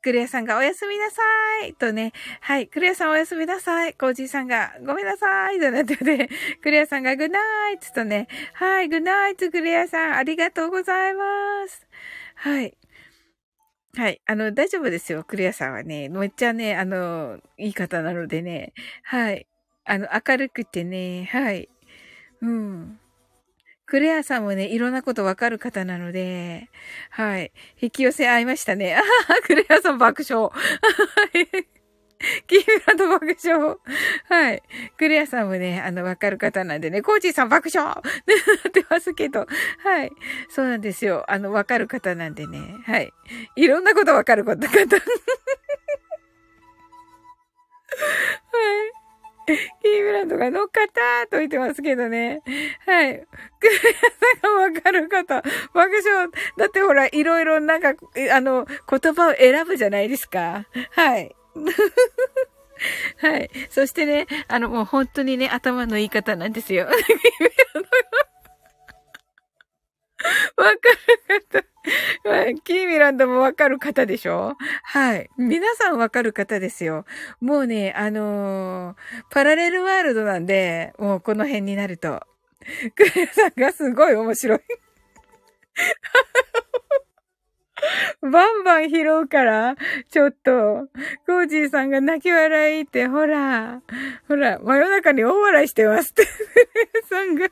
[0.00, 1.22] クレアさんがおやすみなさ
[1.66, 2.12] いとね。
[2.40, 2.68] はい。
[2.68, 3.94] クレアさんおやすみなさい。
[3.94, 6.30] コージーさんがごめんなさいとなってて、
[6.62, 7.38] クレアさんがグナ
[7.72, 8.28] イツとね。
[8.54, 8.88] はい。
[8.88, 11.22] グナイツクレアさんありがとうございま
[11.68, 11.86] す。
[12.36, 12.76] はい。
[13.94, 14.20] はい。
[14.26, 15.24] あの、大丈夫ですよ。
[15.24, 16.08] クレアさんはね。
[16.08, 18.72] めっちゃね、あの、いい方なのでね。
[19.02, 19.46] はい。
[19.84, 21.24] あの、明るくてね。
[21.32, 21.68] はい。
[22.40, 23.00] うん。
[23.88, 26.68] クレアさんもね、いろんなことわかる方なので、
[27.10, 27.52] はい。
[27.80, 28.94] 引き寄せ合いましたね。
[28.94, 29.04] あは、
[29.42, 30.44] クレアさん爆笑。
[30.44, 30.50] は
[31.32, 31.46] い。
[32.46, 33.78] キーランド爆笑。
[34.28, 34.62] はい。
[34.98, 38.10] クレアさんもね、あの、わかる方なんでね、コーチーさん爆笑ってな
[38.68, 39.46] ってますけど、
[39.82, 40.12] はい。
[40.50, 41.24] そうなんですよ。
[41.26, 43.10] あの、わかる方なんでね、はい。
[43.56, 44.66] いろんなことわかる方。
[44.66, 44.80] はい。
[49.82, 52.42] キーブランドが乗っかったと言ってますけどね。
[52.86, 53.18] はい。
[53.18, 53.26] ク
[54.42, 55.42] さんがわかる方、
[55.72, 56.28] 爆笑。
[56.56, 57.94] だってほら、いろいろなんか、
[58.32, 60.66] あの、言葉を選ぶじゃないですか。
[60.92, 61.34] はい。
[63.20, 63.50] はい。
[63.70, 66.86] そしてね、あの、もう本当にね、頭のいい方なんですよ。
[70.56, 70.70] わか
[71.28, 71.64] る方。
[72.64, 74.56] キーミランドもわかる方でしょ？
[74.82, 75.30] はい。
[75.38, 77.04] 皆さんわかる方ですよ。
[77.40, 78.96] もうね、あのー、
[79.30, 82.20] パラレルワールドなんで、もうこの辺になると。
[82.96, 84.60] クレアさんがすごい面白い。
[88.20, 89.76] バンバン拾うから、
[90.10, 90.88] ちょっと、
[91.26, 93.80] コージーさんが泣き笑いって、ほら、
[94.26, 96.26] ほら、真夜中に大笑いしてますって、
[97.08, 97.46] さんが。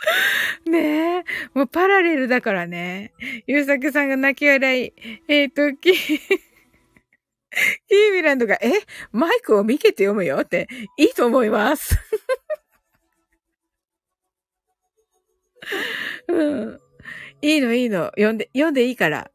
[0.66, 1.24] ねえ、
[1.54, 3.12] もうパラレルだからね。
[3.46, 4.92] ゆうさくさんが泣き笑い。
[5.28, 5.94] えっ、ー、と、キー、
[7.88, 8.70] キーミランドが、え？
[9.12, 11.98] マイクを見けて読むよって、いいと思います。
[16.28, 16.80] うん。
[17.42, 18.06] いいの、いいの。
[18.16, 19.30] 読んで、読んでいいから。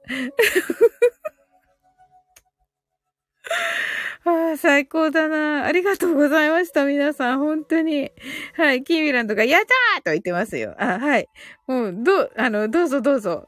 [4.27, 5.65] ああ、最高だな。
[5.65, 7.39] ありがとうございました、皆さん。
[7.39, 8.11] 本当に。
[8.55, 8.83] はい。
[8.83, 10.75] キーミランドが、やったーと言ってますよ。
[10.79, 11.29] あ、はい。
[11.67, 13.45] もう、どう、あの、どうぞどうぞ。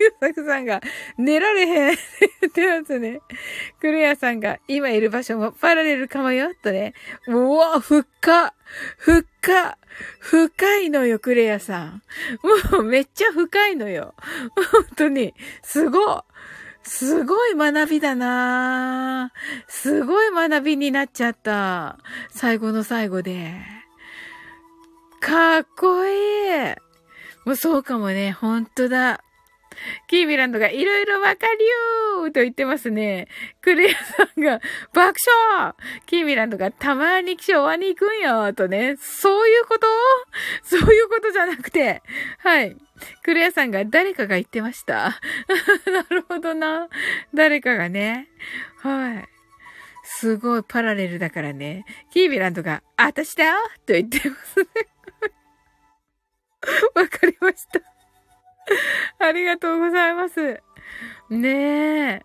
[0.00, 0.80] ゆさくさんが、
[1.18, 2.02] 寝られへんって
[2.42, 3.20] 言ってますね。
[3.80, 6.94] クレアさんが、今いる場所もパラレルかもよ、とね。
[7.26, 8.54] うわ、ふっか。
[8.98, 9.78] ふっか。
[10.20, 12.02] 深いのよ、クレアさん。
[12.72, 14.14] もう、めっちゃ深いのよ。
[14.72, 15.34] 本当に。
[15.62, 16.25] すご。
[16.86, 19.32] すごい学びだな
[19.68, 21.98] すごい学びになっちゃった。
[22.30, 23.52] 最後の最後で。
[25.20, 26.74] かっこいい。
[27.44, 28.32] もうそうかもね。
[28.32, 29.20] ほんとだ。
[30.06, 31.64] キービランドがいろいろわかる
[32.22, 33.28] よーと言ってますね。
[33.60, 34.60] クレアさんが
[34.94, 35.18] 爆
[35.52, 35.74] 笑
[36.06, 38.96] キービランドがたまに昭和に行くんよーとね。
[38.98, 39.86] そういうこと？
[40.62, 42.02] そういうことじゃなくて。
[42.38, 42.76] はい。
[43.22, 45.20] クレアさんが誰かが言ってました。
[45.90, 46.88] なるほどな。
[47.34, 48.28] 誰かがね。
[48.78, 49.28] はい。
[50.04, 51.84] すごいパラレルだからね。
[52.12, 53.54] キービランドが、あたしだ
[53.86, 54.66] と言ってますね。
[56.94, 57.80] わかりました。
[59.26, 60.62] ありがとうございます。
[61.30, 62.22] ねえ。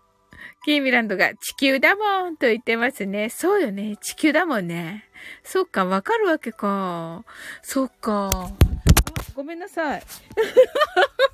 [0.64, 3.30] キーミランドが地球だもんと言ってますね。
[3.30, 3.96] そうよね。
[4.00, 5.04] 地球だもんね。
[5.42, 7.24] そっか、わかるわけか。
[7.62, 8.48] そっか。
[9.34, 10.02] ごめんなさい。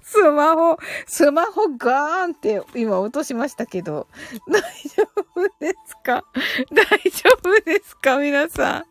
[0.02, 4.08] スマホ、スマホガーンって今落としましたけど、
[4.48, 5.04] 大丈
[5.36, 6.24] 夫ですか？
[6.72, 8.18] 大丈夫ですか？
[8.18, 8.82] 皆さん。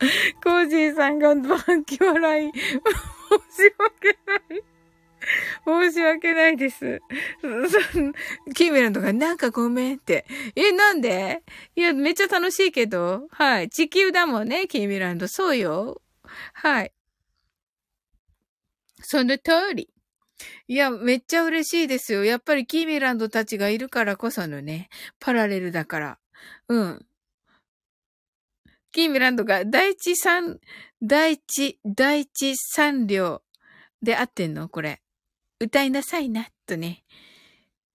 [0.44, 2.52] コージーさんがバンキ笑い。
[2.52, 4.64] 申し訳ない。
[5.66, 7.02] 申し訳ないです。
[8.54, 10.26] キーメランとか、なんかごめんって。
[10.56, 11.44] え、なんで？
[11.76, 13.28] いや、めっちゃ楽しいけど。
[13.32, 13.70] はい。
[13.70, 15.28] 地球だもんね、キーミランド。
[15.28, 16.02] そうよ。
[16.54, 16.92] はい。
[19.10, 19.90] その通り。
[20.68, 22.26] いや、めっちゃ嬉しいですよ。
[22.26, 26.20] やっぱりキーミランドたちがいるからこそのね、パラレルだから。
[26.68, 27.06] うん。
[28.92, 30.60] キーミランドが第一三、
[31.02, 33.44] 第一、第一三両
[34.02, 34.68] で合ってんの？
[34.68, 35.02] これ。
[35.60, 37.06] 歌いなさいな、とね。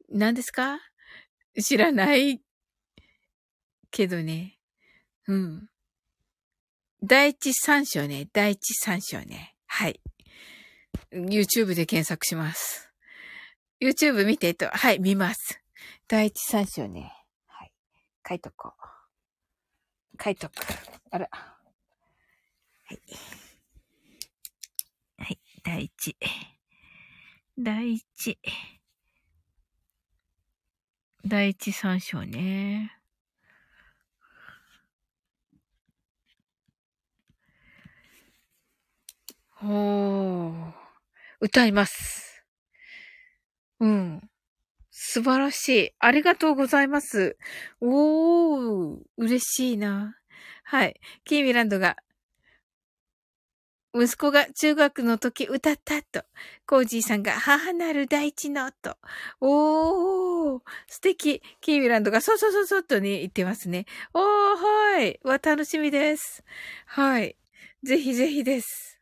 [0.08, 0.80] 何ですか？
[1.62, 2.40] 知らない
[3.90, 4.58] けどね。
[5.28, 5.68] うん。
[7.02, 8.28] 第一三章ね。
[8.32, 9.54] 第一三章ね。
[9.66, 10.00] はい。
[11.12, 12.90] YouTube で検索します。
[13.80, 15.60] YouTube 見てと、はい、見ます。
[16.08, 17.12] 第一三章ね。
[17.46, 17.72] はい。
[18.26, 18.72] 書いとこ
[20.18, 20.22] う。
[20.22, 20.52] 書いとく。
[21.10, 21.28] あら。
[21.30, 23.00] はい。
[25.18, 26.16] はい、第一。
[27.58, 28.38] 第一。
[31.24, 32.98] 第一三章ね。
[39.62, 40.81] おー。
[41.42, 42.46] 歌います。
[43.80, 44.30] うん。
[44.92, 45.90] 素晴らしい。
[45.98, 47.36] ありがとうございます。
[47.80, 50.16] おー、嬉しいな。
[50.62, 51.00] はい。
[51.24, 51.96] キーミランドが、
[53.92, 56.24] 息子が中学の時歌ったと。
[56.64, 58.96] コージーさんが母なる大地のと。
[59.40, 61.42] おー、素敵。
[61.60, 63.86] キーミランドがそうそうそうそうとね、言ってますね。
[64.14, 65.18] おー、はい。
[65.24, 66.44] わ、楽しみです。
[66.86, 67.36] はい。
[67.82, 69.01] ぜひぜひです。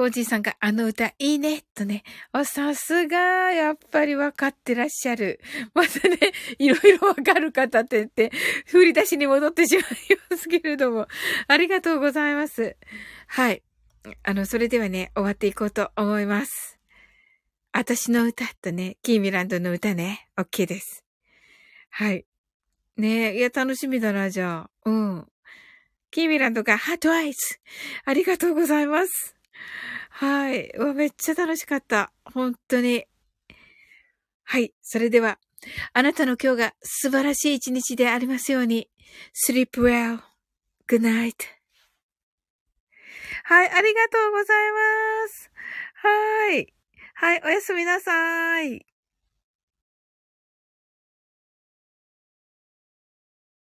[0.00, 2.04] コージーさんがあの歌いいね、とね。
[2.32, 3.18] あ、さすが、
[3.52, 5.40] やっぱり分かってらっしゃる。
[5.74, 6.16] またね、
[6.58, 8.32] いろいろ分かる方って言って、
[8.64, 9.84] 振り出しに戻ってしまい
[10.30, 11.06] ますけれども。
[11.48, 12.78] ありがとうございます。
[13.26, 13.62] はい。
[14.22, 16.78] あの、それではね、終わっていこうと思います。
[17.70, 21.04] 私の歌とね、キーミランドの歌ね、OK です。
[21.90, 22.24] はい。
[22.96, 24.70] ねえ、いや、楽しみだな、じゃあ。
[24.86, 25.28] うん。
[26.10, 27.60] キーミランドがハートアイス。
[28.06, 29.36] ありがとうございます。
[30.10, 30.72] はい。
[30.78, 32.12] わ、めっちゃ楽しかった。
[32.24, 33.04] 本当に。
[34.44, 34.74] はい。
[34.82, 35.38] それでは、
[35.92, 38.88] あなたの今日が素晴らしい一日でありますように。
[39.48, 40.20] sleep well.
[40.88, 41.34] good night.
[43.44, 45.50] はい、ありがとうございます。
[45.94, 46.74] はい。
[47.14, 48.89] はい、おやすみなさい。